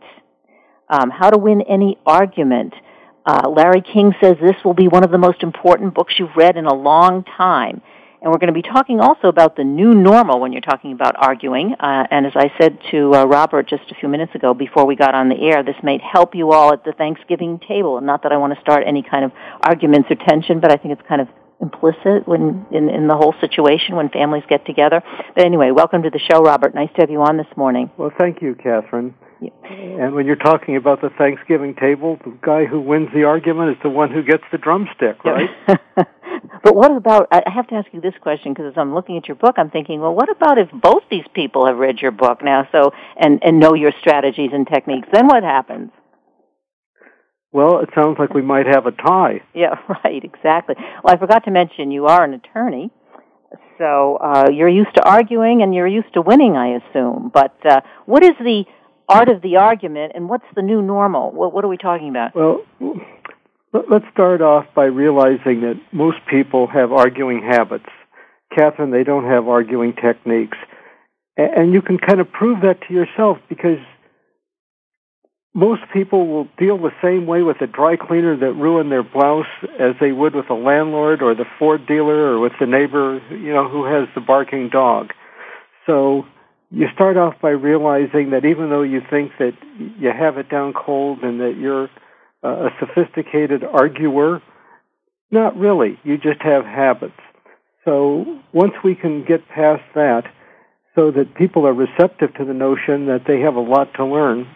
Um, 0.89 1.09
how 1.11 1.29
to 1.29 1.37
win 1.37 1.61
any 1.61 1.97
argument. 2.05 2.73
Uh, 3.25 3.49
Larry 3.49 3.81
King 3.81 4.13
says 4.21 4.35
this 4.41 4.57
will 4.65 4.73
be 4.73 4.89
one 4.89 5.05
of 5.05 5.11
the 5.11 5.17
most 5.17 5.43
important 5.43 5.93
books 5.93 6.15
you've 6.19 6.35
read 6.35 6.57
in 6.57 6.65
a 6.65 6.75
long 6.75 7.23
time. 7.23 7.81
And 8.25 8.31
we're 8.31 8.39
going 8.39 8.51
to 8.51 8.59
be 8.59 8.63
talking 8.63 8.99
also 8.99 9.27
about 9.27 9.55
the 9.55 9.63
new 9.63 9.93
normal 9.93 10.39
when 10.39 10.51
you're 10.51 10.59
talking 10.59 10.93
about 10.93 11.13
arguing. 11.15 11.75
Uh, 11.79 12.07
and 12.09 12.25
as 12.25 12.31
I 12.35 12.49
said 12.59 12.79
to 12.89 13.13
uh, 13.13 13.25
Robert 13.25 13.69
just 13.69 13.83
a 13.91 13.95
few 13.99 14.09
minutes 14.09 14.33
ago 14.33 14.55
before 14.55 14.87
we 14.87 14.95
got 14.95 15.13
on 15.13 15.29
the 15.29 15.35
air, 15.35 15.61
this 15.61 15.75
may 15.83 15.99
help 15.99 16.33
you 16.33 16.51
all 16.51 16.73
at 16.73 16.83
the 16.83 16.91
Thanksgiving 16.93 17.59
table. 17.67 17.97
And 17.97 18.07
not 18.07 18.23
that 18.23 18.31
I 18.31 18.37
want 18.37 18.55
to 18.55 18.59
start 18.61 18.83
any 18.87 19.03
kind 19.03 19.25
of 19.25 19.31
arguments 19.61 20.09
or 20.09 20.15
tension, 20.15 20.59
but 20.59 20.71
I 20.71 20.77
think 20.77 20.97
it's 20.97 21.07
kind 21.07 21.21
of 21.21 21.27
implicit 21.61 22.27
when 22.27 22.65
in, 22.71 22.89
in 22.89 23.07
the 23.07 23.15
whole 23.15 23.35
situation 23.41 23.95
when 23.95 24.09
families 24.09 24.43
get 24.49 24.65
together. 24.65 25.03
But 25.35 25.45
anyway, 25.45 25.69
welcome 25.69 26.01
to 26.01 26.09
the 26.09 26.17
show, 26.17 26.41
Robert. 26.41 26.73
Nice 26.73 26.89
to 26.95 27.01
have 27.01 27.11
you 27.11 27.21
on 27.21 27.37
this 27.37 27.55
morning. 27.55 27.91
Well, 27.95 28.11
thank 28.17 28.41
you, 28.41 28.55
Kathryn. 28.55 29.13
Yeah. 29.39 29.51
And 29.69 30.15
when 30.15 30.25
you're 30.25 30.35
talking 30.35 30.77
about 30.77 31.01
the 31.01 31.09
Thanksgiving 31.09 31.75
table, 31.75 32.17
the 32.25 32.35
guy 32.41 32.65
who 32.65 32.79
wins 32.79 33.09
the 33.13 33.25
argument 33.25 33.77
is 33.77 33.77
the 33.83 33.89
one 33.89 34.09
who 34.09 34.23
gets 34.23 34.43
the 34.51 34.57
drumstick, 34.57 35.23
right? 35.23 35.49
but 36.63 36.75
what 36.75 36.91
about, 36.95 37.27
I 37.31 37.43
have 37.45 37.67
to 37.67 37.75
ask 37.75 37.87
you 37.91 38.01
this 38.01 38.13
question 38.21 38.53
because 38.53 38.71
as 38.71 38.77
I'm 38.77 38.93
looking 38.93 39.17
at 39.17 39.27
your 39.27 39.35
book, 39.35 39.55
I'm 39.57 39.69
thinking, 39.69 40.01
well, 40.01 40.13
what 40.13 40.29
about 40.29 40.57
if 40.57 40.69
both 40.71 41.03
these 41.09 41.25
people 41.33 41.67
have 41.67 41.77
read 41.77 41.99
your 41.99 42.11
book 42.11 42.43
now 42.43 42.67
so 42.71 42.91
and, 43.17 43.39
and 43.43 43.59
know 43.59 43.73
your 43.73 43.91
strategies 43.99 44.51
and 44.53 44.67
techniques? 44.67 45.07
Then 45.11 45.27
what 45.27 45.43
happens? 45.43 45.91
Well, 47.51 47.79
it 47.79 47.89
sounds 47.95 48.17
like 48.19 48.33
we 48.33 48.41
might 48.41 48.65
have 48.65 48.85
a 48.85 48.91
tie. 48.91 49.41
Yeah, 49.55 49.75
right, 50.03 50.23
exactly. 50.23 50.75
Well, 51.03 51.15
I 51.15 51.17
forgot 51.17 51.45
to 51.45 51.51
mention 51.51 51.89
you 51.91 52.07
are 52.07 52.23
an 52.23 52.33
attorney. 52.33 52.91
So 53.77 54.17
uh, 54.17 54.49
you're 54.51 54.69
used 54.69 54.93
to 54.95 55.03
arguing 55.03 55.61
and 55.61 55.73
you're 55.73 55.87
used 55.87 56.13
to 56.13 56.21
winning, 56.21 56.57
I 56.57 56.79
assume. 56.79 57.31
But 57.33 57.55
uh, 57.65 57.81
what 58.05 58.23
is 58.23 58.33
the 58.39 58.65
art 59.07 59.29
of 59.29 59.41
the 59.41 59.57
argument 59.57 60.13
and 60.15 60.27
what's 60.27 60.45
the 60.55 60.61
new 60.61 60.81
normal? 60.81 61.31
What, 61.31 61.53
what 61.53 61.63
are 61.63 61.67
we 61.67 61.77
talking 61.77 62.09
about? 62.09 62.35
Well, 62.35 62.65
let's 63.89 64.05
start 64.11 64.41
off 64.41 64.65
by 64.75 64.85
realizing 64.85 65.61
that 65.61 65.79
most 65.91 66.17
people 66.29 66.67
have 66.67 66.91
arguing 66.91 67.41
habits. 67.41 67.89
Kathryn, 68.55 68.91
they 68.91 69.03
don't 69.03 69.25
have 69.25 69.47
arguing 69.47 69.93
techniques. 69.93 70.57
And 71.37 71.73
you 71.73 71.81
can 71.81 71.97
kind 71.97 72.21
of 72.21 72.31
prove 72.31 72.61
that 72.61 72.79
to 72.87 72.93
yourself 72.93 73.37
because 73.49 73.79
most 75.53 75.81
people 75.93 76.27
will 76.27 76.47
deal 76.57 76.77
the 76.77 76.93
same 77.01 77.25
way 77.25 77.41
with 77.41 77.61
a 77.61 77.67
dry 77.67 77.95
cleaner 77.95 78.37
that 78.37 78.53
ruined 78.53 78.91
their 78.91 79.03
blouse 79.03 79.45
as 79.79 79.95
they 79.99 80.11
would 80.11 80.35
with 80.35 80.49
a 80.49 80.53
landlord 80.53 81.21
or 81.21 81.33
the 81.33 81.45
Ford 81.57 81.87
dealer 81.87 82.33
or 82.33 82.39
with 82.39 82.53
the 82.59 82.65
neighbor, 82.65 83.21
you 83.29 83.53
know, 83.53 83.67
who 83.67 83.85
has 83.85 84.07
the 84.15 84.21
barking 84.21 84.69
dog. 84.69 85.11
So 85.85 86.25
you 86.71 86.87
start 86.93 87.15
off 87.17 87.35
by 87.41 87.51
realizing 87.51 88.31
that 88.31 88.45
even 88.45 88.69
though 88.69 88.81
you 88.81 89.01
think 89.09 89.31
that 89.39 89.53
you 89.77 90.11
have 90.11 90.37
it 90.37 90.49
down 90.49 90.73
cold 90.73 91.23
and 91.23 91.39
that 91.39 91.57
you're 91.57 91.89
a 92.43 92.69
sophisticated 92.79 93.63
arguer, 93.63 94.41
not 95.31 95.57
really. 95.57 95.99
You 96.03 96.17
just 96.17 96.41
have 96.41 96.65
habits. 96.65 97.19
So 97.83 98.39
once 98.51 98.73
we 98.83 98.95
can 98.95 99.23
get 99.23 99.47
past 99.49 99.83
that, 99.93 100.25
so 100.95 101.11
that 101.11 101.35
people 101.35 101.67
are 101.67 101.73
receptive 101.73 102.33
to 102.35 102.45
the 102.45 102.53
notion 102.53 103.07
that 103.07 103.25
they 103.27 103.41
have 103.41 103.55
a 103.55 103.59
lot 103.59 103.93
to 103.95 104.05
learn, 104.05 104.47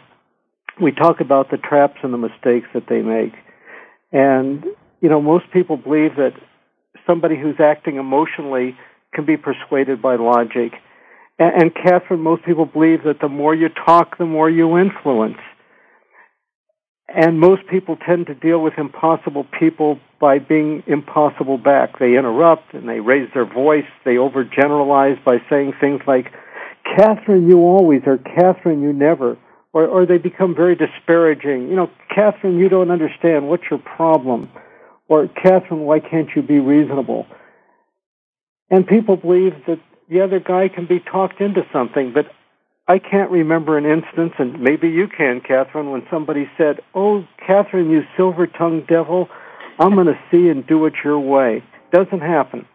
we 0.81 0.91
talk 0.91 1.19
about 1.19 1.51
the 1.51 1.57
traps 1.57 1.99
and 2.01 2.13
the 2.13 2.17
mistakes 2.17 2.67
that 2.73 2.87
they 2.87 3.01
make. 3.01 3.33
And, 4.11 4.65
you 5.01 5.09
know, 5.09 5.21
most 5.21 5.51
people 5.51 5.75
believe 5.77 6.15
that 6.15 6.33
somebody 7.05 7.37
who's 7.37 7.59
acting 7.59 7.97
emotionally 7.97 8.77
can 9.13 9.25
be 9.25 9.37
persuaded 9.37 10.01
by 10.01 10.15
logic. 10.15 10.73
And, 11.37 11.63
and 11.63 11.75
Kathryn, 11.75 12.19
most 12.19 12.43
people 12.43 12.65
believe 12.65 13.03
that 13.03 13.19
the 13.19 13.27
more 13.27 13.53
you 13.53 13.69
talk, 13.69 14.17
the 14.17 14.25
more 14.25 14.49
you 14.49 14.77
influence. 14.77 15.39
And 17.15 17.39
most 17.39 17.65
people 17.67 17.97
tend 17.97 18.27
to 18.27 18.35
deal 18.35 18.61
with 18.61 18.77
impossible 18.77 19.45
people 19.57 19.99
by 20.19 20.39
being 20.39 20.83
impossible 20.85 21.57
back. 21.57 21.97
They 21.97 22.17
interrupt 22.17 22.73
and 22.73 22.87
they 22.87 22.99
raise 22.99 23.29
their 23.33 23.45
voice. 23.45 23.87
They 24.05 24.15
overgeneralize 24.15 25.23
by 25.23 25.41
saying 25.49 25.73
things 25.79 26.01
like, 26.05 26.31
Kathryn, 26.85 27.47
you 27.47 27.59
always, 27.59 28.01
or 28.05 28.17
Kathryn, 28.17 28.81
you 28.81 28.93
never 28.93 29.37
or, 29.73 29.85
or 29.85 30.05
they 30.05 30.17
become 30.17 30.55
very 30.55 30.75
disparaging. 30.75 31.69
You 31.69 31.75
know, 31.75 31.91
Kathryn, 32.15 32.59
you 32.59 32.69
don't 32.69 32.91
understand. 32.91 33.47
What's 33.47 33.63
your 33.69 33.79
problem? 33.79 34.49
Or, 35.07 35.27
Kathryn, 35.27 35.79
why 35.79 35.99
can't 35.99 36.29
you 36.35 36.41
be 36.41 36.59
reasonable? 36.59 37.27
And 38.69 38.87
people 38.87 39.15
believe 39.15 39.53
that 39.67 39.79
the 40.09 40.21
other 40.21 40.39
guy 40.39 40.69
can 40.69 40.85
be 40.85 40.99
talked 40.99 41.41
into 41.41 41.65
something, 41.71 42.13
but 42.13 42.31
I 42.89 42.97
can't 42.97 43.29
remember 43.29 43.77
an 43.77 43.85
instance, 43.85 44.33
and 44.39 44.59
maybe 44.59 44.89
you 44.89 45.07
can, 45.07 45.41
Kathryn, 45.41 45.91
when 45.91 46.01
somebody 46.09 46.49
said, 46.57 46.79
Oh, 46.95 47.23
Kathryn, 47.47 47.91
you 47.91 48.01
silver 48.17 48.47
tongued 48.47 48.87
devil, 48.87 49.29
I'm 49.77 49.93
going 49.93 50.07
to 50.07 50.19
see 50.31 50.49
and 50.49 50.65
do 50.65 50.87
it 50.87 50.93
your 51.03 51.19
way. 51.19 51.63
Doesn't 51.93 52.21
happen. 52.21 52.65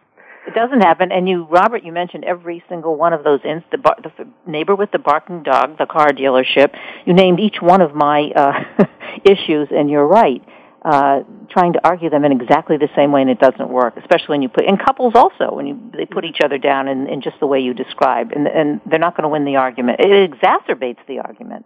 It 0.47 0.53
doesn't 0.53 0.79
happen. 0.79 1.11
And 1.11 1.27
you, 1.27 1.43
Robert, 1.43 1.83
you 1.83 1.91
mentioned 1.91 2.23
every 2.23 2.63
single 2.69 2.95
one 2.95 3.11
of 3.11 3.25
those. 3.25 3.41
Inst- 3.43 3.69
the, 3.71 3.77
bar- 3.77 3.97
the 4.01 4.25
neighbor 4.49 4.73
with 4.73 4.91
the 4.91 4.99
barking 4.99 5.43
dog, 5.43 5.77
the 5.77 5.85
car 5.85 6.11
dealership. 6.11 6.73
You 7.05 7.13
named 7.13 7.41
each 7.41 7.57
one 7.59 7.81
of 7.81 7.93
my 7.93 8.31
uh, 8.33 8.63
issues, 9.25 9.67
and 9.71 9.89
you're 9.89 10.07
right. 10.07 10.41
Uh, 10.85 11.23
trying 11.49 11.73
to 11.73 11.81
argue 11.83 12.11
them 12.11 12.23
in 12.25 12.31
exactly 12.31 12.77
the 12.77 12.89
same 12.95 13.11
way, 13.11 13.21
and 13.21 13.29
it 13.29 13.39
doesn't 13.39 13.69
work. 13.69 13.97
Especially 13.97 14.29
when 14.29 14.43
you 14.43 14.49
put 14.49 14.65
in 14.65 14.77
couples 14.77 15.13
also 15.15 15.55
when 15.55 15.65
you 15.65 15.91
they 15.97 16.05
put 16.05 16.23
each 16.23 16.41
other 16.43 16.59
down 16.59 16.87
in, 16.87 17.07
in 17.07 17.21
just 17.21 17.39
the 17.39 17.47
way 17.47 17.59
you 17.59 17.73
described, 17.73 18.33
and 18.33 18.47
and 18.47 18.79
they're 18.85 18.99
not 18.99 19.17
going 19.17 19.23
to 19.23 19.29
win 19.29 19.45
the 19.45 19.55
argument. 19.55 19.99
It 19.99 20.31
exacerbates 20.31 21.03
the 21.07 21.19
argument. 21.19 21.65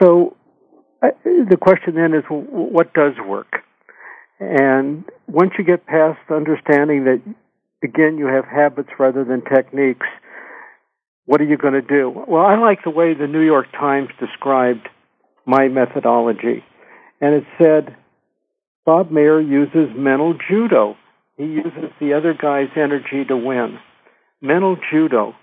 So 0.00 0.36
uh, 1.02 1.08
the 1.24 1.56
question 1.60 1.94
then 1.96 2.14
is, 2.14 2.24
what 2.28 2.94
does 2.94 3.14
work? 3.26 3.64
And 4.38 5.04
once 5.26 5.52
you 5.58 5.64
get 5.64 5.86
past 5.86 6.20
understanding 6.30 7.04
that, 7.04 7.22
again, 7.82 8.18
you 8.18 8.26
have 8.26 8.44
habits 8.44 8.90
rather 8.98 9.24
than 9.24 9.42
techniques, 9.42 10.06
what 11.24 11.40
are 11.40 11.44
you 11.44 11.56
going 11.56 11.74
to 11.74 11.82
do? 11.82 12.24
Well, 12.28 12.44
I 12.44 12.56
like 12.56 12.84
the 12.84 12.90
way 12.90 13.14
the 13.14 13.26
New 13.26 13.40
York 13.40 13.72
Times 13.72 14.10
described 14.20 14.88
my 15.46 15.68
methodology. 15.68 16.64
And 17.20 17.34
it 17.34 17.44
said, 17.58 17.96
Bob 18.86 19.10
Mayer 19.10 19.40
uses 19.40 19.90
mental 19.96 20.34
judo. 20.48 20.96
He 21.36 21.44
uses 21.44 21.90
the 22.00 22.14
other 22.14 22.32
guy's 22.32 22.70
energy 22.76 23.24
to 23.26 23.36
win. 23.36 23.78
Mental 24.40 24.76
judo. 24.90 25.34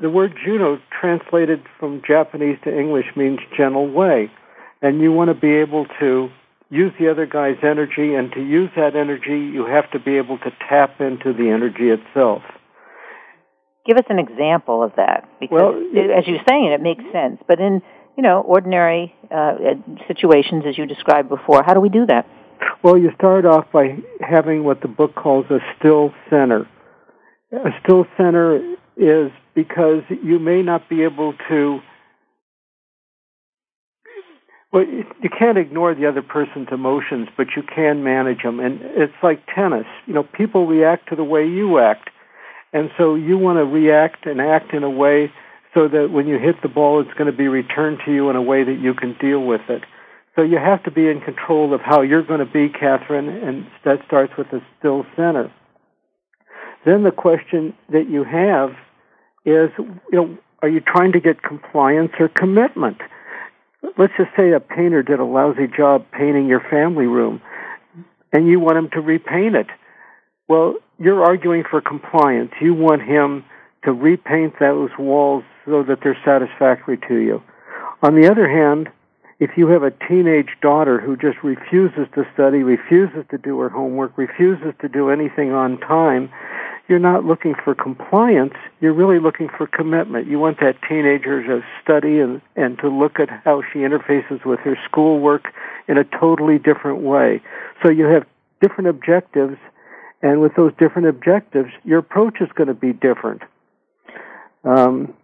The 0.00 0.10
word 0.10 0.34
judo 0.44 0.78
translated 1.00 1.62
from 1.80 2.02
Japanese 2.06 2.58
to 2.64 2.78
English 2.78 3.06
means 3.16 3.40
gentle 3.56 3.90
way. 3.90 4.30
And 4.82 5.00
you 5.00 5.12
want 5.12 5.28
to 5.28 5.34
be 5.34 5.54
able 5.54 5.86
to 6.00 6.28
use 6.70 6.92
the 6.98 7.10
other 7.10 7.26
guy's 7.26 7.58
energy, 7.62 8.14
and 8.14 8.32
to 8.32 8.40
use 8.40 8.70
that 8.76 8.96
energy, 8.96 9.38
you 9.38 9.66
have 9.66 9.90
to 9.90 9.98
be 9.98 10.16
able 10.16 10.38
to 10.38 10.50
tap 10.68 11.00
into 11.00 11.32
the 11.32 11.50
energy 11.50 11.90
itself. 11.90 12.42
Give 13.86 13.98
us 13.98 14.04
an 14.08 14.18
example 14.18 14.82
of 14.82 14.92
that, 14.96 15.28
because 15.38 15.54
well, 15.54 16.16
as 16.16 16.26
you're 16.26 16.42
saying, 16.48 16.72
it 16.72 16.80
makes 16.80 17.04
sense. 17.12 17.40
But 17.46 17.60
in 17.60 17.82
you 18.16 18.22
know 18.22 18.40
ordinary 18.40 19.14
uh, 19.30 19.56
situations, 20.08 20.64
as 20.66 20.78
you 20.78 20.86
described 20.86 21.28
before, 21.28 21.62
how 21.62 21.74
do 21.74 21.80
we 21.80 21.90
do 21.90 22.06
that? 22.06 22.26
Well, 22.82 22.98
you 22.98 23.10
start 23.16 23.44
off 23.44 23.66
by 23.72 23.98
having 24.20 24.64
what 24.64 24.80
the 24.80 24.88
book 24.88 25.14
calls 25.14 25.46
a 25.50 25.58
still 25.78 26.12
center. 26.28 26.68
A 27.52 27.70
still 27.82 28.06
center 28.16 28.56
is 28.96 29.30
because 29.54 30.02
you 30.22 30.38
may 30.38 30.62
not 30.62 30.88
be 30.88 31.02
able 31.02 31.34
to 31.48 31.80
well, 34.72 34.86
you 34.86 35.28
can't 35.28 35.58
ignore 35.58 35.94
the 35.94 36.06
other 36.06 36.22
person's 36.22 36.68
emotions, 36.72 37.28
but 37.36 37.48
you 37.54 37.62
can 37.62 38.02
manage 38.02 38.42
them. 38.42 38.58
And 38.58 38.80
it's 38.82 39.12
like 39.22 39.42
tennis. 39.54 39.84
You 40.06 40.14
know, 40.14 40.22
people 40.22 40.66
react 40.66 41.10
to 41.10 41.16
the 41.16 41.24
way 41.24 41.46
you 41.46 41.78
act. 41.78 42.08
And 42.72 42.90
so 42.96 43.14
you 43.14 43.36
want 43.36 43.58
to 43.58 43.66
react 43.66 44.24
and 44.24 44.40
act 44.40 44.72
in 44.72 44.82
a 44.82 44.88
way 44.88 45.30
so 45.74 45.88
that 45.88 46.10
when 46.10 46.26
you 46.26 46.38
hit 46.38 46.62
the 46.62 46.68
ball, 46.68 47.00
it's 47.02 47.12
going 47.18 47.30
to 47.30 47.36
be 47.36 47.48
returned 47.48 47.98
to 48.06 48.12
you 48.12 48.30
in 48.30 48.36
a 48.36 48.42
way 48.42 48.64
that 48.64 48.78
you 48.80 48.94
can 48.94 49.14
deal 49.20 49.44
with 49.44 49.60
it. 49.68 49.82
So 50.34 50.42
you 50.42 50.56
have 50.56 50.82
to 50.84 50.90
be 50.90 51.08
in 51.08 51.20
control 51.20 51.74
of 51.74 51.80
how 51.80 52.00
you're 52.00 52.22
going 52.22 52.40
to 52.40 52.46
be, 52.46 52.68
Kathryn, 52.68 53.46
and 53.46 53.66
that 53.84 54.00
starts 54.06 54.32
with 54.38 54.46
a 54.52 54.62
still 54.78 55.04
center. 55.14 55.52
Then 56.84 57.02
the 57.02 57.10
question 57.10 57.74
that 57.90 58.08
you 58.08 58.24
have 58.24 58.70
is, 59.44 59.70
you 59.78 60.00
know, 60.12 60.38
are 60.62 60.68
you 60.68 60.80
trying 60.80 61.12
to 61.12 61.20
get 61.20 61.42
compliance 61.42 62.12
or 62.18 62.28
commitment? 62.28 62.98
let's 63.98 64.12
just 64.16 64.30
say 64.36 64.52
a 64.52 64.60
painter 64.60 65.02
did 65.02 65.18
a 65.18 65.24
lousy 65.24 65.66
job 65.66 66.04
painting 66.12 66.46
your 66.46 66.60
family 66.70 67.06
room 67.06 67.40
and 68.32 68.48
you 68.48 68.60
want 68.60 68.78
him 68.78 68.90
to 68.90 69.00
repaint 69.00 69.54
it. 69.54 69.66
Well, 70.48 70.76
you're 70.98 71.24
arguing 71.24 71.64
for 71.68 71.80
compliance. 71.80 72.52
You 72.60 72.74
want 72.74 73.02
him 73.02 73.44
to 73.84 73.92
repaint 73.92 74.54
those 74.60 74.90
walls 74.98 75.44
so 75.64 75.82
that 75.82 75.98
they're 76.02 76.18
satisfactory 76.24 76.98
to 77.08 77.16
you. 77.16 77.42
On 78.02 78.14
the 78.14 78.30
other 78.30 78.48
hand, 78.48 78.88
if 79.42 79.58
you 79.58 79.66
have 79.66 79.82
a 79.82 79.90
teenage 79.90 80.56
daughter 80.60 81.00
who 81.00 81.16
just 81.16 81.42
refuses 81.42 82.06
to 82.14 82.24
study, 82.32 82.62
refuses 82.62 83.24
to 83.28 83.38
do 83.38 83.58
her 83.58 83.68
homework, 83.68 84.16
refuses 84.16 84.72
to 84.80 84.88
do 84.88 85.10
anything 85.10 85.52
on 85.52 85.80
time, 85.80 86.30
you're 86.86 87.00
not 87.00 87.24
looking 87.24 87.56
for 87.56 87.74
compliance. 87.74 88.54
You're 88.80 88.92
really 88.92 89.18
looking 89.18 89.48
for 89.48 89.66
commitment. 89.66 90.28
You 90.28 90.38
want 90.38 90.60
that 90.60 90.76
teenager 90.88 91.44
to 91.44 91.64
study 91.82 92.20
and, 92.20 92.40
and 92.54 92.78
to 92.78 92.88
look 92.88 93.18
at 93.18 93.30
how 93.44 93.62
she 93.72 93.80
interfaces 93.80 94.44
with 94.44 94.60
her 94.60 94.78
schoolwork 94.84 95.48
in 95.88 95.98
a 95.98 96.04
totally 96.04 96.60
different 96.60 97.00
way. 97.00 97.42
So 97.82 97.88
you 97.88 98.04
have 98.04 98.24
different 98.60 98.90
objectives, 98.90 99.56
and 100.22 100.40
with 100.40 100.54
those 100.54 100.72
different 100.78 101.08
objectives, 101.08 101.72
your 101.82 101.98
approach 101.98 102.40
is 102.40 102.48
going 102.54 102.68
to 102.68 102.74
be 102.74 102.92
different. 102.92 103.42
Um, 104.62 105.14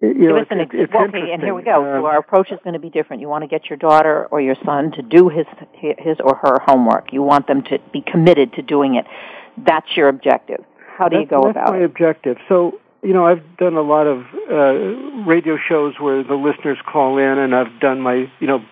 you 0.00 0.28
know, 0.28 0.36
it's, 0.36 0.48
it's, 0.50 0.70
it's 0.72 0.94
okay, 0.94 1.32
and 1.32 1.42
here 1.42 1.54
we 1.54 1.62
go. 1.62 1.82
so 1.82 2.06
our 2.06 2.18
approach 2.18 2.52
is 2.52 2.58
going 2.62 2.74
to 2.74 2.78
be 2.78 2.90
different. 2.90 3.20
You 3.20 3.28
want 3.28 3.42
to 3.42 3.48
get 3.48 3.68
your 3.68 3.76
daughter 3.76 4.26
or 4.26 4.40
your 4.40 4.56
son 4.64 4.92
to 4.92 5.02
do 5.02 5.28
his 5.28 5.46
his 5.72 6.18
or 6.20 6.36
her 6.36 6.58
homework. 6.64 7.12
You 7.12 7.22
want 7.22 7.46
them 7.46 7.62
to 7.64 7.78
be 7.92 8.02
committed 8.02 8.52
to 8.54 8.62
doing 8.62 8.94
it 8.94 9.06
that's 9.66 9.96
your 9.96 10.08
objective. 10.08 10.64
How 10.96 11.08
do 11.08 11.18
you 11.18 11.26
go 11.26 11.42
about 11.42 11.70
my 11.70 11.76
it? 11.76 11.80
My 11.80 11.84
objective. 11.84 12.36
So, 12.48 12.80
you 13.02 13.12
know, 13.12 13.26
I've 13.26 13.56
done 13.56 13.74
a 13.74 13.82
lot 13.82 14.06
of 14.06 14.24
uh, 14.50 15.24
radio 15.24 15.56
shows 15.56 15.94
where 15.98 16.22
the 16.24 16.34
listeners 16.34 16.78
call 16.90 17.18
in, 17.18 17.38
and 17.38 17.54
I've 17.54 17.80
done 17.80 18.00
my, 18.00 18.30
you 18.40 18.46
know, 18.46 18.64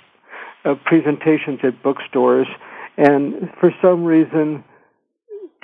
uh, 0.65 0.75
presentations 0.85 1.61
at 1.63 1.83
bookstores. 1.83 2.49
And 2.97 3.51
for 3.61 3.73
some 3.81 4.05
reason, 4.05 4.65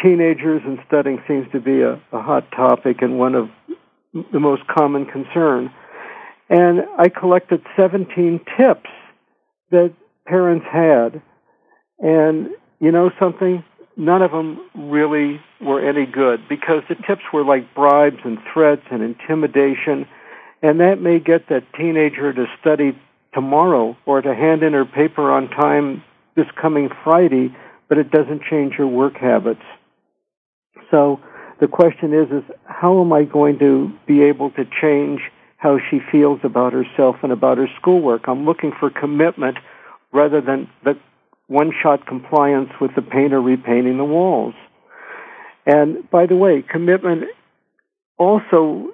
teenagers 0.00 0.62
and 0.64 0.78
studying 0.86 1.22
seems 1.26 1.50
to 1.52 1.60
be 1.60 1.80
a, 1.80 2.00
a 2.12 2.22
hot 2.22 2.50
topic 2.52 3.02
and 3.02 3.18
one 3.18 3.34
of 3.34 3.48
the 4.12 4.40
most 4.40 4.66
common 4.66 5.06
concern. 5.06 5.72
And 6.48 6.84
I 6.98 7.08
collected 7.08 7.62
17 7.76 8.40
tips 8.56 8.90
that 9.70 9.92
parents 10.26 10.66
had. 10.70 11.22
And 11.98 12.50
you 12.80 12.92
know 12.92 13.10
something? 13.18 13.64
none 13.96 14.22
of 14.22 14.30
them 14.30 14.60
really 14.74 15.40
were 15.60 15.80
any 15.80 16.06
good 16.06 16.48
because 16.48 16.82
the 16.88 16.94
tips 16.94 17.22
were 17.32 17.44
like 17.44 17.74
bribes 17.74 18.18
and 18.24 18.38
threats 18.52 18.82
and 18.90 19.02
intimidation, 19.02 20.06
and 20.62 20.80
that 20.80 21.00
may 21.00 21.18
get 21.18 21.48
that 21.48 21.64
teenager 21.74 22.32
to 22.32 22.46
study 22.60 22.98
tomorrow 23.34 23.96
or 24.06 24.20
to 24.22 24.34
hand 24.34 24.62
in 24.62 24.72
her 24.72 24.84
paper 24.84 25.30
on 25.30 25.48
time 25.50 26.02
this 26.34 26.46
coming 26.60 26.88
Friday, 27.04 27.54
but 27.88 27.98
it 27.98 28.10
doesn't 28.10 28.42
change 28.42 28.74
her 28.74 28.86
work 28.86 29.16
habits. 29.16 29.62
So 30.90 31.20
the 31.62 31.68
question 31.68 32.12
is, 32.12 32.28
is 32.32 32.42
how 32.64 33.00
am 33.00 33.12
I 33.12 33.22
going 33.22 33.60
to 33.60 33.92
be 34.04 34.24
able 34.24 34.50
to 34.50 34.64
change 34.64 35.20
how 35.58 35.78
she 35.78 36.00
feels 36.10 36.40
about 36.42 36.72
herself 36.72 37.14
and 37.22 37.30
about 37.30 37.56
her 37.56 37.68
schoolwork? 37.80 38.26
I'm 38.26 38.44
looking 38.44 38.72
for 38.80 38.90
commitment 38.90 39.58
rather 40.10 40.40
than 40.40 40.68
the 40.82 40.98
one-shot 41.46 42.04
compliance 42.04 42.70
with 42.80 42.96
the 42.96 43.00
painter 43.00 43.40
repainting 43.40 43.96
the 43.96 44.04
walls. 44.04 44.54
And 45.64 46.10
by 46.10 46.26
the 46.26 46.34
way, 46.34 46.62
commitment 46.62 47.26
also 48.18 48.88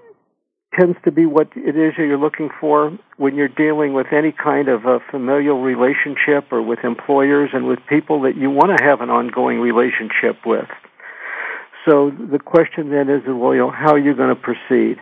tends 0.79 0.99
to 1.07 1.11
be 1.11 1.25
what 1.25 1.49
it 1.57 1.75
is 1.75 1.95
that 1.97 2.05
you're 2.05 2.19
looking 2.19 2.51
for 2.61 2.99
when 3.17 3.35
you're 3.35 3.49
dealing 3.49 3.95
with 3.95 4.09
any 4.13 4.31
kind 4.31 4.69
of 4.69 4.85
a 4.85 5.01
familial 5.11 5.63
relationship 5.63 6.53
or 6.53 6.61
with 6.61 6.81
employers 6.85 7.49
and 7.55 7.67
with 7.67 7.79
people 7.89 8.21
that 8.21 8.37
you 8.37 8.51
want 8.51 8.77
to 8.77 8.85
have 8.85 9.01
an 9.01 9.09
ongoing 9.09 9.59
relationship 9.59 10.45
with. 10.45 10.69
So 11.85 12.11
the 12.11 12.39
question 12.39 12.91
then 12.91 13.09
is, 13.09 13.23
well, 13.27 13.55
you 13.55 13.61
know, 13.61 13.71
how 13.71 13.93
are 13.93 13.99
you 13.99 14.15
going 14.15 14.35
to 14.35 14.41
proceed? 14.41 14.99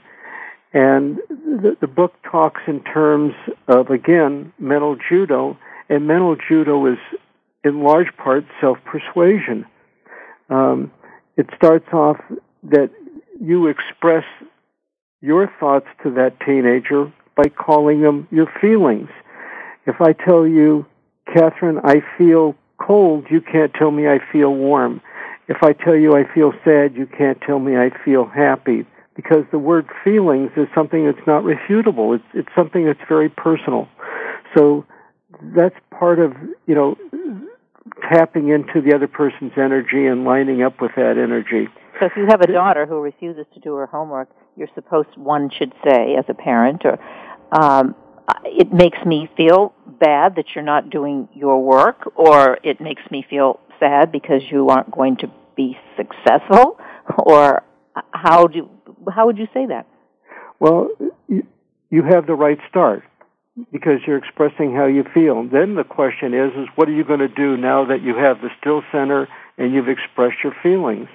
And 0.73 1.19
the, 1.29 1.77
the 1.81 1.87
book 1.87 2.15
talks 2.31 2.61
in 2.67 2.83
terms 2.85 3.33
of, 3.67 3.91
again, 3.91 4.53
mental 4.59 4.97
judo, 5.09 5.57
and 5.89 6.07
mental 6.07 6.37
judo 6.37 6.87
is 6.87 6.99
in 7.65 7.83
large 7.83 8.15
part 8.17 8.45
self-persuasion. 8.61 9.65
Um, 10.51 10.93
it 11.37 11.47
starts 11.57 11.89
off 11.93 12.19
that 12.65 12.91
you 13.41 13.67
express 13.67 14.25
your 15.21 15.51
thoughts 15.59 15.87
to 16.03 16.11
that 16.13 16.39
teenager 16.41 17.13
by 17.37 17.49
calling 17.49 18.03
them 18.03 18.29
your 18.31 18.47
feelings. 18.61 19.09
If 19.87 20.01
I 20.01 20.13
tell 20.13 20.47
you, 20.47 20.87
Kathryn, 21.29 21.81
I 21.85 22.03
feel 22.17 22.55
cold, 22.79 23.27
you 23.31 23.41
can't 23.41 23.73
tell 23.75 23.91
me 23.91 24.09
I 24.09 24.19
feel 24.33 24.55
warm. 24.55 25.01
If 25.49 25.59
I 25.63 25.73
tell 25.73 25.97
you 25.97 26.17
I 26.17 26.25
feel 26.35 26.53
sad, 26.65 26.95
you 26.97 27.07
can't 27.07 27.41
tell 27.41 27.59
me 27.59 27.77
I 27.77 27.91
feel 28.05 28.27
happy. 28.27 28.87
Because 29.15 29.45
the 29.51 29.59
word 29.59 29.89
feelings 30.05 30.51
is 30.57 30.69
something 30.75 31.07
that's 31.07 31.27
not 31.27 31.43
refutable. 31.43 32.15
It's, 32.15 32.25
it's 32.35 32.49
something 32.55 32.85
that's 32.85 33.01
very 33.09 33.31
personal. 33.31 33.89
So 34.55 34.85
that's 35.55 35.75
part 35.91 36.19
of, 36.19 36.33
you 36.67 36.75
know, 36.75 36.97
tapping 38.11 38.49
into 38.49 38.83
the 38.83 38.95
other 38.95 39.09
person's 39.09 39.53
energy 39.57 40.07
and 40.07 40.25
lining 40.25 40.63
up 40.63 40.83
with 40.83 40.93
that 40.97 41.17
energy. 41.17 41.69
So 41.99 42.07
if 42.07 42.13
you 42.17 42.27
have 42.29 42.43
a 42.43 42.47
daughter 42.47 42.85
who 42.85 43.01
refuses 43.01 43.47
to 43.55 43.61
do 43.61 43.75
her 43.77 43.87
homework, 43.87 44.29
you're 44.57 44.69
supposed 44.75 45.09
one 45.17 45.51
should 45.57 45.73
say 45.85 46.17
as 46.19 46.25
a 46.29 46.35
parent 46.35 46.83
or 46.85 46.99
um 47.53 47.95
it 48.45 48.73
makes 48.73 48.99
me 49.07 49.29
feel 49.37 49.73
bad 50.01 50.35
that 50.35 50.47
you're 50.55 50.65
not 50.65 50.91
doing 50.91 51.29
your 51.33 51.63
work 51.63 52.11
or 52.17 52.59
it 52.65 52.81
makes 52.81 53.03
me 53.11 53.25
feel 53.29 53.61
sad 53.79 54.13
because 54.13 54.43
you 54.51 54.69
aren't 54.69 54.91
going 54.91 55.17
to 55.19 55.31
be 55.57 55.77
successful 55.97 56.79
or 57.19 57.63
how 58.13 58.47
do 58.47 58.69
how 59.13 59.27
would 59.27 59.39
you 59.39 59.49
say 59.55 59.67
that? 59.67 59.87
Well, 60.59 60.89
you 61.29 62.03
have 62.03 62.27
the 62.27 62.35
right 62.35 62.59
start. 62.69 63.05
because 63.73 64.01
you're 64.07 64.19
expressing 64.19 64.75
how 64.75 64.87
you 64.87 65.05
feel. 65.15 65.45
Then 65.45 65.75
the 65.75 65.85
question 65.85 66.35
is, 66.35 66.53
is 66.57 66.69
what 66.75 66.89
are 66.89 66.93
you 66.93 67.05
going 67.05 67.21
to 67.21 67.29
do 67.29 67.57
now 67.57 67.87
that 67.87 68.03
you 68.03 68.15
have 68.15 68.41
the 68.41 68.51
still 68.61 68.83
center 68.93 69.29
and 69.57 69.73
you've 69.73 69.89
expressed 69.89 70.37
your 70.45 70.55
feelings? 70.63 71.09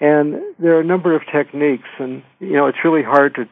And 0.00 0.42
there 0.58 0.76
are 0.76 0.80
a 0.80 0.84
number 0.84 1.14
of 1.14 1.22
techniques, 1.30 1.88
and 1.98 2.22
you 2.40 2.54
know 2.54 2.66
it's 2.66 2.84
really 2.84 3.04
hard 3.04 3.36
to 3.36 3.48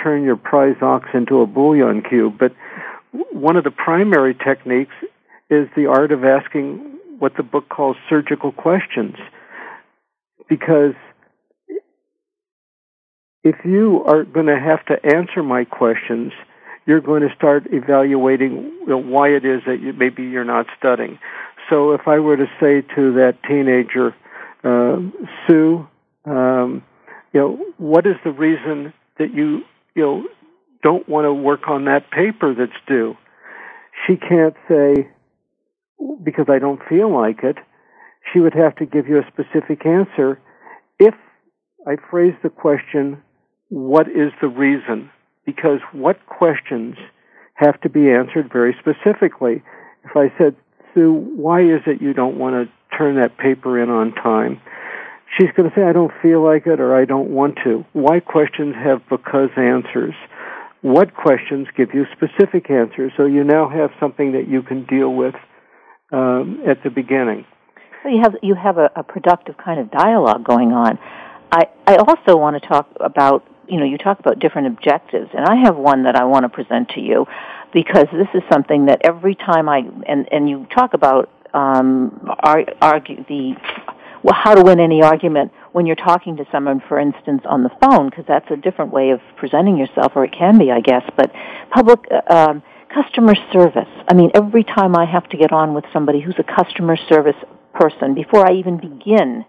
turn 0.00 0.22
your 0.22 0.36
prize 0.36 0.76
ox 0.82 1.08
into 1.14 1.40
a 1.40 1.46
bouillon 1.46 2.02
cube. 2.02 2.36
But 2.38 2.54
one 3.32 3.56
of 3.56 3.64
the 3.64 3.70
primary 3.70 4.34
techniques 4.34 4.94
is 5.48 5.68
the 5.74 5.86
art 5.86 6.12
of 6.12 6.24
asking 6.24 6.93
what 7.24 7.34
the 7.38 7.42
book 7.42 7.70
calls 7.70 7.96
surgical 8.06 8.52
questions, 8.52 9.16
because 10.46 10.92
if 13.42 13.56
you 13.64 14.04
are 14.04 14.24
going 14.24 14.44
to 14.44 14.60
have 14.60 14.84
to 14.84 14.94
answer 15.16 15.42
my 15.42 15.64
questions, 15.64 16.32
you're 16.84 17.00
going 17.00 17.22
to 17.26 17.34
start 17.34 17.66
evaluating 17.72 18.50
why 18.86 19.28
it 19.28 19.46
is 19.46 19.62
that 19.66 19.80
you, 19.80 19.94
maybe 19.94 20.22
you're 20.24 20.44
not 20.44 20.66
studying. 20.78 21.18
So 21.70 21.92
if 21.92 22.06
I 22.06 22.18
were 22.18 22.36
to 22.36 22.46
say 22.60 22.82
to 22.94 23.14
that 23.14 23.38
teenager, 23.48 24.14
uh, 24.62 25.00
Sue, 25.46 25.88
um, 26.26 26.82
you 27.32 27.40
know, 27.40 27.66
what 27.78 28.06
is 28.06 28.16
the 28.22 28.32
reason 28.32 28.92
that 29.18 29.32
you, 29.32 29.62
you 29.94 30.02
know, 30.02 30.26
don't 30.82 31.08
want 31.08 31.24
to 31.24 31.32
work 31.32 31.68
on 31.68 31.86
that 31.86 32.10
paper 32.10 32.54
that's 32.54 32.80
due? 32.86 33.16
She 34.06 34.16
can't 34.16 34.56
say, 34.68 35.08
because 36.22 36.46
I 36.48 36.58
don't 36.58 36.80
feel 36.88 37.12
like 37.12 37.42
it. 37.42 37.56
She 38.32 38.40
would 38.40 38.54
have 38.54 38.76
to 38.76 38.86
give 38.86 39.06
you 39.06 39.18
a 39.18 39.26
specific 39.32 39.86
answer. 39.86 40.40
If 40.98 41.14
I 41.86 41.96
phrase 42.10 42.34
the 42.42 42.50
question, 42.50 43.22
what 43.68 44.08
is 44.08 44.32
the 44.40 44.48
reason? 44.48 45.10
Because 45.44 45.80
what 45.92 46.24
questions 46.26 46.96
have 47.54 47.80
to 47.82 47.88
be 47.88 48.10
answered 48.10 48.52
very 48.52 48.76
specifically. 48.80 49.62
If 50.04 50.16
I 50.16 50.32
said, 50.38 50.56
Sue, 50.92 51.12
why 51.12 51.62
is 51.62 51.80
it 51.86 52.02
you 52.02 52.12
don't 52.12 52.38
want 52.38 52.54
to 52.54 52.96
turn 52.96 53.16
that 53.16 53.38
paper 53.38 53.80
in 53.80 53.90
on 53.90 54.12
time? 54.14 54.60
She's 55.36 55.50
going 55.56 55.68
to 55.68 55.74
say, 55.74 55.82
I 55.82 55.92
don't 55.92 56.12
feel 56.22 56.42
like 56.42 56.66
it 56.66 56.80
or 56.80 56.94
I 56.94 57.04
don't 57.04 57.30
want 57.30 57.58
to. 57.64 57.84
Why 57.92 58.20
questions 58.20 58.74
have 58.76 59.02
because 59.08 59.50
answers? 59.56 60.14
What 60.82 61.14
questions 61.14 61.66
give 61.76 61.94
you 61.94 62.06
specific 62.12 62.70
answers? 62.70 63.12
So 63.16 63.24
you 63.24 63.42
now 63.42 63.68
have 63.68 63.90
something 63.98 64.32
that 64.32 64.48
you 64.48 64.62
can 64.62 64.84
deal 64.84 65.14
with 65.14 65.34
um, 66.14 66.60
at 66.66 66.82
the 66.82 66.90
beginning. 66.90 67.44
So 68.02 68.08
you 68.08 68.20
have 68.22 68.36
you 68.42 68.54
have 68.54 68.78
a, 68.78 68.90
a 68.94 69.02
productive 69.02 69.56
kind 69.56 69.80
of 69.80 69.90
dialogue 69.90 70.44
going 70.44 70.72
on. 70.72 70.98
I 71.50 71.68
I 71.86 71.96
also 71.96 72.36
want 72.36 72.60
to 72.60 72.68
talk 72.68 72.88
about 73.00 73.44
you 73.68 73.78
know 73.78 73.84
you 73.84 73.98
talk 73.98 74.20
about 74.20 74.38
different 74.38 74.68
objectives, 74.68 75.30
and 75.34 75.44
I 75.44 75.56
have 75.64 75.76
one 75.76 76.04
that 76.04 76.14
I 76.14 76.24
want 76.24 76.44
to 76.44 76.48
present 76.48 76.90
to 76.90 77.00
you 77.00 77.26
because 77.72 78.06
this 78.12 78.28
is 78.34 78.42
something 78.52 78.86
that 78.86 79.00
every 79.04 79.34
time 79.34 79.68
I 79.68 79.82
and 80.06 80.28
and 80.30 80.48
you 80.48 80.66
talk 80.74 80.94
about 80.94 81.30
um, 81.54 82.28
argue 82.80 83.24
the 83.24 83.54
well, 84.22 84.34
how 84.34 84.54
to 84.54 84.62
win 84.62 84.80
any 84.80 85.02
argument 85.02 85.52
when 85.72 85.84
you're 85.84 85.96
talking 85.96 86.36
to 86.36 86.46
someone, 86.50 86.80
for 86.88 86.98
instance, 86.98 87.42
on 87.44 87.62
the 87.62 87.70
phone, 87.82 88.08
because 88.08 88.24
that's 88.26 88.50
a 88.50 88.56
different 88.56 88.90
way 88.90 89.10
of 89.10 89.20
presenting 89.36 89.76
yourself, 89.76 90.12
or 90.14 90.24
it 90.24 90.32
can 90.32 90.58
be, 90.58 90.70
I 90.70 90.80
guess. 90.80 91.02
But 91.14 91.30
public 91.70 92.00
uh, 92.10 92.32
um, 92.32 92.62
customer 92.94 93.34
service. 93.52 93.88
I 94.08 94.14
mean, 94.14 94.30
every 94.34 94.64
time 94.64 94.96
I 94.96 95.04
have 95.04 95.28
to 95.30 95.36
get 95.36 95.52
on 95.52 95.74
with 95.74 95.84
somebody 95.92 96.20
who's 96.20 96.36
a 96.38 96.44
customer 96.44 96.96
service 97.08 97.36
person, 97.72 98.14
before 98.14 98.46
I 98.48 98.54
even 98.54 98.78
begin 98.78 99.44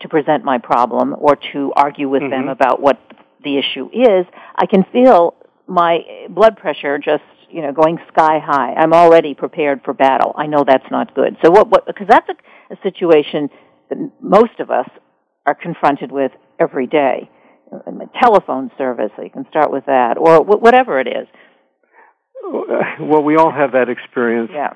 to 0.00 0.08
present 0.08 0.44
my 0.44 0.58
problem 0.58 1.14
or 1.18 1.36
to 1.52 1.72
argue 1.76 2.08
with 2.08 2.22
mm-hmm. 2.22 2.30
them 2.30 2.48
about 2.48 2.80
what 2.80 2.98
the 3.44 3.58
issue 3.58 3.88
is, 3.92 4.26
I 4.56 4.66
can 4.66 4.84
feel 4.92 5.34
my 5.66 6.00
blood 6.30 6.56
pressure 6.56 6.98
just 6.98 7.22
you 7.50 7.62
know 7.62 7.72
going 7.72 7.98
sky 8.12 8.38
high. 8.44 8.74
I'm 8.74 8.92
already 8.92 9.34
prepared 9.34 9.82
for 9.84 9.94
battle. 9.94 10.34
I 10.36 10.46
know 10.46 10.64
that's 10.66 10.90
not 10.90 11.14
good. 11.14 11.36
So 11.44 11.50
what? 11.50 11.68
What? 11.68 11.86
Because 11.86 12.06
that's 12.08 12.28
a, 12.28 12.74
a 12.74 12.76
situation 12.82 13.48
that 13.90 14.10
most 14.20 14.60
of 14.60 14.70
us 14.70 14.88
are 15.46 15.54
confronted 15.54 16.12
with 16.12 16.32
every 16.58 16.86
day. 16.86 17.30
Telephone 18.20 18.70
service, 18.78 19.10
so 19.14 19.22
you 19.22 19.30
can 19.30 19.46
start 19.50 19.70
with 19.70 19.84
that, 19.86 20.16
or 20.16 20.42
whatever 20.42 21.00
it 21.00 21.06
is. 21.06 21.28
Well, 23.00 23.22
we 23.22 23.36
all 23.36 23.52
have 23.52 23.72
that 23.72 23.88
experience. 23.88 24.50
Yeah. 24.52 24.74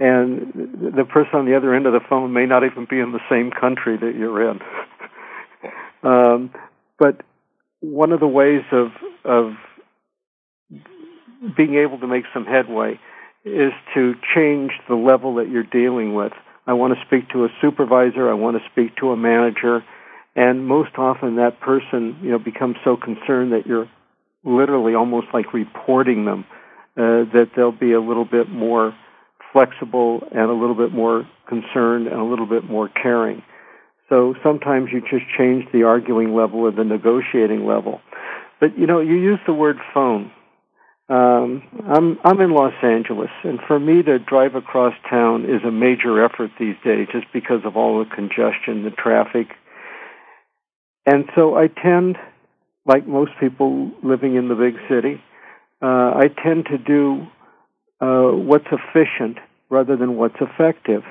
And 0.00 0.94
the 0.96 1.04
person 1.04 1.34
on 1.34 1.46
the 1.46 1.56
other 1.56 1.74
end 1.74 1.86
of 1.86 1.92
the 1.92 2.00
phone 2.08 2.32
may 2.32 2.46
not 2.46 2.64
even 2.64 2.86
be 2.88 2.98
in 2.98 3.12
the 3.12 3.20
same 3.30 3.50
country 3.50 3.96
that 3.96 4.14
you're 4.16 4.50
in. 4.50 4.60
um, 6.02 6.50
but 6.98 7.22
one 7.80 8.12
of 8.12 8.20
the 8.20 8.26
ways 8.26 8.62
of 8.72 8.88
of 9.24 9.52
being 11.56 11.76
able 11.76 11.98
to 11.98 12.06
make 12.06 12.24
some 12.32 12.44
headway 12.44 12.98
is 13.44 13.72
to 13.94 14.14
change 14.34 14.72
the 14.88 14.94
level 14.94 15.36
that 15.36 15.48
you're 15.48 15.62
dealing 15.62 16.14
with. 16.14 16.32
I 16.66 16.72
want 16.72 16.94
to 16.98 17.04
speak 17.06 17.28
to 17.30 17.44
a 17.44 17.48
supervisor. 17.60 18.30
I 18.30 18.34
want 18.34 18.56
to 18.56 18.62
speak 18.70 18.96
to 18.96 19.10
a 19.10 19.16
manager. 19.16 19.84
And 20.34 20.66
most 20.66 20.96
often 20.96 21.36
that 21.36 21.60
person, 21.60 22.18
you 22.22 22.30
know, 22.30 22.38
becomes 22.38 22.76
so 22.84 22.96
concerned 22.96 23.52
that 23.52 23.66
you're 23.66 23.88
literally 24.44 24.94
almost 24.94 25.28
like 25.32 25.52
reporting 25.52 26.24
them, 26.24 26.44
uh, 26.96 27.24
that 27.32 27.50
they'll 27.56 27.72
be 27.72 27.92
a 27.92 28.00
little 28.00 28.24
bit 28.24 28.48
more 28.48 28.94
flexible 29.52 30.22
and 30.32 30.50
a 30.50 30.54
little 30.54 30.74
bit 30.74 30.92
more 30.92 31.28
concerned 31.48 32.06
and 32.08 32.20
a 32.20 32.24
little 32.24 32.46
bit 32.46 32.64
more 32.64 32.88
caring. 32.88 33.42
So 34.08 34.34
sometimes 34.42 34.90
you 34.92 35.00
just 35.00 35.24
change 35.38 35.64
the 35.72 35.84
arguing 35.84 36.34
level 36.34 36.60
or 36.60 36.70
the 36.70 36.84
negotiating 36.84 37.66
level. 37.66 38.00
But 38.60 38.78
you 38.78 38.86
know, 38.86 39.00
you 39.00 39.14
use 39.14 39.40
the 39.46 39.54
word 39.54 39.78
phone. 39.92 40.30
Um, 41.08 41.62
I'm 41.86 42.18
I'm 42.24 42.40
in 42.40 42.52
Los 42.52 42.72
Angeles, 42.82 43.30
and 43.42 43.60
for 43.66 43.78
me 43.78 44.02
to 44.02 44.18
drive 44.18 44.54
across 44.54 44.94
town 45.10 45.44
is 45.44 45.62
a 45.62 45.70
major 45.70 46.24
effort 46.24 46.50
these 46.58 46.76
days, 46.82 47.08
just 47.12 47.26
because 47.32 47.60
of 47.64 47.76
all 47.76 47.98
the 47.98 48.08
congestion, 48.08 48.84
the 48.84 48.90
traffic, 48.90 49.48
and 51.06 51.26
so 51.34 51.56
I 51.56 51.68
tend, 51.68 52.16
like 52.86 53.06
most 53.06 53.32
people 53.38 53.90
living 54.02 54.36
in 54.36 54.48
the 54.48 54.54
big 54.54 54.76
city, 54.88 55.20
uh, 55.82 55.86
I 56.16 56.28
tend 56.42 56.66
to 56.66 56.78
do 56.78 57.26
uh, 58.00 58.32
what's 58.36 58.66
efficient 58.70 59.38
rather 59.70 59.96
than 59.96 60.16
what's 60.16 60.36
effective. 60.40 61.02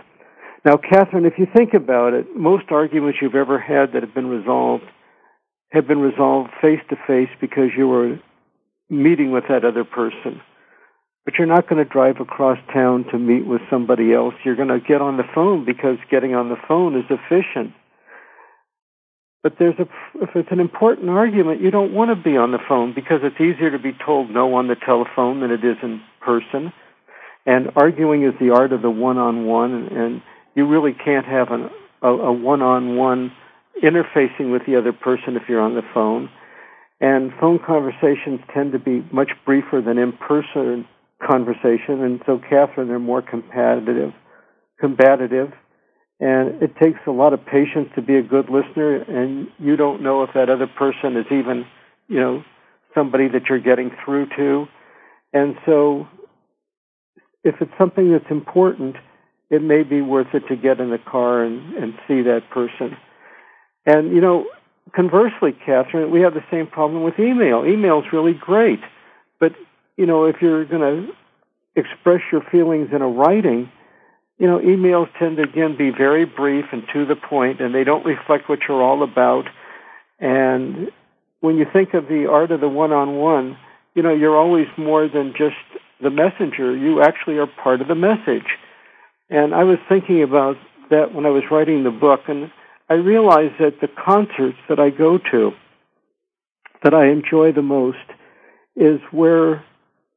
Now, 0.65 0.75
Kathryn, 0.75 1.27
if 1.27 1.33
you 1.37 1.47
think 1.53 1.73
about 1.73 2.13
it, 2.13 2.35
most 2.35 2.65
arguments 2.71 3.19
you've 3.21 3.35
ever 3.35 3.59
had 3.59 3.93
that 3.93 4.03
have 4.03 4.13
been 4.13 4.27
resolved 4.27 4.85
have 5.71 5.87
been 5.87 5.99
resolved 5.99 6.51
face 6.61 6.79
to 6.89 6.95
face 7.07 7.29
because 7.41 7.69
you 7.75 7.87
were 7.87 8.19
meeting 8.89 9.31
with 9.31 9.45
that 9.49 9.65
other 9.65 9.83
person. 9.83 10.39
But 11.25 11.35
you're 11.37 11.47
not 11.47 11.67
going 11.67 11.83
to 11.83 11.89
drive 11.89 12.19
across 12.19 12.59
town 12.71 13.05
to 13.11 13.17
meet 13.17 13.45
with 13.47 13.61
somebody 13.69 14.13
else. 14.13 14.35
You're 14.45 14.55
going 14.55 14.67
to 14.67 14.79
get 14.79 15.01
on 15.01 15.17
the 15.17 15.23
phone 15.33 15.65
because 15.65 15.97
getting 16.11 16.35
on 16.35 16.49
the 16.49 16.57
phone 16.67 16.97
is 16.97 17.05
efficient. 17.09 17.73
But 19.43 19.55
there's 19.59 19.75
a, 19.77 19.83
if 20.23 20.29
it's 20.35 20.51
an 20.51 20.61
important 20.61 21.09
argument, 21.09 21.61
you 21.61 21.69
don't 21.69 21.93
want 21.93 22.09
to 22.09 22.15
be 22.15 22.37
on 22.37 22.51
the 22.51 22.59
phone 22.67 22.93
because 22.95 23.19
it's 23.23 23.35
easier 23.35 23.69
to 23.71 23.77
be 23.77 23.91
told 24.05 24.31
no 24.31 24.55
on 24.55 24.69
the 24.69 24.75
telephone 24.75 25.41
than 25.41 25.51
it 25.51 25.63
is 25.65 25.75
in 25.83 26.01
person. 26.21 26.71
And 27.45 27.71
arguing 27.75 28.23
is 28.23 28.33
the 28.39 28.51
art 28.51 28.71
of 28.71 28.81
the 28.81 28.89
one-on-one, 28.89 29.89
and 29.91 30.21
you 30.55 30.65
really 30.65 30.93
can't 30.93 31.25
have 31.25 31.51
an, 31.51 31.69
a, 32.01 32.07
a 32.07 32.31
one-on-one 32.31 33.33
interfacing 33.83 34.51
with 34.51 34.61
the 34.65 34.77
other 34.77 34.93
person 34.93 35.35
if 35.35 35.43
you're 35.49 35.61
on 35.61 35.75
the 35.75 35.81
phone. 35.93 36.29
And 37.01 37.33
phone 37.41 37.59
conversations 37.59 38.39
tend 38.53 38.71
to 38.71 38.79
be 38.79 39.05
much 39.11 39.31
briefer 39.45 39.81
than 39.81 39.97
in-person 39.97 40.87
conversation, 41.21 42.01
and 42.01 42.21
so 42.25 42.37
Kathryn, 42.37 42.87
they're 42.87 42.99
more 42.99 43.21
competitive, 43.21 44.13
combative, 44.79 45.51
and 46.23 46.63
it 46.63 46.73
takes 46.77 46.99
a 47.05 47.11
lot 47.11 47.33
of 47.33 47.45
patience 47.45 47.89
to 47.95 48.01
be 48.01 48.15
a 48.15 48.21
good 48.21 48.49
listener, 48.49 48.95
and 48.95 49.49
you 49.59 49.75
don't 49.75 50.01
know 50.01 50.23
if 50.23 50.29
that 50.33 50.49
other 50.49 50.67
person 50.67 51.17
is 51.17 51.25
even, 51.29 51.65
you 52.07 52.17
know, 52.17 52.45
somebody 52.95 53.27
that 53.27 53.49
you're 53.49 53.59
getting 53.59 53.91
through 54.05 54.27
to. 54.37 54.65
And 55.33 55.57
so, 55.65 56.07
if 57.43 57.55
it's 57.59 57.73
something 57.77 58.09
that's 58.09 58.31
important, 58.31 58.95
it 59.49 59.61
may 59.61 59.83
be 59.83 59.99
worth 59.99 60.33
it 60.33 60.47
to 60.47 60.55
get 60.55 60.79
in 60.79 60.91
the 60.91 60.97
car 60.97 61.43
and, 61.43 61.73
and 61.73 61.93
see 62.07 62.21
that 62.21 62.49
person. 62.51 62.95
And, 63.85 64.15
you 64.15 64.21
know, 64.21 64.47
conversely, 64.95 65.51
Kathryn, 65.51 66.09
we 66.09 66.21
have 66.21 66.35
the 66.35 66.45
same 66.49 66.67
problem 66.67 67.03
with 67.03 67.19
email. 67.19 67.65
Email 67.65 67.99
is 67.99 68.13
really 68.13 68.33
great, 68.33 68.79
but, 69.41 69.51
you 69.97 70.05
know, 70.05 70.23
if 70.23 70.37
you're 70.41 70.63
going 70.63 71.07
to 71.07 71.13
express 71.75 72.21
your 72.31 72.43
feelings 72.49 72.91
in 72.93 73.01
a 73.01 73.09
writing, 73.09 73.69
you 74.37 74.47
know, 74.47 74.59
emails 74.59 75.09
tend 75.19 75.37
to 75.37 75.43
again 75.43 75.77
be 75.77 75.89
very 75.91 76.25
brief 76.25 76.65
and 76.71 76.83
to 76.93 77.05
the 77.05 77.15
point, 77.15 77.61
and 77.61 77.73
they 77.73 77.83
don't 77.83 78.05
reflect 78.05 78.49
what 78.49 78.59
you're 78.67 78.81
all 78.81 79.03
about. 79.03 79.45
And 80.19 80.91
when 81.41 81.57
you 81.57 81.65
think 81.71 81.93
of 81.93 82.07
the 82.07 82.27
art 82.29 82.51
of 82.51 82.61
the 82.61 82.69
one-on-one, 82.69 83.57
you 83.95 84.01
know, 84.01 84.13
you're 84.13 84.37
always 84.37 84.67
more 84.77 85.07
than 85.07 85.33
just 85.37 85.55
the 86.01 86.09
messenger. 86.09 86.75
You 86.75 87.01
actually 87.01 87.37
are 87.37 87.47
part 87.47 87.81
of 87.81 87.87
the 87.87 87.95
message. 87.95 88.57
And 89.29 89.53
I 89.53 89.63
was 89.63 89.77
thinking 89.87 90.23
about 90.23 90.57
that 90.89 91.13
when 91.13 91.25
I 91.25 91.29
was 91.29 91.43
writing 91.51 91.83
the 91.83 91.91
book, 91.91 92.21
and 92.27 92.51
I 92.89 92.95
realized 92.95 93.55
that 93.59 93.81
the 93.81 93.87
concerts 93.87 94.57
that 94.67 94.79
I 94.79 94.89
go 94.89 95.17
to, 95.31 95.51
that 96.83 96.93
I 96.93 97.07
enjoy 97.07 97.51
the 97.51 97.61
most, 97.61 97.97
is 98.75 98.99
where 99.11 99.63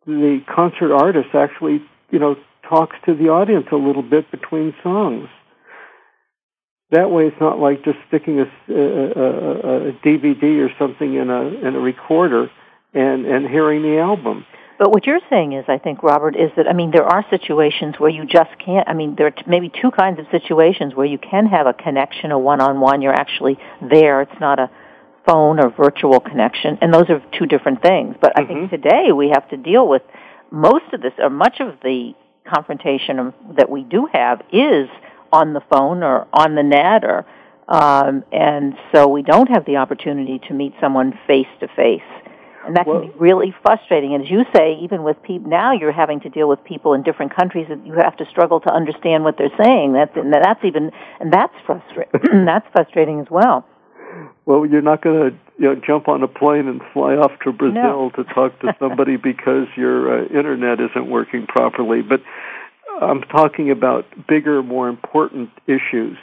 the 0.07 0.41
concert 0.53 0.95
artist 0.95 1.29
actually, 1.35 1.83
you 2.11 2.19
know, 2.19 2.37
talks 2.69 2.97
to 3.07 3.15
the 3.15 3.29
audience 3.29 3.67
a 3.73 3.77
little 3.77 4.03
bit 4.03 4.31
between 4.31 4.75
songs. 4.83 5.29
That 6.91 7.11
way, 7.11 7.27
it's 7.27 7.41
not 7.41 7.59
like 7.59 7.85
just 7.85 7.99
sticking 8.07 8.39
a, 8.39 8.45
a, 8.73 9.89
a, 9.89 9.93
DVD 10.05 10.65
or 10.65 10.71
something 10.79 11.15
in 11.15 11.31
a 11.31 11.43
in 11.43 11.75
a 11.75 11.81
recorder 11.81 12.49
and 12.95 13.27
and 13.27 13.49
hearing 13.49 13.83
the 13.83 13.99
album. 13.99 14.47
But 14.79 14.91
what 14.91 15.07
you're 15.07 15.21
saying 15.31 15.53
is, 15.53 15.65
I 15.69 15.79
think, 15.79 16.03
Robert, 16.03 16.37
is 16.37 16.51
that 16.57 16.69
I 16.69 16.75
mean, 16.75 16.93
there 16.93 17.05
are 17.05 17.25
situations 17.29 17.97
where 17.99 18.11
you 18.11 18.25
just 18.25 18.51
can't. 18.65 18.89
I 18.89 18.95
mean, 18.95 19.17
there 19.17 19.27
are 19.27 19.35
maybe 19.49 19.69
two 19.69 19.91
kinds 19.91 20.21
of 20.21 20.27
situations 20.31 20.95
where 20.95 21.07
you 21.07 21.19
can 21.19 21.47
have 21.47 21.67
a 21.67 21.73
connection, 21.73 22.31
a 22.31 22.39
one-on-one. 22.39 23.03
You're 23.03 23.15
actually 23.15 23.59
there. 23.81 24.21
It's 24.23 24.41
not 24.41 24.61
a 24.61 24.71
phone 25.27 25.59
or 25.59 25.71
virtual 25.71 26.21
connection, 26.21 26.79
and 26.81 26.95
those 26.95 27.11
are 27.11 27.21
two 27.37 27.47
different 27.47 27.83
things. 27.83 28.15
But 28.21 28.35
mm-hmm. 28.35 28.45
I 28.45 28.47
think 28.47 28.71
mm-hmm. 28.71 28.83
today 28.83 29.13
we 29.13 29.31
have 29.35 29.49
to 29.49 29.57
deal 29.57 29.89
with 29.89 30.03
most 30.53 30.85
of 30.93 31.01
this, 31.01 31.15
or 31.19 31.31
much 31.31 31.59
of 31.59 31.81
the 31.83 32.13
confrontation 32.47 33.33
that 33.57 33.69
we 33.69 33.83
do 33.83 34.09
have 34.13 34.43
is 34.53 34.89
on 35.33 35.53
the 35.53 35.61
phone 35.71 36.03
or 36.03 36.27
on 36.33 36.55
the 36.55 36.63
net 36.63 37.05
or 37.05 37.27
um, 37.69 38.23
and 38.31 38.75
so 38.95 39.09
we 39.09 39.23
don't 39.23 39.49
have 39.49 39.65
the 39.65 39.77
opportunity 39.77 40.41
to 40.47 40.55
meet 40.55 40.75
someone 40.81 41.19
face 41.27 41.49
to 41.61 41.69
face. 41.69 42.01
And 42.65 42.77
that 42.77 42.87
well, 42.87 43.01
can 43.01 43.11
be 43.11 43.19
really 43.19 43.55
frustrating. 43.63 44.15
And 44.15 44.25
as 44.25 44.31
you 44.31 44.45
say, 44.55 44.79
even 44.83 45.05
with 45.05 45.23
people 45.23 45.51
now, 45.51 45.73
you're 45.73 45.93
having 45.93 46.21
to 46.21 46.29
deal 46.29 46.49
with 46.49 46.63
people 46.65 46.95
in 46.95 47.03
different 47.03 47.35
countries 47.35 47.67
that 47.69 47.85
you 47.87 47.95
have 47.95 48.17
to 48.17 48.27
struggle 48.27 48.61
to 48.61 48.73
understand 48.73 49.25
what 49.25 49.37
they're 49.39 49.57
saying. 49.61 49.93
That's 49.93 50.17
and 50.17 50.33
that's 50.33 50.65
even 50.65 50.91
and 51.21 51.33
that's 51.33 51.55
frustrating. 51.65 52.45
that's 52.45 52.67
frustrating 52.73 53.21
as 53.21 53.27
well. 53.31 53.65
Well, 54.45 54.67
you're 54.67 54.83
not 54.83 55.03
going 55.03 55.31
to 55.31 55.39
you 55.59 55.75
know, 55.75 55.81
jump 55.85 56.09
on 56.09 56.23
a 56.23 56.29
plane 56.29 56.69
and 56.69 56.81
fly 56.93 57.15
off 57.15 57.33
to 57.45 57.53
Brazil 57.53 57.75
no. 57.75 58.11
to 58.17 58.25
talk 58.25 58.59
to 58.61 58.75
somebody 58.79 59.17
because 59.23 59.67
your 59.77 60.21
uh, 60.21 60.27
internet 60.27 60.81
isn't 60.81 61.11
working 61.11 61.47
properly. 61.47 62.03
But 62.03 62.21
I'm 63.01 63.23
talking 63.23 63.71
about 63.71 64.05
bigger, 64.29 64.63
more 64.63 64.89
important 64.89 65.51
issues. 65.67 66.17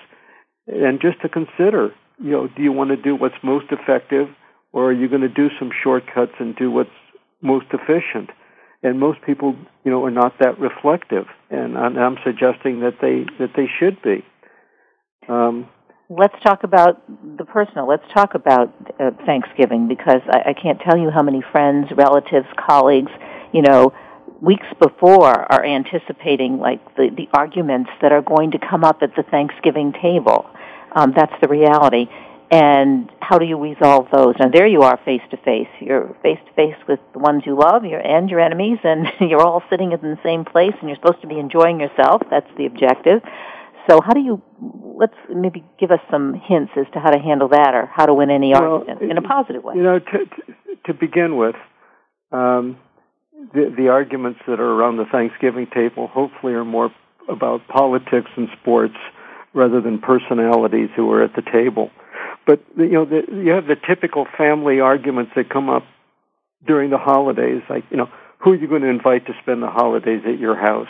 And 0.68 1.02
just 1.02 1.22
to 1.22 1.30
consider, 1.30 1.94
you 2.20 2.32
know, 2.32 2.48
do 2.48 2.62
you 2.64 2.72
want 2.72 2.92
to 2.92 2.98
do 2.98 3.16
what's 3.16 3.36
most 3.44 3.66
effective 3.72 4.30
or 4.72 4.90
are 4.90 4.94
you 4.94 5.08
going 5.08 5.22
to 5.22 5.30
do 5.30 5.50
some 5.60 5.72
shortcuts 5.84 6.34
and 6.40 6.56
do 6.56 6.72
what's 6.72 6.90
most 7.42 7.68
efficient? 7.74 8.30
And 8.82 9.00
most 9.00 9.22
people, 9.22 9.56
you 9.86 9.92
know, 9.92 10.04
are 10.06 10.12
not 10.12 10.40
that 10.40 10.60
reflective. 10.60 11.26
And 11.50 11.78
I'm 11.78 12.18
suggesting 12.24 12.82
that 12.82 12.96
they, 13.02 13.26
that 13.40 13.52
they 13.56 13.68
should 13.80 14.02
be. 14.02 14.26
Um, 15.30 15.70
let's 16.18 16.36
talk 16.44 16.64
about 16.64 17.02
the 17.38 17.46
personal. 17.46 17.88
Let's 17.88 18.06
talk 18.14 18.36
about 18.36 18.74
uh, 19.00 19.12
Thanksgiving 19.26 19.88
because 19.88 20.22
I, 20.28 20.50
I 20.50 20.54
can't 20.54 20.80
tell 20.80 20.98
you 20.98 21.10
how 21.10 21.22
many 21.22 21.44
friends, 21.52 21.88
relatives, 21.96 22.48
colleagues, 22.58 23.12
you 23.52 23.62
know, 23.62 23.94
weeks 24.42 24.68
before 24.80 25.52
are 25.52 25.66
anticipating 25.66 26.60
like 26.60 26.84
the, 26.96 27.10
the 27.16 27.30
arguments 27.34 27.90
that 28.02 28.12
are 28.12 28.22
going 28.22 28.52
to 28.52 28.60
come 28.60 28.84
up 28.84 29.02
at 29.02 29.16
the 29.16 29.24
Thanksgiving 29.24 29.94
table. 30.02 30.46
Um, 30.96 31.14
that's 31.16 31.34
the 31.42 31.48
reality. 31.48 32.08
And 32.52 33.10
how 33.20 33.40
do 33.40 33.46
you 33.46 33.58
resolve 33.58 34.08
those? 34.14 34.36
Now 34.40 34.50
there 34.50 34.68
you 34.68 34.84
are 34.84 35.00
face 35.06 35.22
to 35.32 35.38
face. 35.38 35.70
You're 35.80 36.16
face 36.22 36.40
to 36.46 36.54
face 36.54 36.76
with 36.88 37.00
the 37.14 37.20
ones 37.20 37.44
you 37.46 37.58
love 37.58 37.86
your, 37.86 38.00
and 38.00 38.30
your 38.30 38.40
enemies 38.40 38.78
and 38.84 39.08
you're 39.22 39.42
all 39.42 39.64
sitting 39.70 39.92
in 39.92 40.02
the 40.02 40.20
same 40.24 40.46
place 40.46 40.74
and 40.80 40.90
you're 40.90 40.98
supposed 40.98 41.22
to 41.22 41.28
be 41.28 41.40
enjoying 41.40 41.80
yourself. 41.80 42.22
That's 42.30 42.50
the 42.58 42.66
objective. 42.66 43.24
So 43.90 44.00
how 44.02 44.14
do 44.14 44.22
you, 44.22 44.42
let's 44.98 45.16
maybe 45.34 45.64
give 45.80 45.92
us 45.92 46.00
some 46.10 46.34
hints 46.34 46.72
as 46.78 46.86
to 46.94 47.00
how 47.00 47.12
to 47.12 47.20
handle 47.20 47.50
that 47.50 47.74
or 47.74 47.88
how 47.88 48.06
to 48.06 48.14
win 48.14 48.30
any 48.30 48.54
well, 48.54 48.80
argument 48.80 49.02
in 49.02 49.18
a 49.18 49.22
positive 49.22 49.64
way. 49.64 49.76
You 49.76 49.84
know, 49.84 50.00
to, 50.00 50.06
to, 50.06 50.76
to 50.88 50.94
begin 50.94 51.38
with, 51.38 51.56
um, 52.32 52.78
the, 53.54 53.74
the 53.76 53.90
arguments 53.90 54.40
that 54.48 54.60
are 54.60 54.72
around 54.72 54.98
the 54.98 55.06
Thanksgiving 55.06 55.68
table 55.68 56.08
hopefully 56.08 56.54
are 56.54 56.64
more 56.64 56.92
about 57.28 57.68
politics 57.68 58.30
and 58.38 58.48
sports 58.62 58.96
rather 59.54 59.82
than 59.82 60.00
personalities 60.00 60.90
who 60.96 61.12
are 61.12 61.24
at 61.24 61.36
the 61.36 61.42
table. 61.42 61.92
But 62.46 62.62
you 62.78 62.90
know, 62.90 63.06
the, 63.06 63.24
you 63.32 63.52
have 63.52 63.68
the 63.68 63.76
typical 63.76 64.28
family 64.38 64.80
arguments 64.80 65.32
that 65.36 65.50
come 65.50 65.70
up 65.70 65.84
during 66.66 66.90
the 66.90 66.98
holidays, 66.98 67.62
like 67.70 67.84
you 67.90 67.98
know, 67.98 68.10
who 68.40 68.52
are 68.52 68.56
you 68.56 68.68
going 68.68 68.82
to 68.82 68.90
invite 68.90 69.26
to 69.28 69.34
spend 69.42 69.62
the 69.62 69.70
holidays 69.70 70.22
at 70.26 70.40
your 70.40 70.56
house? 70.56 70.90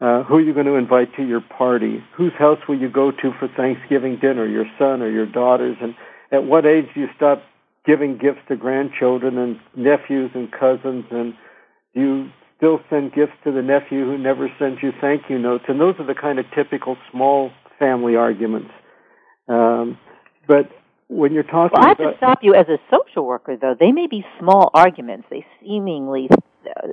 Uh, 0.00 0.22
who 0.24 0.36
are 0.36 0.40
you 0.40 0.52
going 0.52 0.66
to 0.66 0.74
invite 0.74 1.14
to 1.16 1.22
your 1.22 1.40
party? 1.40 2.02
Whose 2.16 2.32
house 2.32 2.58
will 2.68 2.78
you 2.78 2.90
go 2.90 3.10
to 3.10 3.32
for 3.38 3.48
Thanksgiving 3.56 4.18
dinner? 4.20 4.46
Your 4.46 4.66
son 4.78 5.02
or 5.02 5.08
your 5.08 5.26
daughters? 5.26 5.76
And 5.80 5.94
at 6.32 6.44
what 6.44 6.66
age 6.66 6.86
do 6.94 7.00
you 7.00 7.08
stop 7.16 7.42
giving 7.86 8.18
gifts 8.18 8.40
to 8.48 8.56
grandchildren 8.56 9.38
and 9.38 9.60
nephews 9.76 10.30
and 10.34 10.50
cousins? 10.50 11.04
And 11.10 11.34
do 11.94 12.00
you 12.00 12.30
still 12.56 12.80
send 12.90 13.12
gifts 13.12 13.34
to 13.44 13.52
the 13.52 13.62
nephew 13.62 14.04
who 14.04 14.18
never 14.18 14.48
sends 14.58 14.82
you 14.82 14.92
thank 15.00 15.30
you 15.30 15.38
notes? 15.38 15.64
And 15.68 15.80
those 15.80 15.94
are 15.98 16.06
the 16.06 16.14
kind 16.14 16.38
of 16.38 16.46
typical 16.54 16.96
small 17.10 17.50
family 17.78 18.16
arguments. 18.16 18.70
Um, 19.48 19.98
but 20.48 20.70
when 21.08 21.32
you're 21.32 21.42
talking 21.44 21.78
well, 21.78 21.84
I 21.84 21.88
have 21.88 22.00
about, 22.00 22.10
to 22.12 22.16
stop 22.16 22.38
you 22.42 22.54
as 22.54 22.66
a 22.68 22.78
social 22.90 23.26
worker, 23.26 23.56
though. 23.56 23.76
They 23.78 23.92
may 23.92 24.06
be 24.06 24.24
small 24.40 24.70
arguments. 24.74 25.26
They 25.30 25.46
seemingly 25.62 26.28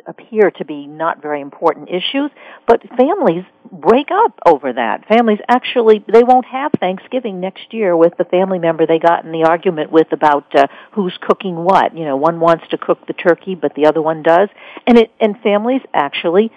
appear 0.08 0.52
to 0.52 0.66
be 0.66 0.88
not 0.88 1.22
very 1.22 1.42
important 1.42 1.90
issues, 1.90 2.32
but 2.68 2.82
families 2.98 3.44
break 3.72 4.08
up 4.12 4.40
over 4.46 4.74
that. 4.74 5.08
Families 5.08 5.40
actually, 5.48 6.04
they 6.12 6.24
won't 6.24 6.46
have 6.46 6.72
Thanksgiving 6.80 7.40
next 7.40 7.74
year 7.74 7.96
with 7.96 8.14
the 8.18 8.26
family 8.26 8.60
member 8.60 8.86
they 8.86 9.00
got 9.00 9.26
in 9.26 9.32
the 9.32 9.44
argument 9.44 9.92
with 9.92 10.12
about 10.12 10.54
uh, 10.56 10.68
who's 10.94 11.18
cooking 11.22 11.56
what. 11.56 11.98
You 11.98 12.06
know, 12.06 12.18
one 12.18 12.40
wants 12.40 12.66
to 12.72 12.78
cook 12.78 13.06
the 13.08 13.14
turkey, 13.14 13.56
but 13.56 13.74
the 13.76 13.86
other 13.86 14.02
one 14.02 14.24
does. 14.24 14.50
And 14.88 14.98
it, 14.98 15.12
and 15.20 15.40
families 15.42 15.82
actually 15.94 16.52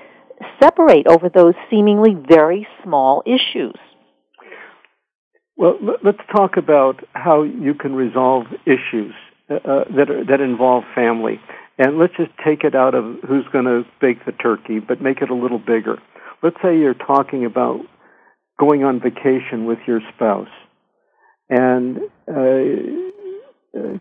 separate 0.63 1.07
over 1.07 1.29
those 1.29 1.55
seemingly 1.71 2.15
very 2.15 2.67
small 2.83 3.23
issues. 3.27 3.77
Well, 5.57 5.79
let's 6.03 6.19
talk 6.35 6.57
about 6.57 7.05
how 7.13 7.45
you 7.45 7.75
can 7.75 7.95
resolve 7.95 8.47
issues 8.67 9.15
uh, 9.49 9.55
uh, 9.55 9.85
that 9.97 10.11
are, 10.11 10.25
that 10.25 10.41
involve 10.41 10.85
family. 10.95 11.41
And 11.79 11.99
let's 11.99 12.15
just 12.17 12.31
take 12.45 12.63
it 12.63 12.75
out 12.75 12.95
of 12.95 13.05
who's 13.27 13.47
going 13.53 13.65
to 13.65 13.85
bake 14.01 14.25
the 14.25 14.33
turkey, 14.33 14.79
but 14.79 15.01
make 15.01 15.21
it 15.23 15.31
a 15.31 15.35
little 15.35 15.59
bigger. 15.59 15.99
Let's 16.43 16.57
say 16.63 16.79
you're 16.79 16.95
talking 16.95 17.45
about 17.45 17.81
going 18.59 18.85
on 18.85 19.01
vacation 19.01 19.65
with 19.67 19.79
your 19.87 20.01
spouse, 20.15 20.49
and 21.51 21.99
uh, 22.29 22.41
uh, 23.77 23.99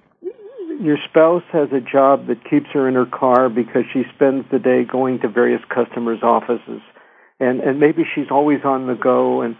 your 0.79 0.97
spouse 1.09 1.43
has 1.51 1.69
a 1.71 1.81
job 1.81 2.27
that 2.27 2.47
keeps 2.47 2.67
her 2.73 2.87
in 2.87 2.93
her 2.93 3.07
car 3.07 3.49
because 3.49 3.83
she 3.91 4.03
spends 4.13 4.45
the 4.51 4.59
day 4.59 4.83
going 4.83 5.19
to 5.21 5.27
various 5.27 5.61
customers' 5.73 6.21
offices, 6.21 6.81
and 7.39 7.59
and 7.61 7.79
maybe 7.79 8.03
she's 8.13 8.29
always 8.29 8.59
on 8.63 8.85
the 8.85 8.95
go, 8.95 9.41
and 9.41 9.55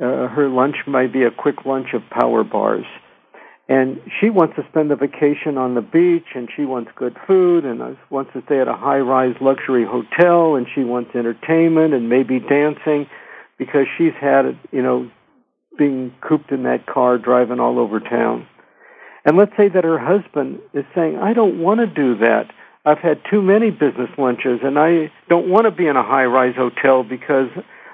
uh, 0.00 0.28
her 0.28 0.48
lunch 0.48 0.76
might 0.86 1.12
be 1.12 1.24
a 1.24 1.30
quick 1.30 1.66
lunch 1.66 1.88
of 1.92 2.02
power 2.08 2.44
bars 2.44 2.86
and 3.68 4.00
she 4.18 4.30
wants 4.30 4.56
to 4.56 4.64
spend 4.70 4.90
the 4.90 4.96
vacation 4.96 5.58
on 5.58 5.74
the 5.74 5.82
beach 5.82 6.28
and 6.34 6.48
she 6.56 6.64
wants 6.64 6.90
good 6.96 7.16
food 7.26 7.66
and 7.66 7.98
wants 8.08 8.32
to 8.32 8.42
stay 8.46 8.60
at 8.60 8.68
a 8.68 8.74
high 8.74 8.98
rise 8.98 9.36
luxury 9.40 9.84
hotel 9.84 10.56
and 10.56 10.66
she 10.74 10.84
wants 10.84 11.14
entertainment 11.14 11.92
and 11.92 12.08
maybe 12.08 12.40
dancing 12.40 13.06
because 13.58 13.86
she's 13.98 14.14
had 14.18 14.46
it 14.46 14.56
you 14.72 14.82
know 14.82 15.10
being 15.76 16.12
cooped 16.20 16.50
in 16.50 16.62
that 16.64 16.86
car 16.86 17.18
driving 17.18 17.60
all 17.60 17.78
over 17.78 18.00
town. 18.00 18.46
And 19.24 19.36
let's 19.36 19.56
say 19.56 19.68
that 19.68 19.84
her 19.84 19.98
husband 19.98 20.60
is 20.72 20.84
saying 20.94 21.18
i 21.18 21.34
don't 21.34 21.60
want 21.60 21.80
to 21.80 21.86
do 21.86 22.16
that. 22.18 22.50
I've 22.86 22.98
had 22.98 23.20
too 23.30 23.42
many 23.42 23.70
business 23.70 24.08
lunches 24.16 24.60
and 24.62 24.78
i 24.78 25.12
don't 25.28 25.48
want 25.48 25.66
to 25.66 25.70
be 25.70 25.86
in 25.86 25.96
a 25.96 26.02
high 26.02 26.24
rise 26.24 26.56
hotel 26.56 27.02
because 27.02 27.50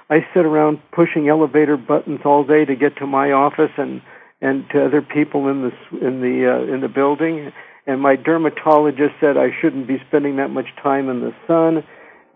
i 0.09 0.25
sit 0.33 0.47
around 0.47 0.79
pushing 0.93 1.29
elevator 1.29 1.77
buttons 1.77 2.21
all 2.25 2.45
day 2.45 2.65
to 2.65 2.77
get 2.77 2.97
to 2.99 3.07
my 3.09 3.33
office 3.33 3.73
and 3.77 4.01
and 4.45 4.69
to 4.71 4.85
other 4.85 5.01
people 5.01 5.49
in 5.49 5.63
the 5.63 6.07
in 6.07 6.21
the 6.21 6.37
uh, 6.53 6.75
in 6.75 6.81
the 6.83 6.89
building. 6.89 7.51
And 7.87 8.01
my 8.01 8.17
dermatologist 8.17 9.15
said 9.21 9.37
I 9.37 9.51
shouldn't 9.61 9.87
be 9.87 9.99
spending 10.07 10.37
that 10.37 10.51
much 10.51 10.69
time 10.83 11.09
in 11.09 11.21
the 11.21 11.35
sun. 11.47 11.85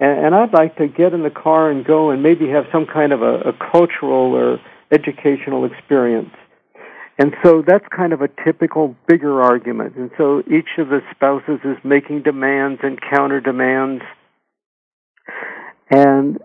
And, 0.00 0.26
and 0.26 0.34
I'd 0.34 0.52
like 0.52 0.76
to 0.76 0.88
get 0.88 1.12
in 1.12 1.22
the 1.22 1.30
car 1.30 1.70
and 1.70 1.84
go 1.84 2.10
and 2.10 2.22
maybe 2.22 2.48
have 2.48 2.64
some 2.72 2.86
kind 2.86 3.12
of 3.12 3.22
a, 3.22 3.40
a 3.40 3.52
cultural 3.52 4.34
or 4.34 4.58
educational 4.90 5.64
experience. 5.64 6.34
And 7.18 7.34
so 7.42 7.62
that's 7.66 7.84
kind 7.94 8.12
of 8.12 8.22
a 8.22 8.28
typical 8.44 8.96
bigger 9.06 9.42
argument. 9.42 9.96
And 9.96 10.10
so 10.16 10.42
each 10.50 10.78
of 10.78 10.88
the 10.88 11.00
spouses 11.10 11.60
is 11.64 11.76
making 11.82 12.22
demands 12.22 12.80
and 12.82 12.98
counter 13.00 13.40
demands. 13.40 14.02
And 15.90 16.38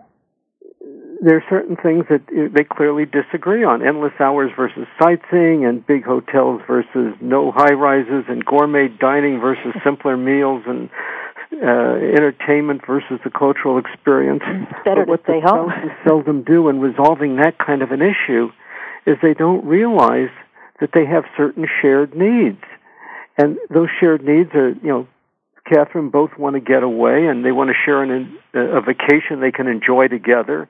there 1.24 1.38
are 1.38 1.44
certain 1.48 1.74
things 1.76 2.04
that 2.10 2.20
they 2.54 2.64
clearly 2.64 3.06
disagree 3.06 3.64
on. 3.64 3.80
Endless 3.86 4.12
hours 4.20 4.50
versus 4.54 4.86
sightseeing 5.00 5.64
and 5.64 5.84
big 5.86 6.04
hotels 6.04 6.60
versus 6.66 7.14
no 7.22 7.50
high 7.50 7.72
rises 7.72 8.24
and 8.28 8.44
gourmet 8.44 8.88
dining 8.88 9.40
versus 9.40 9.72
simpler 9.82 10.18
meals 10.18 10.62
and 10.66 10.90
uh, 11.62 11.96
entertainment 12.14 12.82
versus 12.86 13.18
the 13.24 13.30
cultural 13.30 13.78
experience. 13.78 14.42
better 14.84 15.06
but 15.06 15.08
what 15.08 15.24
to 15.24 15.32
stay 15.32 15.40
the 15.40 15.48
home. 15.48 15.72
seldom 16.06 16.42
do 16.42 16.68
in 16.68 16.78
resolving 16.80 17.36
that 17.36 17.56
kind 17.58 17.80
of 17.80 17.90
an 17.90 18.02
issue 18.02 18.52
is 19.06 19.16
they 19.22 19.34
don't 19.34 19.64
realize 19.64 20.30
that 20.80 20.90
they 20.92 21.06
have 21.06 21.24
certain 21.38 21.66
shared 21.80 22.14
needs. 22.14 22.62
And 23.38 23.56
those 23.70 23.88
shared 23.98 24.22
needs 24.22 24.50
are, 24.54 24.70
you 24.70 24.88
know, 24.88 25.08
Kathryn 25.70 26.12
both 26.12 26.36
want 26.36 26.54
to 26.54 26.60
get 26.60 26.82
away 26.82 27.26
and 27.28 27.42
they 27.42 27.52
want 27.52 27.70
to 27.70 27.74
share 27.86 28.02
an, 28.02 28.38
a 28.52 28.82
vacation 28.82 29.40
they 29.40 29.52
can 29.52 29.68
enjoy 29.68 30.08
together 30.08 30.68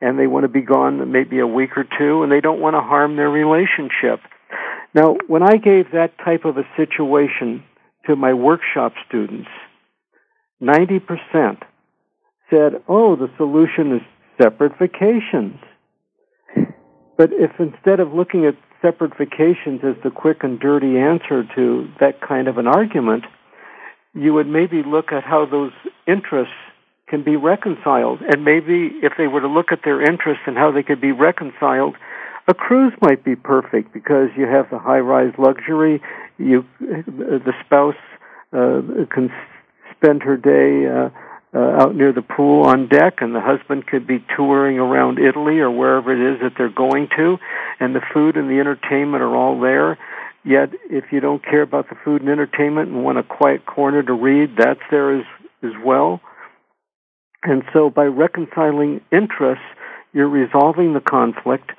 and 0.00 0.18
they 0.18 0.26
want 0.26 0.44
to 0.44 0.48
be 0.48 0.60
gone 0.62 1.10
maybe 1.10 1.38
a 1.38 1.46
week 1.46 1.76
or 1.76 1.84
two 1.98 2.22
and 2.22 2.30
they 2.30 2.40
don't 2.40 2.60
want 2.60 2.74
to 2.74 2.80
harm 2.80 3.16
their 3.16 3.30
relationship. 3.30 4.20
Now, 4.94 5.16
when 5.26 5.42
I 5.42 5.56
gave 5.56 5.92
that 5.92 6.16
type 6.24 6.44
of 6.44 6.56
a 6.56 6.64
situation 6.76 7.62
to 8.06 8.16
my 8.16 8.32
workshop 8.32 8.94
students, 9.06 9.48
90% 10.62 11.62
said, 12.50 12.82
oh, 12.88 13.16
the 13.16 13.30
solution 13.36 13.96
is 13.96 14.02
separate 14.40 14.78
vacations. 14.78 15.58
But 17.16 17.32
if 17.32 17.50
instead 17.58 18.00
of 18.00 18.14
looking 18.14 18.46
at 18.46 18.56
separate 18.80 19.16
vacations 19.18 19.80
as 19.82 19.96
the 20.02 20.10
quick 20.10 20.42
and 20.42 20.58
dirty 20.58 20.98
answer 20.98 21.44
to 21.56 21.88
that 22.00 22.20
kind 22.20 22.48
of 22.48 22.58
an 22.58 22.66
argument, 22.66 23.24
you 24.14 24.32
would 24.34 24.46
maybe 24.46 24.82
look 24.82 25.12
at 25.12 25.24
how 25.24 25.44
those 25.44 25.72
interests 26.06 26.54
can 27.08 27.22
be 27.22 27.36
reconciled. 27.36 28.20
And 28.22 28.44
maybe 28.44 28.90
if 29.02 29.14
they 29.16 29.26
were 29.26 29.40
to 29.40 29.48
look 29.48 29.72
at 29.72 29.80
their 29.84 30.00
interests 30.00 30.42
and 30.46 30.56
how 30.56 30.70
they 30.70 30.82
could 30.82 31.00
be 31.00 31.12
reconciled, 31.12 31.96
a 32.46 32.54
cruise 32.54 32.94
might 33.00 33.24
be 33.24 33.36
perfect 33.36 33.92
because 33.92 34.30
you 34.36 34.46
have 34.46 34.70
the 34.70 34.78
high-rise 34.78 35.34
luxury. 35.38 36.00
You, 36.38 36.64
the 36.80 37.52
spouse 37.64 37.94
uh, 38.52 38.80
can 39.10 39.30
spend 39.96 40.22
her 40.22 40.36
day 40.36 40.86
uh, 40.86 41.10
uh, 41.54 41.82
out 41.82 41.94
near 41.94 42.12
the 42.12 42.22
pool 42.22 42.66
on 42.66 42.88
deck, 42.88 43.20
and 43.20 43.34
the 43.34 43.40
husband 43.40 43.86
could 43.86 44.06
be 44.06 44.24
touring 44.36 44.78
around 44.78 45.18
Italy 45.18 45.58
or 45.58 45.70
wherever 45.70 46.12
it 46.12 46.34
is 46.34 46.40
that 46.40 46.52
they're 46.56 46.68
going 46.68 47.08
to, 47.16 47.38
and 47.80 47.94
the 47.94 48.02
food 48.12 48.36
and 48.36 48.50
the 48.50 48.60
entertainment 48.60 49.22
are 49.22 49.34
all 49.34 49.60
there. 49.60 49.98
Yet, 50.44 50.70
if 50.88 51.12
you 51.12 51.20
don't 51.20 51.44
care 51.44 51.62
about 51.62 51.88
the 51.88 51.96
food 52.04 52.22
and 52.22 52.30
entertainment 52.30 52.90
and 52.90 53.04
want 53.04 53.18
a 53.18 53.22
quiet 53.22 53.66
corner 53.66 54.02
to 54.02 54.12
read, 54.12 54.56
that's 54.56 54.80
there 54.90 55.18
as 55.18 55.24
as 55.62 55.72
well. 55.84 56.20
And 57.42 57.62
so, 57.72 57.90
by 57.90 58.04
reconciling 58.04 59.00
interests, 59.12 59.64
you're 60.12 60.28
resolving 60.28 60.94
the 60.94 61.00
conflict, 61.00 61.70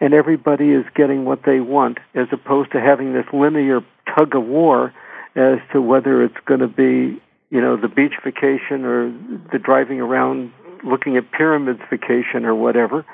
and 0.00 0.14
everybody 0.14 0.70
is 0.70 0.84
getting 0.94 1.24
what 1.24 1.42
they 1.44 1.60
want, 1.60 1.98
as 2.14 2.28
opposed 2.32 2.72
to 2.72 2.80
having 2.80 3.12
this 3.14 3.26
linear 3.32 3.80
tug 4.16 4.36
of 4.36 4.44
war 4.44 4.94
as 5.34 5.58
to 5.72 5.82
whether 5.82 6.22
it's 6.22 6.36
going 6.46 6.60
to 6.60 6.68
be 6.68 7.20
you 7.50 7.60
know, 7.60 7.76
the 7.76 7.88
beach 7.88 8.14
vacation 8.22 8.84
or 8.84 9.10
the 9.52 9.58
driving 9.58 10.00
around 10.00 10.52
looking 10.84 11.16
at 11.16 11.30
pyramids 11.32 11.80
vacation 11.90 12.44
or 12.44 12.54
whatever. 12.54 13.04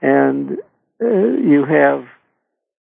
And 0.00 0.58
uh, 1.00 1.06
you 1.06 1.64
have 1.64 2.06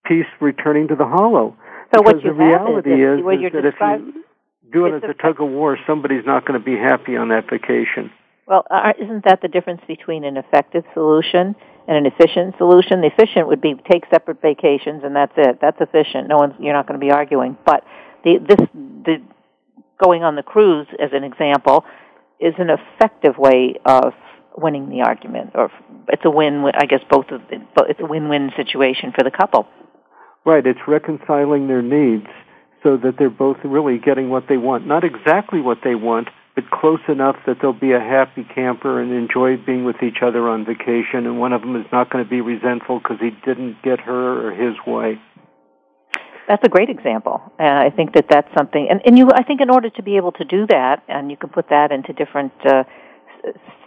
peace 0.05 0.27
returning 0.41 0.89
to 0.89 0.97
the 0.97 1.07
hollow. 1.07 1.57
So 1.95 2.03
because 2.03 2.15
what 2.15 2.25
you 2.25 2.31
the 2.31 2.37
reality 2.37 2.91
is, 2.91 3.21
is, 3.21 3.55
is, 3.55 3.65
is 3.65 3.75
that 3.79 4.01
if 4.01 4.15
you 4.15 4.25
do 4.73 4.87
it 4.87 5.03
as 5.03 5.11
a 5.11 5.15
tug 5.15 5.41
of 5.41 5.49
war, 5.49 5.79
somebody's 5.87 6.27
not 6.27 6.45
going 6.45 6.59
to 6.59 6.65
be 6.65 6.77
happy 6.77 7.17
on 7.17 7.29
that 7.29 7.49
vacation. 7.49 8.11
Well, 8.51 8.67
uh, 8.69 8.95
isn't 9.01 9.27
that 9.27 9.43
the 9.43 9.49
difference 9.49 9.81
between 9.87 10.25
an 10.25 10.37
effective 10.37 10.83
solution 10.93 11.55
and 11.87 11.97
an 11.97 12.05
efficient 12.05 12.57
solution? 12.59 13.01
The 13.01 13.07
efficient 13.07 13.47
would 13.47 13.61
be 13.61 13.77
take 13.89 14.03
separate 14.11 14.43
vacations 14.43 15.05
and 15.05 15.15
that's 15.15 15.33
it. 15.37 15.61
That's 15.63 15.81
efficient. 15.81 16.27
No 16.27 16.39
one's 16.39 16.55
you're 16.59 16.75
not 16.75 16.89
going 16.89 16.99
to 16.99 17.07
be 17.07 17.13
arguing. 17.13 17.57
But 17.65 17.85
the 18.25 18.39
this 18.39 18.59
the 18.75 19.23
going 20.03 20.25
on 20.25 20.35
the 20.35 20.43
cruise, 20.43 20.89
as 20.99 21.11
an 21.13 21.23
example, 21.23 21.85
is 22.41 22.55
an 22.59 22.71
effective 22.71 23.39
way 23.39 23.77
of 23.85 24.15
winning 24.59 24.89
the 24.89 25.03
argument, 25.03 25.51
or 25.55 25.71
it's 26.09 26.25
a 26.25 26.31
win. 26.31 26.65
I 26.75 26.87
guess 26.87 27.03
both 27.09 27.27
of 27.31 27.43
it's 27.53 28.01
a 28.01 28.07
win-win 28.07 28.51
situation 28.57 29.13
for 29.17 29.23
the 29.23 29.31
couple. 29.31 29.69
Right. 30.45 30.67
It's 30.67 30.81
reconciling 30.89 31.69
their 31.69 31.83
needs 31.83 32.27
so 32.83 32.97
that 32.97 33.15
they're 33.17 33.31
both 33.31 33.59
really 33.63 33.99
getting 33.99 34.29
what 34.29 34.49
they 34.49 34.57
want. 34.57 34.89
Not 34.89 35.05
exactly 35.05 35.61
what 35.61 35.79
they 35.85 35.95
want, 35.95 36.29
but 36.55 36.71
close 36.71 37.01
enough 37.09 37.37
that 37.47 37.59
they'll 37.61 37.73
be 37.73 37.93
a 37.93 38.01
happy 38.01 38.45
camper 38.55 39.01
and 39.01 39.13
enjoy 39.13 39.57
being 39.57 39.85
with 39.85 40.03
each 40.03 40.19
other 40.23 40.49
on 40.49 40.65
vacation. 40.65 41.27
And 41.27 41.39
one 41.39 41.53
of 41.53 41.61
them 41.61 41.77
is 41.77 41.87
not 41.93 42.11
going 42.11 42.25
to 42.25 42.29
be 42.29 42.41
resentful 42.41 42.99
because 42.99 43.19
he 43.21 43.31
didn't 43.45 43.83
get 43.83 44.01
her 44.01 44.49
or 44.49 44.53
his 44.53 44.75
way. 44.87 45.21
That's 46.49 46.65
a 46.65 46.69
great 46.69 46.91
example, 46.91 47.41
and 47.61 47.79
I 47.79 47.91
think 47.91 48.15
that 48.15 48.27
that's 48.29 48.49
something. 48.59 48.89
And, 48.91 49.01
and 49.07 49.17
you, 49.17 49.31
I 49.33 49.45
think, 49.45 49.61
in 49.61 49.71
order 49.71 49.89
to 49.91 50.03
be 50.03 50.17
able 50.17 50.33
to 50.33 50.45
do 50.45 50.67
that, 50.67 51.05
and 51.07 51.31
you 51.31 51.37
can 51.37 51.49
put 51.49 51.69
that 51.69 51.93
into 51.93 52.13
different 52.13 52.53
uh, 52.67 52.83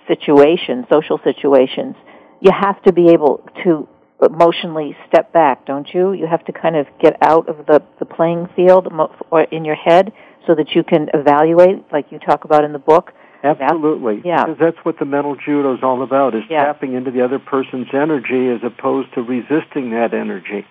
situations, 0.08 0.86
social 0.90 1.20
situations, 1.26 1.96
you 2.40 2.52
have 2.58 2.82
to 2.84 2.94
be 2.94 3.10
able 3.10 3.46
to 3.66 3.90
emotionally 4.22 4.96
step 5.10 5.34
back, 5.34 5.66
don't 5.66 5.94
you? 5.94 6.14
You 6.14 6.26
have 6.28 6.46
to 6.46 6.54
kind 6.54 6.78
of 6.78 6.88
get 7.02 7.18
out 7.22 7.50
of 7.50 7.66
the 7.66 7.84
the 8.00 8.06
playing 8.06 8.48
field 8.56 8.88
or 9.30 9.42
in 9.42 9.66
your 9.66 9.76
head 9.76 10.14
so 10.48 10.56
that 10.56 10.72
you 10.76 10.84
can 10.84 11.10
evaluate, 11.14 11.84
like 11.92 12.12
you 12.12 12.20
talk 12.20 12.46
about 12.46 12.64
in 12.64 12.74
the 12.74 12.80
book. 12.80 13.12
Absolutely. 13.44 14.22
Yeah. 14.24 14.46
Because 14.46 14.60
that's 14.60 14.86
what 14.86 15.00
the 15.00 15.06
mental 15.06 15.36
judo 15.36 15.74
is 15.76 15.84
all 15.84 16.02
about, 16.02 16.34
is 16.34 16.44
yeah. 16.50 16.66
tapping 16.66 16.94
into 16.94 17.12
the 17.12 17.24
other 17.24 17.40
person's 17.40 17.88
energy 17.94 18.50
as 18.50 18.62
opposed 18.64 19.14
to 19.16 19.22
resisting 19.22 19.92
that 19.92 20.14
energy. 20.14 20.66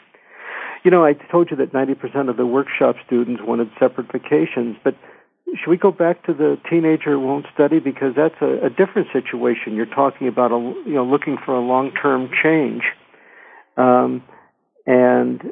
You 0.82 0.90
know, 0.90 1.04
I 1.04 1.12
told 1.12 1.50
you 1.50 1.56
that 1.58 1.72
90% 1.72 2.28
of 2.28 2.36
the 2.36 2.46
workshop 2.46 2.96
students 3.06 3.42
wanted 3.44 3.70
separate 3.78 4.10
vacations, 4.10 4.76
but 4.82 4.96
should 5.54 5.70
we 5.70 5.76
go 5.76 5.92
back 5.92 6.24
to 6.26 6.32
the 6.32 6.58
teenager 6.68 7.12
who 7.12 7.20
won't 7.20 7.46
study 7.52 7.78
because 7.78 8.14
that's 8.16 8.40
a, 8.40 8.66
a 8.66 8.70
different 8.70 9.08
situation. 9.12 9.74
You're 9.74 9.86
talking 9.86 10.28
about 10.28 10.50
a, 10.50 10.58
you 10.86 10.94
know 10.94 11.04
looking 11.04 11.36
for 11.44 11.54
a 11.54 11.60
long-term 11.60 12.30
change, 12.42 12.82
um, 13.76 14.22
and 14.86 15.42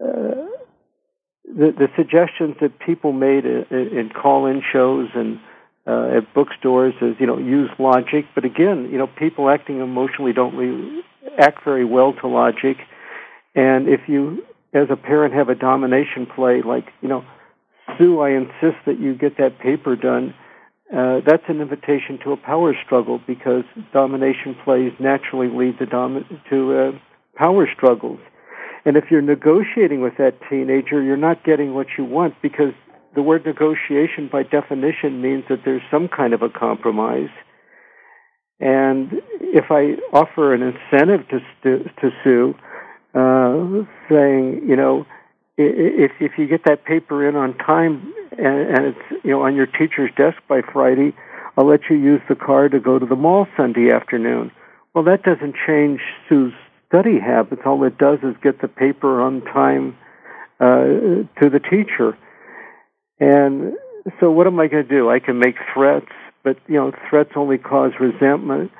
uh, 0.00 0.46
the 1.44 1.72
the 1.72 1.88
suggestions 1.96 2.56
that 2.60 2.78
people 2.78 3.12
made 3.12 3.44
in, 3.44 3.64
in 3.70 4.10
call-in 4.10 4.62
shows 4.72 5.08
and 5.14 5.38
uh, 5.86 6.16
at 6.18 6.34
bookstores 6.34 6.94
is 7.02 7.14
you 7.18 7.26
know 7.26 7.38
use 7.38 7.70
logic, 7.78 8.26
but 8.34 8.44
again 8.44 8.88
you 8.90 8.98
know 8.98 9.06
people 9.06 9.50
acting 9.50 9.80
emotionally 9.80 10.32
don't 10.32 10.56
really 10.56 11.02
act 11.38 11.64
very 11.64 11.84
well 11.84 12.12
to 12.12 12.26
logic, 12.26 12.78
and 13.54 13.88
if 13.88 14.08
you 14.08 14.44
as 14.74 14.88
a 14.90 14.96
parent 14.96 15.32
have 15.32 15.48
a 15.48 15.54
domination 15.54 16.26
play 16.26 16.60
like, 16.60 16.92
you 17.00 17.08
know, 17.08 17.24
Sue, 17.96 18.20
I 18.20 18.30
insist 18.30 18.84
that 18.86 18.98
you 18.98 19.14
get 19.14 19.38
that 19.38 19.58
paper 19.60 19.94
done. 19.94 20.34
Uh, 20.94 21.20
that's 21.24 21.44
an 21.48 21.60
invitation 21.60 22.18
to 22.24 22.32
a 22.32 22.36
power 22.36 22.74
struggle 22.84 23.20
because 23.26 23.64
domination 23.92 24.56
plays 24.64 24.92
naturally 24.98 25.48
lead 25.48 25.78
to, 25.78 25.86
dom- 25.86 26.40
to 26.50 26.78
uh, 26.78 26.92
power 27.36 27.68
struggles. 27.74 28.18
And 28.84 28.96
if 28.96 29.10
you're 29.10 29.22
negotiating 29.22 30.00
with 30.00 30.16
that 30.18 30.34
teenager, 30.50 31.02
you're 31.02 31.16
not 31.16 31.44
getting 31.44 31.74
what 31.74 31.86
you 31.96 32.04
want 32.04 32.34
because 32.42 32.74
the 33.14 33.22
word 33.22 33.46
negotiation 33.46 34.28
by 34.30 34.42
definition 34.42 35.22
means 35.22 35.44
that 35.48 35.60
there's 35.64 35.82
some 35.90 36.08
kind 36.08 36.34
of 36.34 36.42
a 36.42 36.48
compromise. 36.48 37.30
And 38.60 39.22
if 39.40 39.66
I 39.70 39.96
offer 40.12 40.54
an 40.54 40.62
incentive 40.62 41.26
to, 41.28 41.84
to 42.00 42.10
Sue, 42.22 42.54
uh, 43.14 43.84
saying, 44.08 44.68
you 44.68 44.76
know, 44.76 45.06
if 45.56 46.10
if 46.20 46.32
you 46.36 46.46
get 46.48 46.64
that 46.64 46.84
paper 46.84 47.26
in 47.28 47.36
on 47.36 47.56
time 47.58 48.12
and, 48.32 48.76
and 48.76 48.86
it's 48.86 49.24
you 49.24 49.30
know 49.30 49.42
on 49.42 49.54
your 49.54 49.66
teacher's 49.66 50.10
desk 50.16 50.38
by 50.48 50.62
Friday, 50.72 51.14
I'll 51.56 51.66
let 51.66 51.82
you 51.88 51.96
use 51.96 52.20
the 52.28 52.34
car 52.34 52.68
to 52.68 52.80
go 52.80 52.98
to 52.98 53.06
the 53.06 53.16
mall 53.16 53.46
Sunday 53.56 53.90
afternoon. 53.92 54.50
Well, 54.94 55.04
that 55.04 55.22
doesn't 55.22 55.54
change 55.66 56.00
Sue's 56.28 56.52
study 56.88 57.18
habits. 57.18 57.62
All 57.64 57.82
it 57.84 57.98
does 57.98 58.18
is 58.22 58.34
get 58.42 58.60
the 58.60 58.68
paper 58.68 59.20
on 59.20 59.42
time 59.42 59.96
uh, 60.60 61.24
to 61.40 61.50
the 61.50 61.60
teacher. 61.60 62.16
And 63.20 63.74
so, 64.20 64.30
what 64.30 64.46
am 64.46 64.58
I 64.60 64.66
going 64.66 64.86
to 64.86 64.88
do? 64.88 65.10
I 65.10 65.18
can 65.18 65.38
make 65.38 65.56
threats, 65.72 66.10
but 66.42 66.56
you 66.66 66.74
know, 66.74 66.92
threats 67.08 67.30
only 67.36 67.58
cause 67.58 67.92
resentment. 68.00 68.70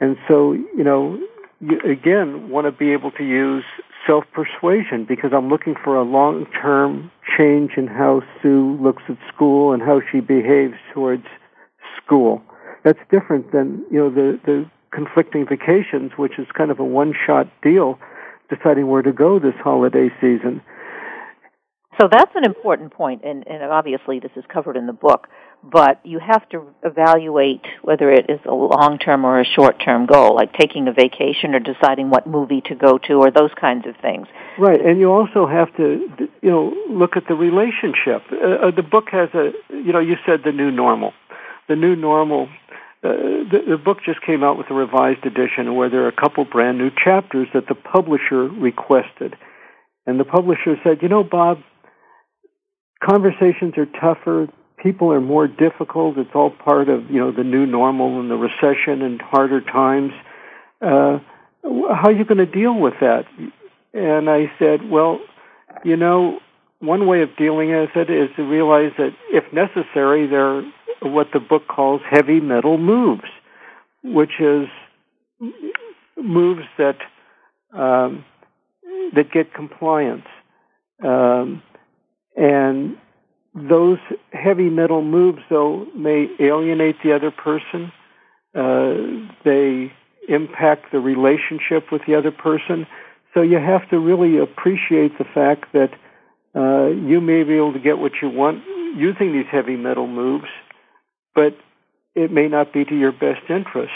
And 0.00 0.16
so, 0.28 0.52
you 0.52 0.84
know, 0.84 1.18
you 1.60 1.80
again 1.80 2.50
want 2.50 2.66
to 2.66 2.72
be 2.72 2.92
able 2.92 3.10
to 3.12 3.24
use 3.24 3.64
self 4.06 4.24
persuasion 4.32 5.04
because 5.04 5.30
I'm 5.34 5.48
looking 5.48 5.74
for 5.82 5.96
a 5.96 6.02
long 6.02 6.46
term 6.60 7.10
change 7.36 7.72
in 7.76 7.86
how 7.86 8.22
Sue 8.42 8.78
looks 8.80 9.02
at 9.08 9.16
school 9.32 9.72
and 9.72 9.82
how 9.82 10.00
she 10.12 10.20
behaves 10.20 10.74
towards 10.92 11.24
school. 12.02 12.42
That's 12.84 12.98
different 13.10 13.52
than 13.52 13.84
you 13.90 13.98
know 13.98 14.10
the 14.10 14.38
the 14.44 14.70
conflicting 14.92 15.46
vacations, 15.46 16.12
which 16.16 16.38
is 16.38 16.46
kind 16.56 16.70
of 16.70 16.78
a 16.80 16.84
one 16.84 17.14
shot 17.26 17.48
deal, 17.62 17.98
deciding 18.48 18.86
where 18.86 19.02
to 19.02 19.12
go 19.12 19.38
this 19.38 19.54
holiday 19.62 20.08
season. 20.20 20.62
So 22.00 22.08
that's 22.10 22.32
an 22.34 22.44
important 22.44 22.92
point, 22.92 23.22
and, 23.24 23.46
and 23.46 23.62
obviously 23.62 24.20
this 24.20 24.32
is 24.36 24.44
covered 24.52 24.76
in 24.76 24.86
the 24.86 24.92
book 24.92 25.28
but 25.62 26.00
you 26.04 26.20
have 26.20 26.48
to 26.50 26.62
evaluate 26.84 27.64
whether 27.82 28.10
it 28.10 28.26
is 28.28 28.38
a 28.46 28.54
long 28.54 28.98
term 28.98 29.24
or 29.24 29.40
a 29.40 29.44
short 29.44 29.82
term 29.84 30.06
goal, 30.06 30.36
like 30.36 30.52
taking 30.52 30.86
a 30.86 30.92
vacation 30.92 31.54
or 31.54 31.60
deciding 31.60 32.10
what 32.10 32.26
movie 32.26 32.60
to 32.66 32.74
go 32.74 32.98
to 32.98 33.14
or 33.14 33.30
those 33.30 33.50
kinds 33.60 33.86
of 33.86 33.96
things. 34.00 34.28
Right, 34.58 34.80
and 34.80 35.00
you 35.00 35.10
also 35.10 35.46
have 35.46 35.74
to, 35.76 36.08
you 36.42 36.50
know, 36.50 36.72
look 36.88 37.16
at 37.16 37.24
the 37.28 37.34
relationship. 37.34 38.22
Uh, 38.30 38.68
uh 38.68 38.70
the 38.70 38.82
book 38.82 39.06
has 39.10 39.28
a, 39.34 39.52
you 39.70 39.92
know, 39.92 39.98
you 39.98 40.16
said 40.24 40.42
the 40.44 40.52
new 40.52 40.70
normal. 40.70 41.12
The 41.68 41.76
new 41.76 41.96
normal. 41.96 42.48
Uh, 43.06 43.50
the, 43.50 43.62
the 43.70 43.76
book 43.76 43.98
just 44.04 44.20
came 44.22 44.42
out 44.42 44.58
with 44.58 44.70
a 44.70 44.74
revised 44.74 45.24
edition 45.24 45.74
where 45.74 45.88
there 45.88 46.02
are 46.04 46.08
a 46.08 46.12
couple 46.12 46.44
brand 46.44 46.78
new 46.78 46.90
chapters 46.90 47.48
that 47.54 47.68
the 47.68 47.74
publisher 47.74 48.48
requested. 48.48 49.36
And 50.06 50.18
the 50.18 50.24
publisher 50.24 50.76
said, 50.82 50.98
you 51.02 51.08
know, 51.08 51.24
Bob, 51.24 51.58
conversations 53.02 53.74
are 53.76 53.86
tougher 53.86 54.48
people 54.86 55.12
are 55.12 55.20
more 55.20 55.48
difficult. 55.48 56.16
It's 56.18 56.30
all 56.34 56.50
part 56.50 56.88
of 56.88 57.10
you 57.10 57.18
know 57.18 57.32
the 57.32 57.44
new 57.44 57.66
normal 57.66 58.20
and 58.20 58.30
the 58.30 58.36
recession 58.36 59.02
and 59.02 59.20
harder 59.20 59.60
times. 59.60 60.12
Uh, 60.80 61.18
how 61.62 62.08
are 62.08 62.12
you 62.12 62.24
going 62.24 62.38
to 62.38 62.46
deal 62.46 62.78
with 62.78 62.94
that? 63.00 63.26
And 63.92 64.30
I 64.30 64.52
said, 64.58 64.88
well, 64.88 65.18
you 65.84 65.96
know, 65.96 66.38
one 66.80 67.06
way 67.06 67.22
of 67.22 67.34
dealing 67.36 67.70
with 67.70 67.96
it 67.96 68.10
is 68.10 68.28
to 68.36 68.42
realize 68.42 68.92
that 68.98 69.14
if 69.32 69.52
necessary, 69.52 70.26
there 70.26 70.62
what 71.00 71.28
the 71.32 71.40
book 71.40 71.68
calls 71.68 72.00
heavy 72.08 72.40
metal 72.40 72.78
moves, 72.78 73.28
which 74.02 74.40
is 74.40 74.68
moves 76.16 76.62
that 76.78 76.98
um, 77.72 78.24
that 79.14 79.30
get 79.32 79.52
compliance, 79.52 80.26
um, 81.02 81.62
and 82.36 82.96
those 83.54 83.98
heavy 84.32 84.68
metal 84.68 85.02
moves, 85.02 85.40
though, 85.48 85.86
may 85.94 86.28
alienate 86.38 86.96
the 87.02 87.14
other 87.14 87.30
person. 87.30 87.92
Uh, 88.54 89.28
they 89.44 89.92
impact 90.28 90.92
the 90.92 91.00
relationship 91.00 91.90
with 91.90 92.02
the 92.06 92.14
other 92.14 92.30
person. 92.30 92.86
So 93.32 93.42
you 93.42 93.58
have 93.58 93.88
to 93.90 93.98
really 93.98 94.38
appreciate 94.38 95.18
the 95.18 95.24
fact 95.24 95.72
that 95.72 95.90
uh, 96.54 96.88
you 96.88 97.20
may 97.20 97.42
be 97.42 97.54
able 97.54 97.72
to 97.72 97.78
get 97.78 97.98
what 97.98 98.12
you 98.22 98.28
want 98.30 98.62
using 98.96 99.32
these 99.32 99.46
heavy 99.50 99.76
metal 99.76 100.06
moves, 100.06 100.48
but 101.36 101.54
it 102.16 102.32
may 102.32 102.48
not 102.48 102.72
be 102.72 102.84
to 102.84 102.96
your 102.96 103.12
best 103.12 103.48
interest. 103.48 103.92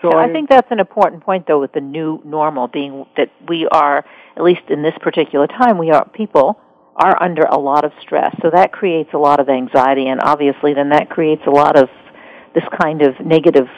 So 0.00 0.10
I, 0.14 0.24
I 0.24 0.32
think 0.32 0.48
that's 0.48 0.66
an 0.72 0.80
important 0.80 1.22
point, 1.22 1.46
though, 1.46 1.60
with 1.60 1.72
the 1.72 1.80
new 1.80 2.20
normal 2.24 2.66
being 2.66 3.06
that 3.16 3.30
we 3.46 3.68
are, 3.70 4.04
at 4.36 4.42
least 4.42 4.62
in 4.68 4.82
this 4.82 4.94
particular 5.00 5.46
time, 5.46 5.78
we 5.78 5.92
are 5.92 6.08
people 6.08 6.58
are 6.96 7.22
under 7.22 7.42
a 7.42 7.58
lot 7.58 7.84
of 7.84 7.92
stress. 8.00 8.34
So 8.42 8.50
that 8.50 8.72
creates 8.72 9.10
a 9.14 9.18
lot 9.18 9.38
of 9.38 9.48
anxiety, 9.48 10.08
and 10.08 10.20
obviously, 10.20 10.74
then 10.74 10.88
that 10.88 11.08
creates 11.08 11.42
a 11.46 11.50
lot 11.50 11.76
of 11.76 11.88
this 12.54 12.64
kind 12.82 13.02
of 13.02 13.14
negative 13.24 13.68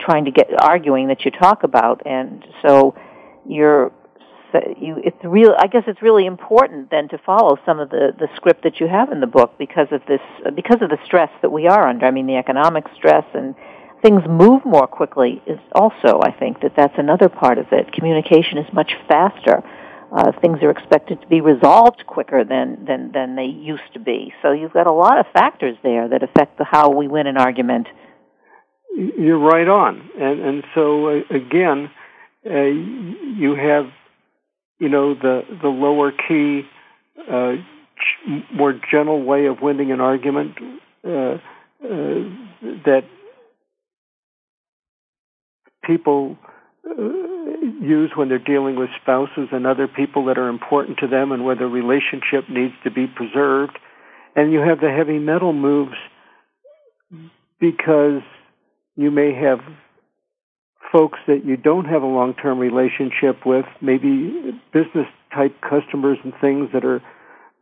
trying 0.00 0.24
to 0.24 0.30
get 0.30 0.48
arguing 0.58 1.08
that 1.08 1.24
you 1.24 1.30
talk 1.30 1.62
about, 1.62 2.06
and 2.06 2.44
so 2.62 2.94
you're 3.46 3.92
you 4.78 4.96
it's 5.04 5.16
real 5.24 5.54
i 5.58 5.66
guess 5.66 5.84
it's 5.86 6.02
really 6.02 6.26
important 6.26 6.90
then 6.90 7.08
to 7.08 7.18
follow 7.18 7.58
some 7.64 7.80
of 7.80 7.90
the 7.90 8.12
the 8.18 8.28
script 8.36 8.62
that 8.62 8.80
you 8.80 8.86
have 8.86 9.10
in 9.10 9.20
the 9.20 9.26
book 9.26 9.54
because 9.58 9.88
of 9.90 10.00
this 10.06 10.20
because 10.54 10.80
of 10.82 10.90
the 10.90 10.98
stress 11.04 11.30
that 11.42 11.50
we 11.50 11.66
are 11.66 11.88
under. 11.88 12.06
I 12.06 12.10
mean 12.10 12.26
the 12.26 12.36
economic 12.36 12.84
stress 12.96 13.24
and 13.34 13.54
things 14.02 14.22
move 14.28 14.64
more 14.64 14.86
quickly 14.86 15.42
is 15.46 15.58
also 15.72 16.20
i 16.22 16.30
think 16.30 16.60
that 16.60 16.74
that's 16.76 16.98
another 16.98 17.28
part 17.28 17.58
of 17.58 17.66
it. 17.72 17.92
Communication 17.92 18.58
is 18.58 18.72
much 18.72 18.92
faster. 19.08 19.62
Uh, 20.12 20.30
things 20.40 20.62
are 20.62 20.70
expected 20.70 21.20
to 21.20 21.26
be 21.26 21.40
resolved 21.40 22.06
quicker 22.06 22.44
than, 22.44 22.84
than 22.86 23.10
than 23.12 23.34
they 23.34 23.44
used 23.44 23.92
to 23.92 23.98
be. 23.98 24.32
So 24.40 24.52
you've 24.52 24.72
got 24.72 24.86
a 24.86 24.92
lot 24.92 25.18
of 25.18 25.26
factors 25.32 25.76
there 25.82 26.08
that 26.08 26.22
affect 26.22 26.58
the 26.58 26.64
how 26.64 26.90
we 26.90 27.08
win 27.08 27.26
an 27.26 27.36
argument. 27.36 27.88
You're 28.94 29.38
right 29.38 29.66
on. 29.66 30.08
And 30.18 30.40
and 30.40 30.64
so 30.74 31.08
uh, 31.08 31.20
again 31.30 31.90
uh, 32.48 32.52
you 32.52 33.56
have 33.56 33.86
you 34.78 34.88
know, 34.88 35.14
the 35.14 35.42
the 35.62 35.68
lower 35.68 36.12
key, 36.12 36.62
uh, 37.30 37.54
more 38.52 38.78
gentle 38.90 39.22
way 39.22 39.46
of 39.46 39.60
winning 39.62 39.92
an 39.92 40.00
argument 40.00 40.56
uh, 41.04 41.08
uh, 41.08 41.38
that 41.80 43.04
people 45.84 46.36
uh, 46.88 47.02
use 47.80 48.10
when 48.14 48.28
they're 48.28 48.38
dealing 48.38 48.76
with 48.76 48.90
spouses 49.00 49.48
and 49.52 49.66
other 49.66 49.88
people 49.88 50.26
that 50.26 50.38
are 50.38 50.48
important 50.48 50.98
to 50.98 51.06
them 51.06 51.32
and 51.32 51.44
where 51.44 51.56
the 51.56 51.66
relationship 51.66 52.48
needs 52.48 52.74
to 52.84 52.90
be 52.90 53.06
preserved. 53.06 53.78
And 54.34 54.52
you 54.52 54.60
have 54.60 54.80
the 54.80 54.90
heavy 54.90 55.18
metal 55.18 55.52
moves 55.52 55.96
because 57.58 58.22
you 58.96 59.10
may 59.10 59.32
have 59.32 59.60
folks 60.92 61.18
that 61.26 61.44
you 61.44 61.56
don't 61.56 61.86
have 61.86 62.02
a 62.02 62.06
long 62.06 62.34
term 62.34 62.58
relationship 62.58 63.44
with, 63.44 63.66
maybe 63.80 64.60
business 64.72 65.06
type 65.34 65.60
customers 65.60 66.18
and 66.24 66.32
things 66.40 66.70
that 66.72 66.84
are 66.84 67.02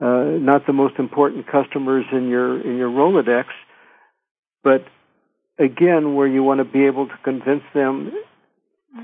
uh, 0.01 0.39
not 0.39 0.67
the 0.67 0.73
most 0.73 0.99
important 0.99 1.47
customers 1.47 2.05
in 2.13 2.29
your 2.29 2.61
in 2.61 2.77
your 2.77 2.91
Rolodex, 2.91 3.47
but 4.63 4.85
again, 5.59 6.15
where 6.15 6.27
you 6.27 6.43
want 6.43 6.59
to 6.59 6.65
be 6.65 6.87
able 6.87 7.07
to 7.07 7.17
convince 7.23 7.63
them 7.75 8.13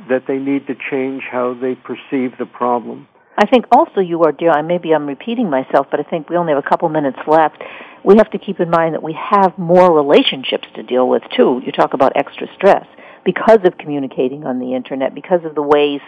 that 0.09 0.25
they 0.27 0.39
need 0.39 0.67
to 0.67 0.75
change 0.91 1.23
how 1.31 1.55
they 1.55 1.75
perceive 1.75 2.37
the 2.39 2.47
problem. 2.47 3.09
I 3.37 3.47
think 3.47 3.67
also 3.73 4.01
you 4.01 4.23
are 4.25 4.33
dealing, 4.33 4.67
maybe 4.67 4.93
I'm 4.93 5.07
repeating 5.07 5.49
myself, 5.49 5.87
but 5.91 6.01
I 6.01 6.03
think 6.03 6.29
we 6.29 6.37
only 6.37 6.53
have 6.53 6.63
a 6.65 6.69
couple 6.69 6.89
minutes 6.89 7.19
left. 7.27 7.63
We 8.05 8.17
have 8.17 8.31
to 8.31 8.39
keep 8.39 8.61
in 8.61 8.71
mind 8.71 8.95
that 8.95 9.03
we 9.03 9.17
have 9.19 9.57
more 9.59 9.95
relationships 9.95 10.69
to 10.75 10.83
deal 10.83 11.09
with 11.09 11.23
too. 11.37 11.63
You 11.65 11.73
talk 11.73 11.95
about 11.95 12.13
extra 12.17 12.47
stress 12.55 12.87
because 13.25 13.61
of 13.65 13.79
communicating 13.79 14.45
on 14.45 14.59
the 14.59 14.75
internet, 14.75 15.15
because 15.15 15.45
of 15.45 15.55
the 15.55 15.63
ways 15.63 16.01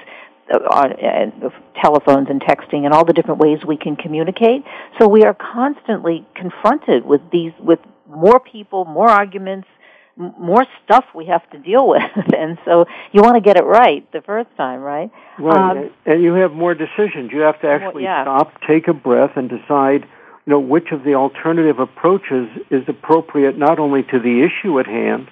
uh, 0.52 0.58
uh, 0.58 1.46
of 1.46 1.52
telephones 1.80 2.28
and 2.28 2.40
texting 2.40 2.84
and 2.84 2.92
all 2.92 3.04
the 3.04 3.12
different 3.12 3.40
ways 3.40 3.58
we 3.66 3.76
can 3.76 3.96
communicate. 3.96 4.64
So 4.98 5.08
we 5.08 5.22
are 5.22 5.34
constantly 5.34 6.26
confronted 6.34 7.04
with 7.04 7.20
these, 7.30 7.52
with 7.60 7.78
more 8.08 8.40
people, 8.40 8.84
more 8.84 9.08
arguments, 9.08 9.68
more 10.16 10.66
stuff 10.84 11.04
we 11.14 11.26
have 11.26 11.48
to 11.50 11.58
deal 11.58 11.88
with. 11.88 12.02
and 12.36 12.58
so 12.64 12.84
you 13.12 13.22
want 13.22 13.36
to 13.36 13.40
get 13.40 13.56
it 13.56 13.64
right 13.64 14.10
the 14.12 14.20
first 14.22 14.50
time, 14.56 14.80
right? 14.80 15.10
Right. 15.38 15.86
Um, 15.86 15.90
and 16.06 16.22
you 16.22 16.34
have 16.34 16.52
more 16.52 16.74
decisions. 16.74 17.30
You 17.32 17.40
have 17.40 17.60
to 17.62 17.68
actually 17.68 18.04
yeah. 18.04 18.24
stop, 18.24 18.52
take 18.68 18.88
a 18.88 18.94
breath, 18.94 19.32
and 19.36 19.48
decide 19.48 20.02
you 20.46 20.50
know 20.50 20.60
which 20.60 20.92
of 20.92 21.04
the 21.04 21.14
alternative 21.14 21.78
approaches 21.78 22.48
is 22.70 22.82
appropriate 22.88 23.56
not 23.56 23.78
only 23.78 24.02
to 24.02 24.18
the 24.18 24.42
issue 24.42 24.78
at 24.80 24.86
hand 24.86 25.28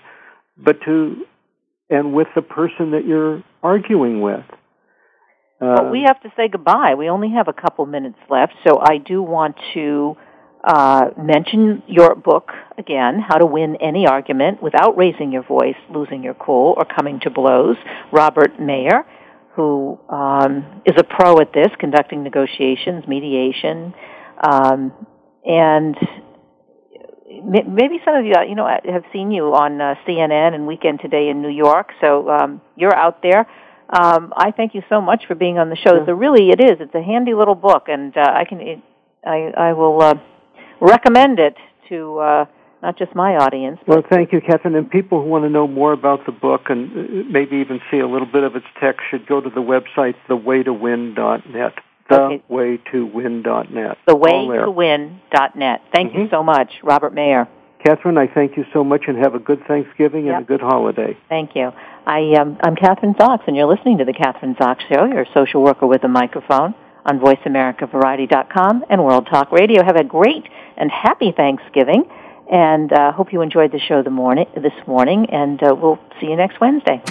but 0.62 0.81
to 0.83 1.26
and 1.89 2.12
with 2.12 2.28
the 2.35 2.43
person 2.43 2.93
that 2.93 3.05
you're 3.05 3.43
arguing 3.62 4.20
with. 4.20 4.45
Uh, 5.61 5.76
but 5.76 5.91
we 5.91 6.05
have 6.07 6.20
to 6.22 6.33
say 6.37 6.49
goodbye. 6.49 6.95
We 6.95 7.11
only 7.11 7.31
have 7.31 7.49
a 7.49 7.53
couple 7.53 7.85
minutes 7.85 8.18
left, 8.31 8.55
so 8.66 8.81
I 8.81 8.99
do 8.99 9.22
want 9.22 9.57
to 9.74 10.16
uh, 10.62 11.11
mention 11.16 11.82
your 11.86 12.14
book 12.14 12.50
again, 12.76 13.20
How 13.26 13.38
to 13.38 13.46
Win 13.46 13.76
Any 13.76 14.06
Argument 14.06 14.62
Without 14.62 14.96
Raising 14.96 15.32
Your 15.32 15.42
Voice, 15.42 15.76
Losing 15.92 16.22
Your 16.22 16.34
Cool, 16.34 16.74
or 16.76 16.84
Coming 16.84 17.20
to 17.20 17.30
Blows. 17.30 17.76
Robert 18.12 18.61
Mayer, 18.61 19.06
who 19.54 19.98
um, 20.08 20.82
is 20.84 20.94
a 20.98 21.04
pro 21.04 21.40
at 21.40 21.52
this, 21.52 21.68
conducting 21.78 22.22
negotiations, 22.22 23.04
mediation, 23.08 23.94
um, 24.42 24.92
and 25.44 25.96
maybe 27.42 28.00
some 28.04 28.16
of 28.16 28.24
you, 28.26 28.34
you 28.48 28.54
know, 28.54 28.66
have 28.66 29.04
seen 29.12 29.30
you 29.30 29.54
on 29.54 29.80
uh, 29.80 29.94
CNN 30.06 30.54
and 30.54 30.66
Weekend 30.66 31.00
Today 31.00 31.28
in 31.30 31.40
New 31.40 31.50
York. 31.50 31.90
So 32.00 32.28
um, 32.28 32.61
you're 32.76 32.94
out 32.94 33.22
there. 33.22 33.46
Um, 33.88 34.32
I 34.36 34.52
thank 34.52 34.74
you 34.74 34.82
so 34.88 35.00
much 35.00 35.24
for 35.26 35.34
being 35.34 35.58
on 35.58 35.70
the 35.70 35.76
show. 35.76 35.96
Yeah. 35.96 36.06
So 36.06 36.12
really, 36.12 36.50
it 36.50 36.61
is. 36.61 36.76
It's 36.80 36.94
a 36.94 37.02
handy 37.02 37.34
little 37.34 37.54
book, 37.54 37.84
and 37.88 38.16
uh, 38.16 38.20
I 38.20 38.44
can, 38.44 38.61
it, 38.61 38.78
I, 39.26 39.52
I 39.56 39.72
will 39.72 40.00
uh, 40.00 40.14
recommend 40.81 41.39
it 41.39 41.57
to 41.89 42.18
uh, 42.18 42.45
not 42.83 42.99
just 42.99 43.14
my 43.14 43.37
audience. 43.37 43.78
Well, 43.87 44.03
thank 44.09 44.33
you, 44.33 44.41
Kathryn. 44.41 44.76
And 44.76 44.91
people 44.91 45.22
who 45.22 45.28
want 45.28 45.45
to 45.45 45.51
know 45.51 45.66
more 45.66 45.93
about 45.93 46.26
the 46.26 46.33
book 46.33 46.62
and 46.68 46.91
uh, 46.91 47.31
maybe 47.31 47.57
even 47.57 47.81
see 47.91 47.99
a 47.99 48.07
little 48.07 48.28
bit 48.31 48.45
of 48.45 48.57
its 48.57 48.66
text 48.81 49.03
should 49.11 49.26
go 49.26 49.41
to 49.41 49.51
the 49.51 49.62
website 49.62 50.14
thewaytowin.net 50.28 51.74
thewaytowin.net. 52.11 53.99
Thewaytowin.net. 54.09 55.83
Thank 55.95 56.12
mm-hmm. 56.12 56.20
you 56.20 56.28
so 56.31 56.43
much, 56.43 56.72
Robert 56.83 57.14
Mayer. 57.14 57.49
Kathryn, 57.85 58.18
I 58.18 58.26
thank 58.33 58.57
you 58.57 58.64
so 58.74 58.85
much 58.85 59.05
and 59.09 59.16
have 59.18 59.35
a 59.35 59.39
good 59.39 59.64
Thanksgiving 59.66 60.26
yep. 60.26 60.35
and 60.37 60.45
a 60.45 60.47
good 60.47 60.61
holiday. 60.61 61.16
Thank 61.28 61.55
you. 61.55 61.70
I, 62.07 62.35
um, 62.39 62.59
I'm 62.62 62.76
Kathryn 62.76 63.16
Zox, 63.16 63.47
and 63.47 63.57
you're 63.57 63.72
listening 63.72 63.99
to 63.99 64.05
The 64.05 64.12
Kathryn 64.12 64.57
Zox 64.57 64.81
Show. 64.93 65.07
You're 65.07 65.22
a 65.22 65.33
social 65.33 65.62
worker 65.62 65.87
with 65.87 66.05
a 66.05 66.09
microphone 66.09 66.74
on 67.05 67.20
VoiceAmericaVariety.com 67.20 68.84
and 68.88 69.05
World 69.05 69.28
Talk 69.30 69.53
Radio. 69.53 69.84
Have 69.84 69.96
a 69.96 70.05
great 70.05 70.44
and 70.76 70.90
happy 70.90 71.32
Thanksgiving, 71.36 72.05
and 72.51 72.92
uh, 72.92 73.12
hope 73.12 73.32
you 73.32 73.42
enjoyed 73.42 73.70
the 73.72 73.78
show 73.78 74.03
the 74.03 74.11
morning, 74.11 74.46
this 74.55 74.72
morning, 74.86 75.26
and 75.30 75.62
uh, 75.62 75.74
we'll 75.74 75.98
see 76.20 76.26
you 76.26 76.36
next 76.36 76.61
Wednesday. 76.61 77.03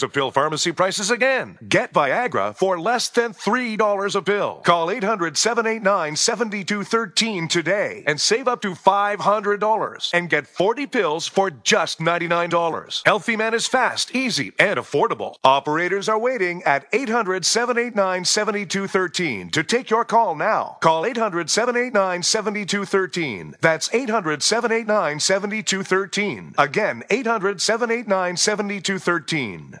a 0.00 0.08
pill 0.08 0.30
pharmacy 0.30 0.72
prices 0.72 1.10
again. 1.10 1.58
Get 1.68 1.92
Viagra 1.92 2.56
for 2.56 2.80
less 2.80 3.08
than 3.08 3.34
$3 3.34 4.14
a 4.14 4.22
pill. 4.22 4.62
Call 4.64 4.90
800 4.90 5.36
789 5.36 6.16
7213 6.16 7.48
today 7.48 8.04
and 8.06 8.20
save 8.20 8.46
up 8.48 8.62
to 8.62 8.74
$500 8.74 10.10
and 10.14 10.30
get 10.30 10.46
40 10.46 10.86
pills 10.86 11.26
for 11.26 11.50
just 11.50 11.98
$99. 11.98 13.02
Healthy 13.04 13.36
Man 13.36 13.54
is 13.54 13.66
fast, 13.66 14.14
easy, 14.14 14.52
and 14.58 14.78
affordable. 14.78 15.34
Operators 15.42 16.08
are 16.08 16.18
waiting 16.18 16.62
at 16.62 16.86
800 16.92 17.44
789 17.44 18.24
7213 18.24 19.50
to 19.50 19.62
take 19.62 19.90
your 19.90 20.04
call 20.04 20.34
now. 20.34 20.76
Call 20.80 21.04
800 21.04 21.50
789 21.50 22.22
7213. 22.22 23.56
That's 23.60 23.92
800 23.92 24.42
789 24.42 25.20
7213. 25.20 26.54
Again, 26.58 27.02
800 27.10 27.60
789 27.60 28.36
7213. 28.36 29.80